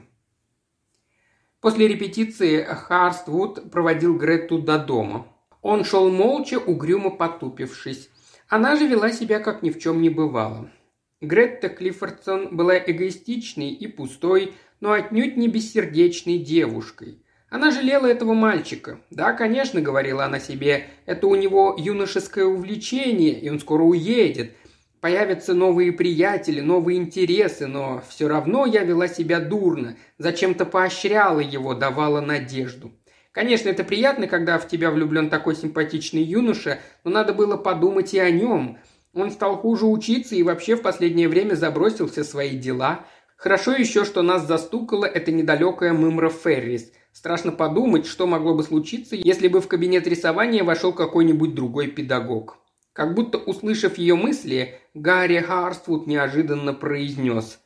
После 1.59 1.89
репетиции 1.89 2.63
Харствуд 2.63 3.69
проводил 3.69 4.15
Гретту 4.15 4.59
до 4.59 4.79
дома. 4.79 5.27
Он 5.61 5.83
шел 5.83 6.09
молча, 6.09 6.57
угрюмо 6.57 7.09
потупившись. 7.09 8.09
Она 8.47 8.77
же 8.77 8.87
вела 8.87 9.11
себя, 9.11 9.41
как 9.41 9.61
ни 9.61 9.71
в 9.71 9.79
чем 9.79 10.01
не 10.01 10.09
бывало. 10.09 10.71
Гретта 11.19 11.67
Клиффордсон 11.67 12.55
была 12.55 12.77
эгоистичной 12.77 13.71
и 13.71 13.87
пустой, 13.87 14.53
но 14.79 14.93
отнюдь 14.93 15.35
не 15.35 15.49
бессердечной 15.49 16.37
девушкой. 16.37 17.21
Она 17.49 17.71
жалела 17.71 18.07
этого 18.07 18.33
мальчика. 18.33 19.01
Да, 19.09 19.33
конечно, 19.33 19.81
говорила 19.81 20.23
она 20.23 20.39
себе, 20.39 20.87
это 21.05 21.27
у 21.27 21.35
него 21.35 21.75
юношеское 21.77 22.45
увлечение, 22.45 23.37
и 23.37 23.49
он 23.49 23.59
скоро 23.59 23.83
уедет. 23.83 24.53
Появятся 25.01 25.55
новые 25.55 25.91
приятели, 25.91 26.61
новые 26.61 26.99
интересы, 26.99 27.65
но 27.65 28.03
все 28.07 28.27
равно 28.27 28.67
я 28.67 28.83
вела 28.83 29.07
себя 29.07 29.39
дурно, 29.39 29.97
зачем-то 30.19 30.63
поощряла 30.65 31.39
его, 31.39 31.73
давала 31.73 32.21
надежду. 32.21 32.91
Конечно, 33.31 33.69
это 33.69 33.83
приятно, 33.83 34.27
когда 34.27 34.59
в 34.59 34.67
тебя 34.67 34.91
влюблен 34.91 35.29
такой 35.29 35.55
симпатичный 35.55 36.21
юноша, 36.21 36.79
но 37.03 37.09
надо 37.11 37.33
было 37.33 37.57
подумать 37.57 38.13
и 38.13 38.19
о 38.19 38.29
нем. 38.29 38.77
Он 39.13 39.31
стал 39.31 39.57
хуже 39.57 39.87
учиться 39.87 40.35
и 40.35 40.43
вообще 40.43 40.75
в 40.75 40.83
последнее 40.83 41.27
время 41.27 41.55
забросил 41.55 42.07
все 42.07 42.23
свои 42.23 42.57
дела. 42.57 43.05
Хорошо 43.37 43.71
еще, 43.71 44.05
что 44.05 44.21
нас 44.21 44.45
застукала 44.45 45.05
эта 45.05 45.31
недалекая 45.31 45.93
Мымра 45.93 46.29
Феррис– 46.29 46.91
Страшно 47.13 47.51
подумать, 47.51 48.05
что 48.05 48.25
могло 48.25 48.55
бы 48.55 48.63
случиться, 48.63 49.17
если 49.17 49.49
бы 49.49 49.59
в 49.59 49.67
кабинет 49.67 50.07
рисования 50.07 50.63
вошел 50.63 50.93
какой-нибудь 50.93 51.53
другой 51.53 51.87
педагог. 51.87 52.60
Как 52.93 53.13
будто 53.13 53.37
услышав 53.37 53.97
ее 53.97 54.15
мысли, 54.15 54.79
Гарри 54.93 55.39
Харствуд 55.39 56.07
неожиданно 56.07 56.73
произнес. 56.73 57.59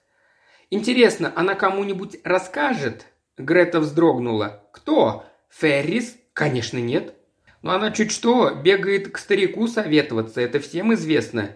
«Интересно, 0.69 1.33
она 1.35 1.55
кому-нибудь 1.55 2.17
расскажет?» 2.23 3.07
Грета 3.37 3.79
вздрогнула. 3.79 4.69
«Кто? 4.71 5.25
Феррис? 5.49 6.15
Конечно, 6.33 6.77
нет. 6.77 7.15
Но 7.61 7.71
она 7.71 7.91
чуть 7.91 8.11
что 8.11 8.51
бегает 8.53 9.11
к 9.11 9.17
старику 9.17 9.67
советоваться, 9.67 10.41
это 10.41 10.59
всем 10.59 10.93
известно. 10.93 11.55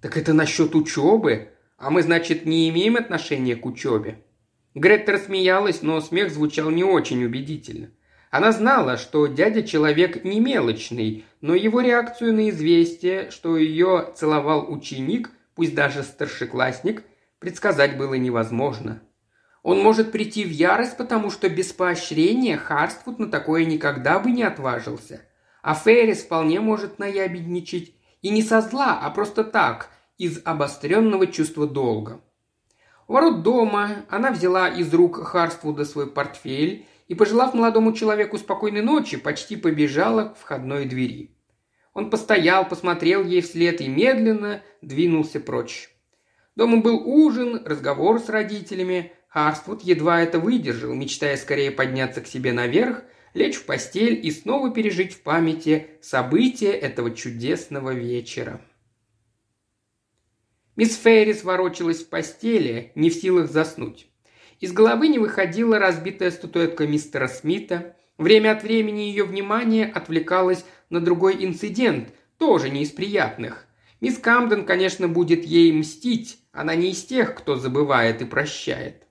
Так 0.00 0.16
это 0.16 0.32
насчет 0.32 0.74
учебы? 0.74 1.50
А 1.76 1.90
мы, 1.90 2.02
значит, 2.02 2.46
не 2.46 2.68
имеем 2.70 2.96
отношения 2.96 3.56
к 3.56 3.66
учебе?» 3.66 4.24
Гретта 4.74 5.12
рассмеялась, 5.12 5.82
но 5.82 6.00
смех 6.00 6.30
звучал 6.30 6.70
не 6.70 6.84
очень 6.84 7.24
убедительно. 7.24 7.90
Она 8.30 8.52
знала, 8.52 8.96
что 8.96 9.26
дядя 9.26 9.62
человек 9.62 10.24
не 10.24 10.40
мелочный, 10.40 11.24
но 11.40 11.54
его 11.54 11.80
реакцию 11.80 12.34
на 12.34 12.50
известие, 12.50 13.30
что 13.30 13.56
ее 13.56 14.12
целовал 14.14 14.70
ученик, 14.70 15.30
пусть 15.54 15.74
даже 15.74 16.02
старшеклассник, 16.02 17.04
предсказать 17.38 17.96
было 17.96 18.14
невозможно. 18.14 19.02
Он 19.62 19.82
может 19.82 20.12
прийти 20.12 20.44
в 20.44 20.50
ярость, 20.50 20.96
потому 20.96 21.30
что 21.30 21.48
без 21.48 21.72
поощрения 21.72 22.56
Харствуд 22.56 23.18
на 23.18 23.30
такое 23.30 23.64
никогда 23.64 24.18
бы 24.18 24.30
не 24.30 24.42
отважился. 24.42 25.22
А 25.62 25.74
Феррис 25.74 26.22
вполне 26.22 26.60
может 26.60 26.98
наябедничать. 26.98 27.92
И 28.22 28.30
не 28.30 28.42
со 28.42 28.60
зла, 28.60 28.98
а 29.02 29.10
просто 29.10 29.44
так, 29.44 29.88
из 30.18 30.40
обостренного 30.44 31.26
чувства 31.26 31.66
долга. 31.66 32.20
У 33.08 33.14
ворот 33.14 33.42
дома 33.42 34.04
она 34.08 34.30
взяла 34.30 34.68
из 34.68 34.92
рук 34.92 35.24
Харствуда 35.24 35.84
свой 35.84 36.06
портфель 36.06 36.86
и, 37.10 37.14
пожелав 37.16 37.54
молодому 37.54 37.92
человеку 37.92 38.38
спокойной 38.38 38.82
ночи, 38.82 39.16
почти 39.16 39.56
побежала 39.56 40.28
к 40.28 40.38
входной 40.38 40.84
двери. 40.84 41.34
Он 41.92 42.08
постоял, 42.08 42.68
посмотрел 42.68 43.24
ей 43.24 43.40
вслед 43.40 43.80
и 43.80 43.88
медленно 43.88 44.62
двинулся 44.80 45.40
прочь. 45.40 45.90
Дома 46.54 46.76
был 46.76 47.02
ужин, 47.04 47.66
разговор 47.66 48.20
с 48.20 48.28
родителями. 48.28 49.12
Харствуд 49.26 49.82
едва 49.82 50.20
это 50.22 50.38
выдержал, 50.38 50.94
мечтая 50.94 51.36
скорее 51.36 51.72
подняться 51.72 52.20
к 52.20 52.28
себе 52.28 52.52
наверх, 52.52 53.02
лечь 53.34 53.56
в 53.56 53.66
постель 53.66 54.24
и 54.24 54.30
снова 54.30 54.70
пережить 54.70 55.14
в 55.14 55.22
памяти 55.22 55.88
события 56.00 56.70
этого 56.70 57.10
чудесного 57.10 57.92
вечера. 57.92 58.60
Мисс 60.76 60.94
Феррис 60.94 61.42
ворочалась 61.42 62.04
в 62.04 62.08
постели, 62.08 62.92
не 62.94 63.10
в 63.10 63.14
силах 63.14 63.50
заснуть. 63.50 64.09
Из 64.60 64.72
головы 64.72 65.08
не 65.08 65.18
выходила 65.18 65.78
разбитая 65.78 66.30
статуэтка 66.30 66.86
мистера 66.86 67.28
Смита. 67.28 67.96
Время 68.18 68.52
от 68.52 68.62
времени 68.62 69.00
ее 69.00 69.24
внимание 69.24 69.86
отвлекалось 69.86 70.66
на 70.90 71.00
другой 71.00 71.42
инцидент, 71.42 72.10
тоже 72.36 72.68
не 72.68 72.82
из 72.82 72.90
приятных. 72.90 73.66
Мисс 74.02 74.18
Камден, 74.18 74.66
конечно, 74.66 75.08
будет 75.08 75.44
ей 75.44 75.72
мстить, 75.72 76.38
она 76.52 76.74
не 76.74 76.90
из 76.90 77.02
тех, 77.04 77.34
кто 77.34 77.56
забывает 77.56 78.20
и 78.20 78.26
прощает. 78.26 79.06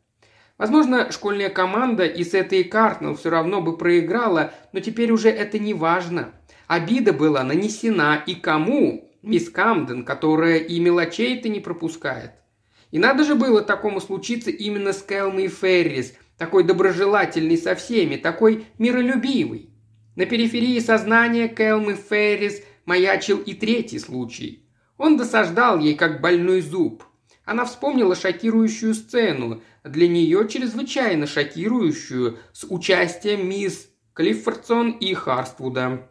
Возможно, 0.60 1.12
школьная 1.12 1.50
команда 1.50 2.06
и 2.06 2.24
с 2.24 2.36
этой 2.36 2.64
Картнелл 2.64 3.16
все 3.16 3.32
равно 3.32 3.62
бы 3.62 3.76
проиграла, 3.76 4.54
но 4.72 4.82
теперь 4.82 5.12
уже 5.12 5.30
это 5.30 5.58
не 5.58 5.74
важно. 5.74 6.32
Обида 6.68 7.12
была 7.12 7.44
нанесена 7.44 8.22
и 8.24 8.36
кому, 8.36 9.10
мисс 9.24 9.50
Камден, 9.50 10.06
которая 10.06 10.58
и 10.58 10.80
мелочей-то 10.80 11.50
не 11.50 11.60
пропускает. 11.60 12.34
И 12.92 13.00
надо 13.00 13.24
же 13.24 13.36
было 13.36 13.62
такому 13.62 14.02
случиться 14.02 14.50
именно 14.50 14.94
с 14.94 15.02
Кэлмой 15.02 15.48
Феррис, 15.48 16.14
такой 16.38 16.64
доброжелательный 16.64 17.58
со 17.58 17.76
всеми, 17.76 18.16
такой 18.16 18.66
миролюбивый. 18.78 19.70
На 20.16 20.26
периферии 20.26 20.80
сознания 20.80 21.48
Кэлмы 21.48 21.96
Феррис 21.96 22.62
маячил 22.86 23.38
и 23.38 23.54
третий 23.54 24.00
случай. 24.00 24.66
Он 24.98 25.18
досаждал 25.18 25.80
ей, 25.80 25.96
как 25.96 26.22
больной 26.22 26.62
зуб. 26.62 27.04
Она 27.46 27.66
вспомнила 27.66 28.16
шокирующую 28.16 28.94
сцену, 28.94 29.62
для 29.84 30.08
нее 30.08 30.48
чрезвычайно 30.48 31.26
шокирующую, 31.26 32.38
с 32.52 32.66
участием 32.70 33.48
мисс 33.48 33.90
Клиффордсон 34.14 34.92
и 34.92 35.14
Харствуда. 35.14 36.10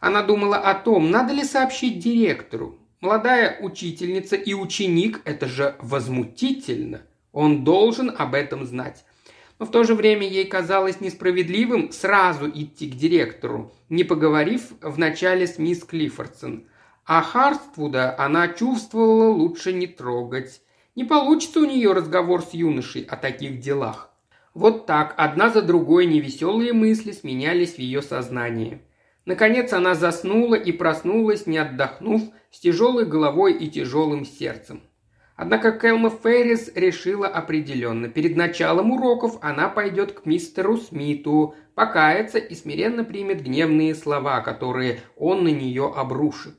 Она 0.00 0.22
думала 0.22 0.58
о 0.58 0.74
том, 0.74 1.10
надо 1.10 1.32
ли 1.32 1.44
сообщить 1.44 1.98
директору. 1.98 2.78
Молодая 3.00 3.58
учительница 3.60 4.36
и 4.36 4.54
ученик– 4.54 5.20
это 5.24 5.46
же 5.46 5.76
возмутительно. 5.80 7.02
Он 7.32 7.62
должен 7.62 8.10
об 8.16 8.34
этом 8.34 8.64
знать. 8.64 9.04
Но 9.58 9.66
в 9.66 9.70
то 9.70 9.84
же 9.84 9.94
время 9.94 10.26
ей 10.26 10.46
казалось 10.46 11.00
несправедливым 11.00 11.92
сразу 11.92 12.48
идти 12.48 12.90
к 12.90 12.94
директору, 12.94 13.72
не 13.90 14.04
поговорив 14.04 14.72
вначале 14.80 15.46
с 15.46 15.58
мисс 15.58 15.84
Клиффордсон. 15.84 16.64
А 17.04 17.20
Харствуда 17.20 18.18
она 18.18 18.48
чувствовала 18.48 19.28
лучше 19.28 19.74
не 19.74 19.86
трогать. 19.86 20.62
Не 20.94 21.04
получится 21.04 21.60
у 21.60 21.66
нее 21.66 21.92
разговор 21.92 22.42
с 22.42 22.54
юношей 22.54 23.02
о 23.02 23.16
таких 23.16 23.60
делах. 23.60 24.10
Вот 24.54 24.86
так, 24.86 25.14
одна 25.18 25.50
за 25.50 25.60
другой 25.60 26.06
невеселые 26.06 26.72
мысли 26.72 27.12
сменялись 27.12 27.74
в 27.74 27.78
ее 27.78 28.00
сознании. 28.00 28.80
Наконец 29.26 29.72
она 29.72 29.96
заснула 29.96 30.54
и 30.54 30.70
проснулась, 30.70 31.46
не 31.46 31.58
отдохнув, 31.58 32.22
с 32.52 32.60
тяжелой 32.60 33.04
головой 33.04 33.54
и 33.54 33.68
тяжелым 33.68 34.24
сердцем. 34.24 34.82
Однако 35.34 35.72
Кэлма 35.72 36.10
Феррис 36.10 36.70
решила 36.74 37.26
определенно. 37.26 38.08
Перед 38.08 38.36
началом 38.36 38.92
уроков 38.92 39.36
она 39.42 39.68
пойдет 39.68 40.12
к 40.12 40.26
мистеру 40.26 40.78
Смиту, 40.78 41.54
покается 41.74 42.38
и 42.38 42.54
смиренно 42.54 43.04
примет 43.04 43.42
гневные 43.42 43.94
слова, 43.96 44.40
которые 44.40 45.00
он 45.16 45.42
на 45.44 45.48
нее 45.48 45.92
обрушит. 45.94 46.54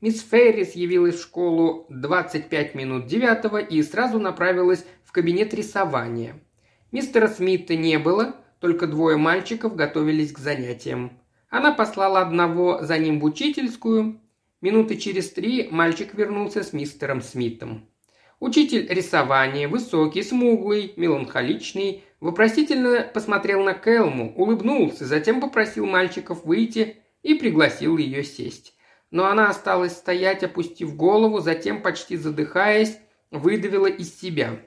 Мисс 0.00 0.22
Феррис 0.22 0.74
явилась 0.74 1.16
в 1.16 1.22
школу 1.22 1.86
25 1.90 2.74
минут 2.76 3.06
девятого 3.06 3.58
и 3.58 3.82
сразу 3.82 4.20
направилась 4.20 4.86
в 5.04 5.10
кабинет 5.10 5.52
рисования. 5.52 6.40
Мистера 6.92 7.26
Смита 7.26 7.74
не 7.74 7.98
было, 7.98 8.36
только 8.60 8.86
двое 8.86 9.16
мальчиков 9.16 9.74
готовились 9.74 10.32
к 10.32 10.38
занятиям. 10.38 11.18
Она 11.56 11.72
послала 11.72 12.20
одного 12.20 12.82
за 12.82 12.98
ним 12.98 13.18
в 13.18 13.24
учительскую. 13.24 14.20
Минуты 14.60 14.96
через 14.98 15.30
три 15.30 15.68
мальчик 15.70 16.12
вернулся 16.12 16.62
с 16.62 16.74
мистером 16.74 17.22
Смитом. 17.22 17.88
Учитель 18.40 18.86
рисования, 18.90 19.66
высокий, 19.66 20.22
смуглый, 20.22 20.92
меланхоличный, 20.98 22.04
вопросительно 22.20 23.10
посмотрел 23.14 23.64
на 23.64 23.72
Кэлму, 23.72 24.34
улыбнулся, 24.36 25.06
затем 25.06 25.40
попросил 25.40 25.86
мальчиков 25.86 26.44
выйти 26.44 26.98
и 27.22 27.32
пригласил 27.32 27.96
ее 27.96 28.22
сесть. 28.22 28.74
Но 29.10 29.24
она 29.24 29.48
осталась 29.48 29.96
стоять, 29.96 30.42
опустив 30.42 30.94
голову, 30.94 31.40
затем, 31.40 31.80
почти 31.80 32.18
задыхаясь, 32.18 32.98
выдавила 33.30 33.86
из 33.86 34.14
себя. 34.20 34.60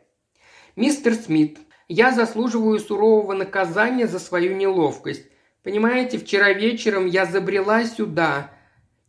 «Мистер 0.75 1.13
Смит, 1.13 1.59
я 1.87 2.11
заслуживаю 2.11 2.79
сурового 2.79 3.33
наказания 3.33 4.07
за 4.07 4.17
свою 4.17 4.55
неловкость. 4.55 5.27
Понимаете, 5.69 6.17
вчера 6.17 6.51
вечером 6.51 7.05
я 7.05 7.27
забрела 7.27 7.85
сюда 7.85 8.49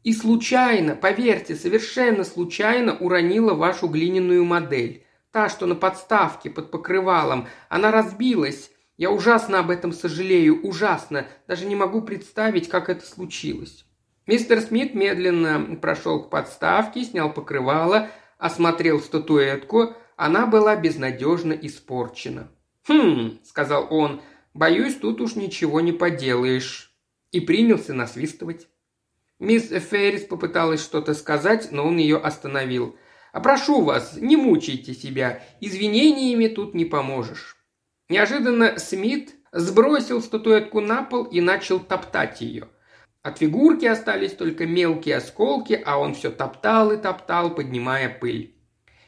и 0.04 0.12
случайно, 0.12 0.94
поверьте, 0.94 1.54
совершенно 1.54 2.22
случайно 2.22 2.94
уронила 2.98 3.54
вашу 3.54 3.88
глиняную 3.88 4.44
модель. 4.44 5.06
Та, 5.32 5.48
что 5.48 5.64
на 5.64 5.74
подставке 5.74 6.50
под 6.50 6.70
покрывалом. 6.70 7.48
Она 7.70 7.90
разбилась. 7.90 8.70
Я 8.98 9.10
ужасно 9.10 9.60
об 9.60 9.70
этом 9.70 9.90
сожалею, 9.92 10.60
ужасно. 10.62 11.26
Даже 11.48 11.64
не 11.64 11.76
могу 11.76 12.02
представить, 12.02 12.68
как 12.68 12.90
это 12.90 13.06
случилось. 13.06 13.86
Мистер 14.26 14.60
Смит 14.60 14.94
медленно 14.94 15.78
прошел 15.80 16.24
к 16.24 16.28
подставке, 16.28 17.04
снял 17.04 17.32
покрывало, 17.32 18.10
осмотрел 18.36 19.00
статуэтку. 19.00 19.94
Она 20.14 20.44
была 20.44 20.76
безнадежно 20.76 21.54
испорчена. 21.54 22.50
«Хм»,— 22.86 23.38
сказал 23.44 23.86
он, 23.88 24.20
Боюсь, 24.54 24.96
тут 24.96 25.20
уж 25.20 25.36
ничего 25.36 25.80
не 25.80 25.92
поделаешь». 25.92 26.94
И 27.32 27.40
принялся 27.40 27.94
насвистывать. 27.94 28.68
Мисс 29.38 29.68
Феррис 29.68 30.22
попыталась 30.24 30.82
что-то 30.82 31.14
сказать, 31.14 31.72
но 31.72 31.86
он 31.86 31.96
ее 31.96 32.18
остановил. 32.18 32.96
А 33.32 33.40
прошу 33.40 33.82
вас, 33.82 34.16
не 34.16 34.36
мучайте 34.36 34.94
себя, 34.94 35.42
извинениями 35.60 36.48
тут 36.48 36.74
не 36.74 36.84
поможешь». 36.84 37.56
Неожиданно 38.08 38.78
Смит 38.78 39.36
сбросил 39.52 40.20
статуэтку 40.20 40.80
на 40.80 41.04
пол 41.04 41.24
и 41.24 41.40
начал 41.40 41.78
топтать 41.78 42.40
ее. 42.40 42.68
От 43.22 43.38
фигурки 43.38 43.84
остались 43.84 44.32
только 44.32 44.66
мелкие 44.66 45.16
осколки, 45.16 45.80
а 45.84 45.98
он 45.98 46.14
все 46.14 46.30
топтал 46.30 46.90
и 46.90 46.96
топтал, 46.96 47.54
поднимая 47.54 48.08
пыль. 48.08 48.56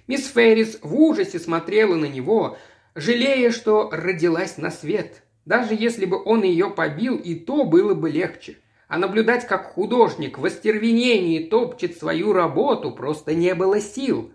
Мисс 0.06 0.28
Феррис 0.28 0.78
в 0.82 0.94
ужасе 0.94 1.40
смотрела 1.40 1.96
на 1.96 2.04
него, 2.04 2.58
жалея, 2.94 3.50
что 3.50 3.90
родилась 3.90 4.56
на 4.56 4.70
свет. 4.70 5.24
Даже 5.44 5.74
если 5.74 6.04
бы 6.04 6.22
он 6.22 6.42
ее 6.42 6.70
побил, 6.70 7.16
и 7.16 7.34
то 7.34 7.64
было 7.64 7.94
бы 7.94 8.10
легче. 8.10 8.58
А 8.88 8.98
наблюдать, 8.98 9.46
как 9.46 9.72
художник 9.72 10.38
в 10.38 10.44
остервенении 10.44 11.44
топчет 11.44 11.96
свою 11.96 12.32
работу, 12.32 12.92
просто 12.92 13.34
не 13.34 13.54
было 13.54 13.80
сил. 13.80 14.32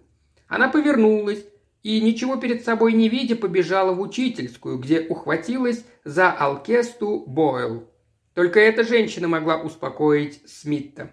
Она 0.47 0.67
повернулась 0.67 1.45
и, 1.83 2.01
ничего 2.01 2.37
перед 2.37 2.65
собой 2.65 2.93
не 2.93 3.07
видя, 3.07 3.35
побежала 3.35 3.93
в 3.93 4.01
учительскую, 4.01 4.79
где 4.79 5.01
ухватилась 5.01 5.85
за 6.03 6.31
алкесту 6.31 7.23
Бойл. 7.27 7.87
Только 8.33 8.59
эта 8.59 8.83
женщина 8.83 9.27
могла 9.27 9.57
успокоить 9.57 10.41
Смитта. 10.49 11.11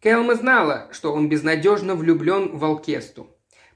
Келма 0.00 0.34
знала, 0.34 0.88
что 0.92 1.12
он 1.12 1.28
безнадежно 1.28 1.94
влюблен 1.94 2.56
в 2.56 2.64
алкесту. 2.64 3.28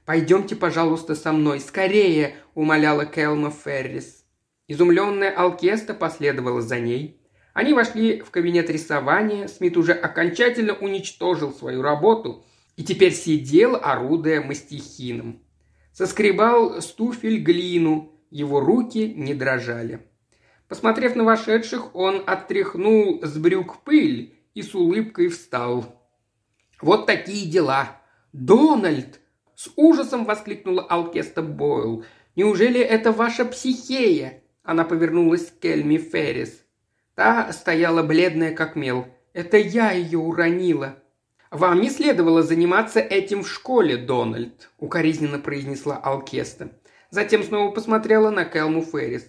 «Пойдемте, 0.05 0.55
пожалуйста, 0.55 1.15
со 1.15 1.31
мной, 1.31 1.59
скорее!»– 1.59 2.35
умоляла 2.55 3.05
Келма 3.05 3.51
Феррис. 3.51 4.22
Изумленная 4.67 5.31
Алкеста 5.31 5.93
последовала 5.93 6.61
за 6.61 6.79
ней. 6.79 7.19
Они 7.53 7.73
вошли 7.73 8.21
в 8.21 8.31
кабинет 8.31 8.69
рисования, 8.69 9.47
Смит 9.47 9.77
уже 9.77 9.93
окончательно 9.93 10.73
уничтожил 10.73 11.53
свою 11.53 11.81
работу 11.81 12.45
и 12.77 12.83
теперь 12.83 13.13
сидел, 13.13 13.75
орудуя 13.75 14.41
мастихином. 14.41 15.43
Соскребал 15.91 16.81
стуфель 16.81 17.39
глину, 17.39 18.13
его 18.31 18.59
руки 18.61 19.13
не 19.15 19.35
дрожали. 19.35 20.07
Посмотрев 20.67 21.15
на 21.15 21.23
вошедших, 21.23 21.93
он 21.93 22.23
оттряхнул 22.25 23.19
с 23.21 23.37
брюк 23.37 23.83
пыль 23.83 24.33
и 24.55 24.63
с 24.63 24.73
улыбкой 24.73 25.27
встал. 25.27 26.01
«Вот 26.81 27.05
такие 27.05 27.47
дела! 27.49 28.01
Дональд!» 28.31 29.19
С 29.55 29.71
ужасом 29.75 30.25
воскликнула 30.25 30.81
Алкеста 30.81 31.43
Бойл. 31.43 32.05
«Неужели 32.35 32.79
это 32.79 33.11
ваша 33.11 33.45
психея?» 33.45 34.42
Она 34.63 34.85
повернулась 34.85 35.51
к 35.51 35.59
Кельми 35.59 35.97
Феррис. 35.97 36.63
Та 37.15 37.51
стояла 37.51 38.01
бледная, 38.01 38.55
как 38.55 38.75
мел. 38.75 39.05
«Это 39.33 39.57
я 39.57 39.91
ее 39.91 40.19
уронила». 40.19 40.95
«Вам 41.51 41.81
не 41.81 41.89
следовало 41.89 42.41
заниматься 42.41 42.99
этим 42.99 43.43
в 43.43 43.49
школе, 43.49 43.97
Дональд»,– 43.97 44.71
укоризненно 44.79 45.37
произнесла 45.37 45.97
Алкеста. 45.97 46.69
Затем 47.11 47.43
снова 47.43 47.71
посмотрела 47.71 48.31
на 48.31 48.45
Келму 48.45 48.81
Феррис. 48.81 49.27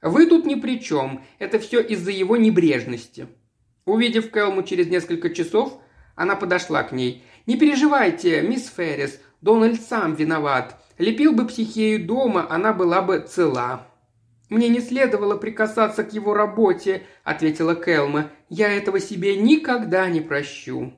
«Вы 0.00 0.26
тут 0.26 0.44
ни 0.46 0.54
при 0.54 0.80
чем. 0.80 1.24
Это 1.40 1.58
все 1.58 1.80
из-за 1.80 2.12
его 2.12 2.36
небрежности». 2.36 3.26
Увидев 3.86 4.30
Келму 4.30 4.62
через 4.62 4.86
несколько 4.86 5.30
часов, 5.30 5.80
она 6.14 6.36
подошла 6.36 6.84
к 6.84 6.92
ней. 6.92 7.24
«Не 7.46 7.56
переживайте, 7.56 8.42
мисс 8.42 8.72
Феррис, 8.76 9.20
Дональд 9.40 9.80
сам 9.80 10.14
виноват. 10.14 10.76
Лепил 10.98 11.32
бы 11.32 11.46
психею 11.46 12.06
дома, 12.06 12.46
она 12.48 12.72
была 12.72 13.02
бы 13.02 13.18
цела». 13.18 13.88
«Мне 14.50 14.68
не 14.68 14.80
следовало 14.80 15.36
прикасаться 15.36 16.04
к 16.04 16.12
его 16.12 16.34
работе»,— 16.34 17.02
ответила 17.24 17.74
Келма. 17.74 18.30
«Я 18.48 18.70
этого 18.70 19.00
себе 19.00 19.36
никогда 19.36 20.08
не 20.08 20.20
прощу». 20.20 20.92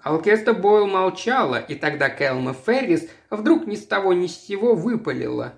Алкеста 0.00 0.52
Бойл 0.52 0.86
молчала, 0.86 1.56
и 1.56 1.74
тогда 1.74 2.08
Келма 2.08 2.54
Феррис 2.54 3.08
вдруг 3.30 3.66
ни 3.66 3.76
с 3.76 3.86
того 3.86 4.12
ни 4.12 4.26
с 4.26 4.46
сего 4.46 4.74
выпалила. 4.74 5.54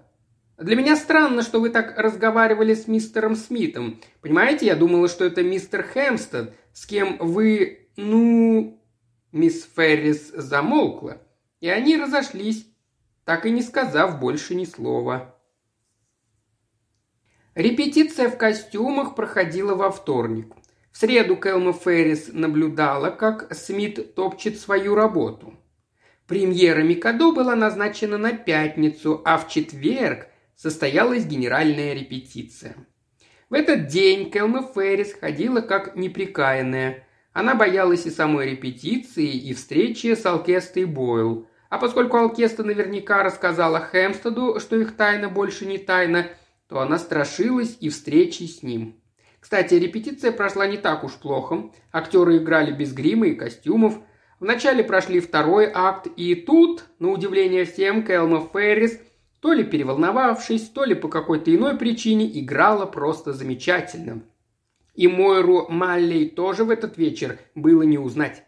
«Для 0.58 0.76
меня 0.76 0.96
странно, 0.96 1.42
что 1.42 1.60
вы 1.60 1.70
так 1.70 1.98
разговаривали 1.98 2.74
с 2.74 2.86
мистером 2.86 3.36
Смитом. 3.36 4.00
Понимаете, 4.20 4.66
я 4.66 4.76
думала, 4.76 5.08
что 5.08 5.24
это 5.24 5.42
мистер 5.42 5.82
Хэмстед, 5.82 6.52
с 6.72 6.86
кем 6.86 7.16
вы... 7.18 7.88
ну...» 7.96 8.78
Мисс 9.32 9.68
Феррис 9.76 10.32
замолкла. 10.34 11.18
И 11.60 11.68
они 11.68 11.96
разошлись, 11.96 12.66
так 13.24 13.46
и 13.46 13.50
не 13.50 13.62
сказав 13.62 14.18
больше 14.18 14.54
ни 14.54 14.64
слова. 14.64 15.36
Репетиция 17.56 18.28
в 18.28 18.38
костюмах 18.38 19.16
проходила 19.16 19.74
во 19.74 19.90
вторник. 19.90 20.54
В 20.92 20.98
среду 20.98 21.36
Кэлма 21.36 21.72
Феррис 21.72 22.30
наблюдала, 22.32 23.10
как 23.10 23.52
Смит 23.54 24.14
топчет 24.14 24.58
свою 24.58 24.94
работу. 24.94 25.54
Премьера 26.28 26.82
Микадо 26.82 27.32
была 27.32 27.56
назначена 27.56 28.18
на 28.18 28.32
пятницу, 28.32 29.20
а 29.24 29.36
в 29.36 29.48
четверг 29.48 30.28
состоялась 30.54 31.24
генеральная 31.24 31.92
репетиция. 31.92 32.76
В 33.48 33.54
этот 33.54 33.88
день 33.88 34.30
Кэлма 34.30 34.62
Феррис 34.72 35.12
ходила 35.12 35.60
как 35.60 35.96
неприкаянная. 35.96 37.04
Она 37.32 37.56
боялась 37.56 38.06
и 38.06 38.10
самой 38.10 38.52
репетиции, 38.52 39.26
и 39.28 39.52
встречи 39.54 40.14
с 40.14 40.24
Алкестой 40.24 40.84
Бойл. 40.84 41.48
А 41.68 41.78
поскольку 41.78 42.16
Алкеста 42.16 42.62
наверняка 42.62 43.24
рассказала 43.24 43.80
Хэмстеду, 43.80 44.60
что 44.60 44.76
их 44.76 44.96
тайна 44.96 45.28
больше 45.28 45.66
не 45.66 45.78
тайна, 45.78 46.28
то 46.70 46.80
она 46.80 46.98
страшилась 46.98 47.76
и 47.80 47.88
встречи 47.88 48.44
с 48.44 48.62
ним. 48.62 48.94
Кстати, 49.40 49.74
репетиция 49.74 50.30
прошла 50.30 50.66
не 50.66 50.76
так 50.76 51.02
уж 51.02 51.14
плохо. 51.14 51.70
Актеры 51.92 52.36
играли 52.36 52.72
без 52.72 52.92
грима 52.92 53.26
и 53.26 53.34
костюмов. 53.34 53.98
Вначале 54.38 54.84
прошли 54.84 55.20
второй 55.20 55.68
акт, 55.72 56.06
и 56.16 56.34
тут, 56.34 56.84
на 57.00 57.10
удивление 57.10 57.64
всем, 57.64 58.04
Кэлма 58.04 58.48
Феррис, 58.52 59.00
то 59.40 59.52
ли 59.52 59.64
переволновавшись, 59.64 60.68
то 60.68 60.84
ли 60.84 60.94
по 60.94 61.08
какой-то 61.08 61.54
иной 61.54 61.76
причине, 61.76 62.30
играла 62.40 62.86
просто 62.86 63.32
замечательно. 63.32 64.22
И 64.94 65.08
Мойру 65.08 65.66
Маллей 65.68 66.28
тоже 66.28 66.64
в 66.64 66.70
этот 66.70 66.96
вечер 66.96 67.38
было 67.54 67.82
не 67.82 67.98
узнать. 67.98 68.44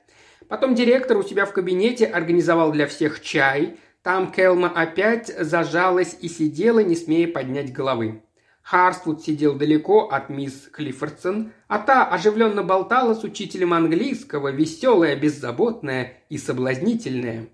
Потом 0.48 0.74
директор 0.74 1.16
у 1.16 1.22
себя 1.22 1.44
в 1.44 1.52
кабинете 1.52 2.06
организовал 2.06 2.72
для 2.72 2.86
всех 2.86 3.20
чай. 3.20 3.78
Там 4.02 4.32
Келма 4.32 4.68
опять 4.68 5.32
зажалась 5.38 6.16
и 6.20 6.28
сидела, 6.28 6.80
не 6.80 6.96
смея 6.96 7.28
поднять 7.28 7.72
головы. 7.72 8.22
Харствуд 8.62 9.22
сидел 9.22 9.54
далеко 9.54 10.08
от 10.08 10.28
мисс 10.28 10.68
Клиффордсон, 10.72 11.52
а 11.68 11.78
та 11.78 12.04
оживленно 12.04 12.64
болтала 12.64 13.14
с 13.14 13.22
учителем 13.22 13.72
английского, 13.72 14.48
веселая, 14.48 15.14
беззаботная 15.14 16.14
и 16.28 16.38
соблазнительная. 16.38 17.48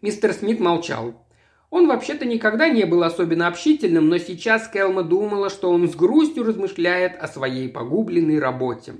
Мистер 0.00 0.32
Смит 0.32 0.58
молчал. 0.58 1.26
Он 1.68 1.86
вообще-то 1.86 2.24
никогда 2.24 2.68
не 2.68 2.84
был 2.84 3.02
особенно 3.02 3.46
общительным, 3.46 4.08
но 4.08 4.16
сейчас 4.16 4.68
Келма 4.68 5.02
думала, 5.02 5.50
что 5.50 5.70
он 5.70 5.86
с 5.86 5.94
грустью 5.94 6.44
размышляет 6.44 7.16
о 7.20 7.28
своей 7.28 7.68
погубленной 7.68 8.38
работе. 8.38 8.94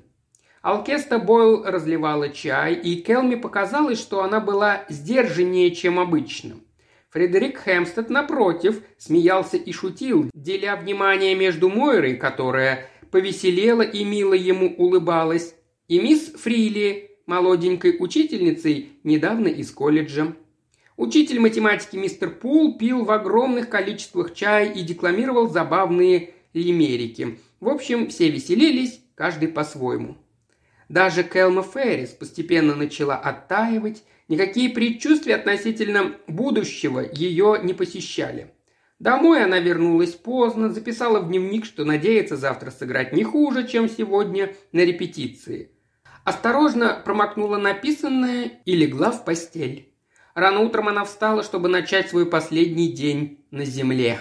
Алкеста 0.62 1.18
Бойл 1.18 1.64
разливала 1.64 2.28
чай, 2.28 2.74
и 2.74 2.96
Келми 2.96 3.36
показалось, 3.36 3.98
что 3.98 4.22
она 4.22 4.40
была 4.40 4.84
сдержаннее, 4.90 5.74
чем 5.74 5.98
обычно. 5.98 6.56
Фредерик 7.10 7.58
Хэмстед, 7.58 8.08
напротив, 8.08 8.82
смеялся 8.96 9.56
и 9.56 9.72
шутил, 9.72 10.30
деля 10.32 10.76
внимание 10.76 11.34
между 11.34 11.68
Мойрой, 11.68 12.14
которая 12.16 12.88
повеселела 13.10 13.82
и 13.82 14.04
мило 14.04 14.34
ему 14.34 14.72
улыбалась, 14.76 15.54
и 15.88 16.00
мисс 16.00 16.32
Фрили, 16.34 17.10
молоденькой 17.26 17.96
учительницей, 17.98 18.90
недавно 19.02 19.48
из 19.48 19.72
колледжа. 19.72 20.36
Учитель 20.96 21.40
математики 21.40 21.96
мистер 21.96 22.30
Пул 22.30 22.78
пил 22.78 23.04
в 23.04 23.10
огромных 23.10 23.68
количествах 23.68 24.32
чай 24.32 24.70
и 24.72 24.82
декламировал 24.82 25.48
забавные 25.48 26.34
лимерики. 26.52 27.38
В 27.58 27.68
общем, 27.68 28.08
все 28.08 28.30
веселились, 28.30 29.00
каждый 29.16 29.48
по-своему. 29.48 30.16
Даже 30.88 31.24
Келма 31.24 31.62
Феррис 31.62 32.10
постепенно 32.10 32.74
начала 32.74 33.16
оттаивать, 33.16 34.04
никакие 34.30 34.70
предчувствия 34.70 35.34
относительно 35.34 36.14
будущего 36.26 37.00
ее 37.00 37.58
не 37.62 37.74
посещали. 37.74 38.54
Домой 39.00 39.42
она 39.42 39.58
вернулась 39.58 40.12
поздно, 40.12 40.70
записала 40.70 41.20
в 41.20 41.28
дневник, 41.28 41.64
что 41.64 41.84
надеется 41.84 42.36
завтра 42.36 42.70
сыграть 42.70 43.12
не 43.12 43.24
хуже, 43.24 43.66
чем 43.66 43.88
сегодня 43.88 44.54
на 44.72 44.80
репетиции. 44.80 45.72
Осторожно 46.24 47.02
промокнула 47.04 47.58
написанное 47.58 48.52
и 48.64 48.76
легла 48.76 49.10
в 49.10 49.24
постель. 49.24 49.92
Рано 50.34 50.60
утром 50.60 50.88
она 50.88 51.04
встала, 51.04 51.42
чтобы 51.42 51.68
начать 51.68 52.10
свой 52.10 52.24
последний 52.24 52.92
день 52.92 53.44
на 53.50 53.64
земле. 53.64 54.20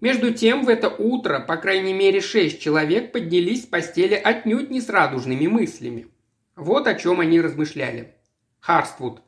Между 0.00 0.32
тем, 0.32 0.64
в 0.64 0.68
это 0.68 0.88
утро, 0.88 1.40
по 1.40 1.56
крайней 1.56 1.92
мере, 1.92 2.20
шесть 2.20 2.60
человек 2.60 3.12
поднялись 3.12 3.64
с 3.64 3.66
постели 3.66 4.14
отнюдь 4.14 4.70
не 4.70 4.80
с 4.80 4.88
радужными 4.88 5.48
мыслями. 5.48 6.06
Вот 6.54 6.86
о 6.86 6.94
чем 6.94 7.20
они 7.20 7.40
размышляли. 7.40 8.14
Харствуд. 8.60 9.22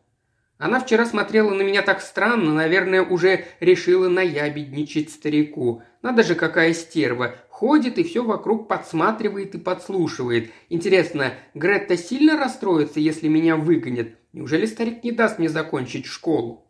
Она 0.58 0.78
вчера 0.78 1.06
смотрела 1.06 1.54
на 1.54 1.62
меня 1.62 1.80
так 1.80 2.02
странно, 2.02 2.52
наверное, 2.52 3.02
уже 3.02 3.46
решила 3.60 4.08
наябедничать 4.08 5.10
старику. 5.10 5.82
Надо 6.02 6.22
же, 6.22 6.34
какая 6.34 6.74
стерва. 6.74 7.34
Ходит 7.48 7.98
и 7.98 8.04
все 8.04 8.22
вокруг 8.22 8.68
подсматривает 8.68 9.54
и 9.54 9.58
подслушивает. 9.58 10.50
Интересно, 10.68 11.32
Гретта 11.54 11.96
сильно 11.96 12.36
расстроится, 12.36 13.00
если 13.00 13.28
меня 13.28 13.56
выгонят? 13.56 14.10
Неужели 14.32 14.66
старик 14.66 15.02
не 15.02 15.12
даст 15.12 15.38
мне 15.38 15.48
закончить 15.48 16.06
школу? 16.06 16.66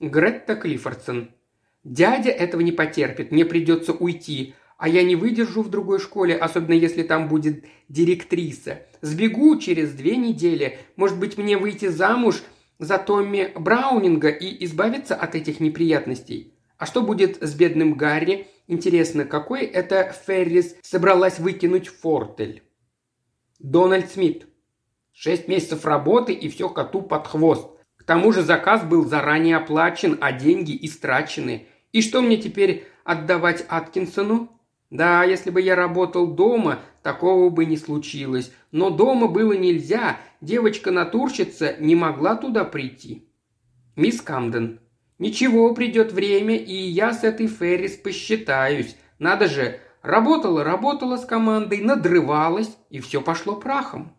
Гретта 0.00 0.56
Клиффордсон. 0.56 1.30
«Дядя 1.84 2.30
этого 2.30 2.60
не 2.60 2.72
потерпит, 2.72 3.30
мне 3.30 3.44
придется 3.44 3.92
уйти, 3.92 4.54
а 4.78 4.88
я 4.88 5.02
не 5.02 5.16
выдержу 5.16 5.62
в 5.62 5.68
другой 5.68 5.98
школе, 5.98 6.36
особенно 6.36 6.72
если 6.72 7.02
там 7.02 7.28
будет 7.28 7.64
директриса. 7.88 8.82
Сбегу 9.00 9.58
через 9.58 9.92
две 9.92 10.16
недели. 10.16 10.78
Может 10.94 11.18
быть, 11.18 11.36
мне 11.36 11.58
выйти 11.58 11.88
замуж 11.88 12.42
за 12.78 12.96
Томми 12.98 13.52
Браунинга 13.56 14.28
и 14.28 14.64
избавиться 14.64 15.16
от 15.16 15.34
этих 15.34 15.58
неприятностей? 15.58 16.54
А 16.78 16.86
что 16.86 17.02
будет 17.02 17.42
с 17.42 17.54
бедным 17.54 17.94
Гарри? 17.94 18.46
Интересно, 18.68 19.24
какой 19.24 19.62
это 19.62 20.14
Феррис 20.26 20.76
собралась 20.82 21.40
выкинуть 21.40 21.88
фортель? 21.88 22.62
Дональд 23.58 24.08
Смит. 24.12 24.46
Шесть 25.12 25.48
месяцев 25.48 25.84
работы 25.84 26.32
и 26.32 26.48
все 26.48 26.68
коту 26.68 27.02
под 27.02 27.26
хвост. 27.26 27.68
К 27.96 28.04
тому 28.04 28.30
же 28.30 28.42
заказ 28.42 28.84
был 28.84 29.04
заранее 29.04 29.56
оплачен, 29.56 30.16
а 30.20 30.30
деньги 30.30 30.78
истрачены. 30.86 31.66
И 31.90 32.00
что 32.00 32.22
мне 32.22 32.36
теперь 32.36 32.86
отдавать 33.02 33.66
Аткинсону? 33.68 34.57
Да, 34.90 35.22
если 35.22 35.50
бы 35.50 35.60
я 35.60 35.76
работал 35.76 36.26
дома, 36.26 36.80
такого 37.02 37.50
бы 37.50 37.66
не 37.66 37.76
случилось. 37.76 38.52
Но 38.72 38.90
дома 38.90 39.28
было 39.28 39.52
нельзя, 39.52 40.18
девочка-натурщица 40.40 41.76
не 41.78 41.94
могла 41.94 42.36
туда 42.36 42.64
прийти. 42.64 43.28
Мисс 43.96 44.22
Камден. 44.22 44.80
Ничего, 45.18 45.74
придет 45.74 46.12
время, 46.12 46.56
и 46.56 46.72
я 46.72 47.12
с 47.12 47.24
этой 47.24 47.48
Феррис 47.48 47.96
посчитаюсь. 47.96 48.96
Надо 49.18 49.48
же, 49.48 49.80
работала, 50.02 50.62
работала 50.62 51.16
с 51.16 51.24
командой, 51.24 51.80
надрывалась, 51.80 52.76
и 52.88 53.00
все 53.00 53.20
пошло 53.20 53.56
прахом. 53.56 54.16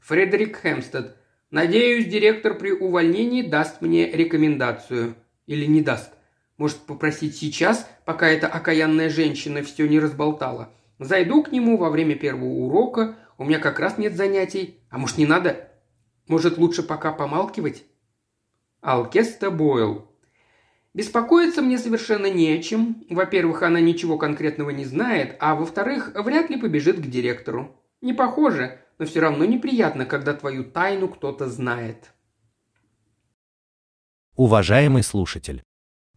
Фредерик 0.00 0.60
Хемстед. 0.60 1.16
Надеюсь, 1.50 2.06
директор 2.06 2.54
при 2.54 2.72
увольнении 2.72 3.42
даст 3.42 3.80
мне 3.80 4.10
рекомендацию. 4.10 5.14
Или 5.46 5.66
не 5.66 5.80
даст. 5.80 6.13
Может, 6.56 6.78
попросить 6.78 7.36
сейчас, 7.36 7.88
пока 8.04 8.28
эта 8.28 8.46
окаянная 8.46 9.10
женщина 9.10 9.62
все 9.62 9.88
не 9.88 9.98
разболтала. 9.98 10.70
Зайду 10.98 11.42
к 11.42 11.50
нему 11.50 11.76
во 11.76 11.90
время 11.90 12.14
первого 12.14 12.44
урока, 12.44 13.16
у 13.38 13.44
меня 13.44 13.58
как 13.58 13.80
раз 13.80 13.98
нет 13.98 14.14
занятий. 14.14 14.78
А 14.90 14.98
может, 14.98 15.18
не 15.18 15.26
надо? 15.26 15.68
Может, 16.28 16.56
лучше 16.56 16.82
пока 16.82 17.12
помалкивать? 17.12 17.84
Алкеста 18.80 19.50
Бойл. 19.50 20.08
Беспокоиться 20.94 21.60
мне 21.60 21.76
совершенно 21.76 22.30
не 22.30 22.52
о 22.52 22.62
чем. 22.62 23.04
Во-первых, 23.10 23.62
она 23.62 23.80
ничего 23.80 24.16
конкретного 24.16 24.70
не 24.70 24.84
знает, 24.84 25.36
а 25.40 25.56
во-вторых, 25.56 26.12
вряд 26.14 26.50
ли 26.50 26.56
побежит 26.56 26.98
к 26.98 27.06
директору. 27.06 27.74
Не 28.00 28.12
похоже, 28.12 28.80
но 28.98 29.06
все 29.06 29.18
равно 29.20 29.44
неприятно, 29.44 30.06
когда 30.06 30.34
твою 30.34 30.62
тайну 30.62 31.08
кто-то 31.08 31.48
знает. 31.48 32.12
Уважаемый 34.36 35.02
слушатель, 35.02 35.64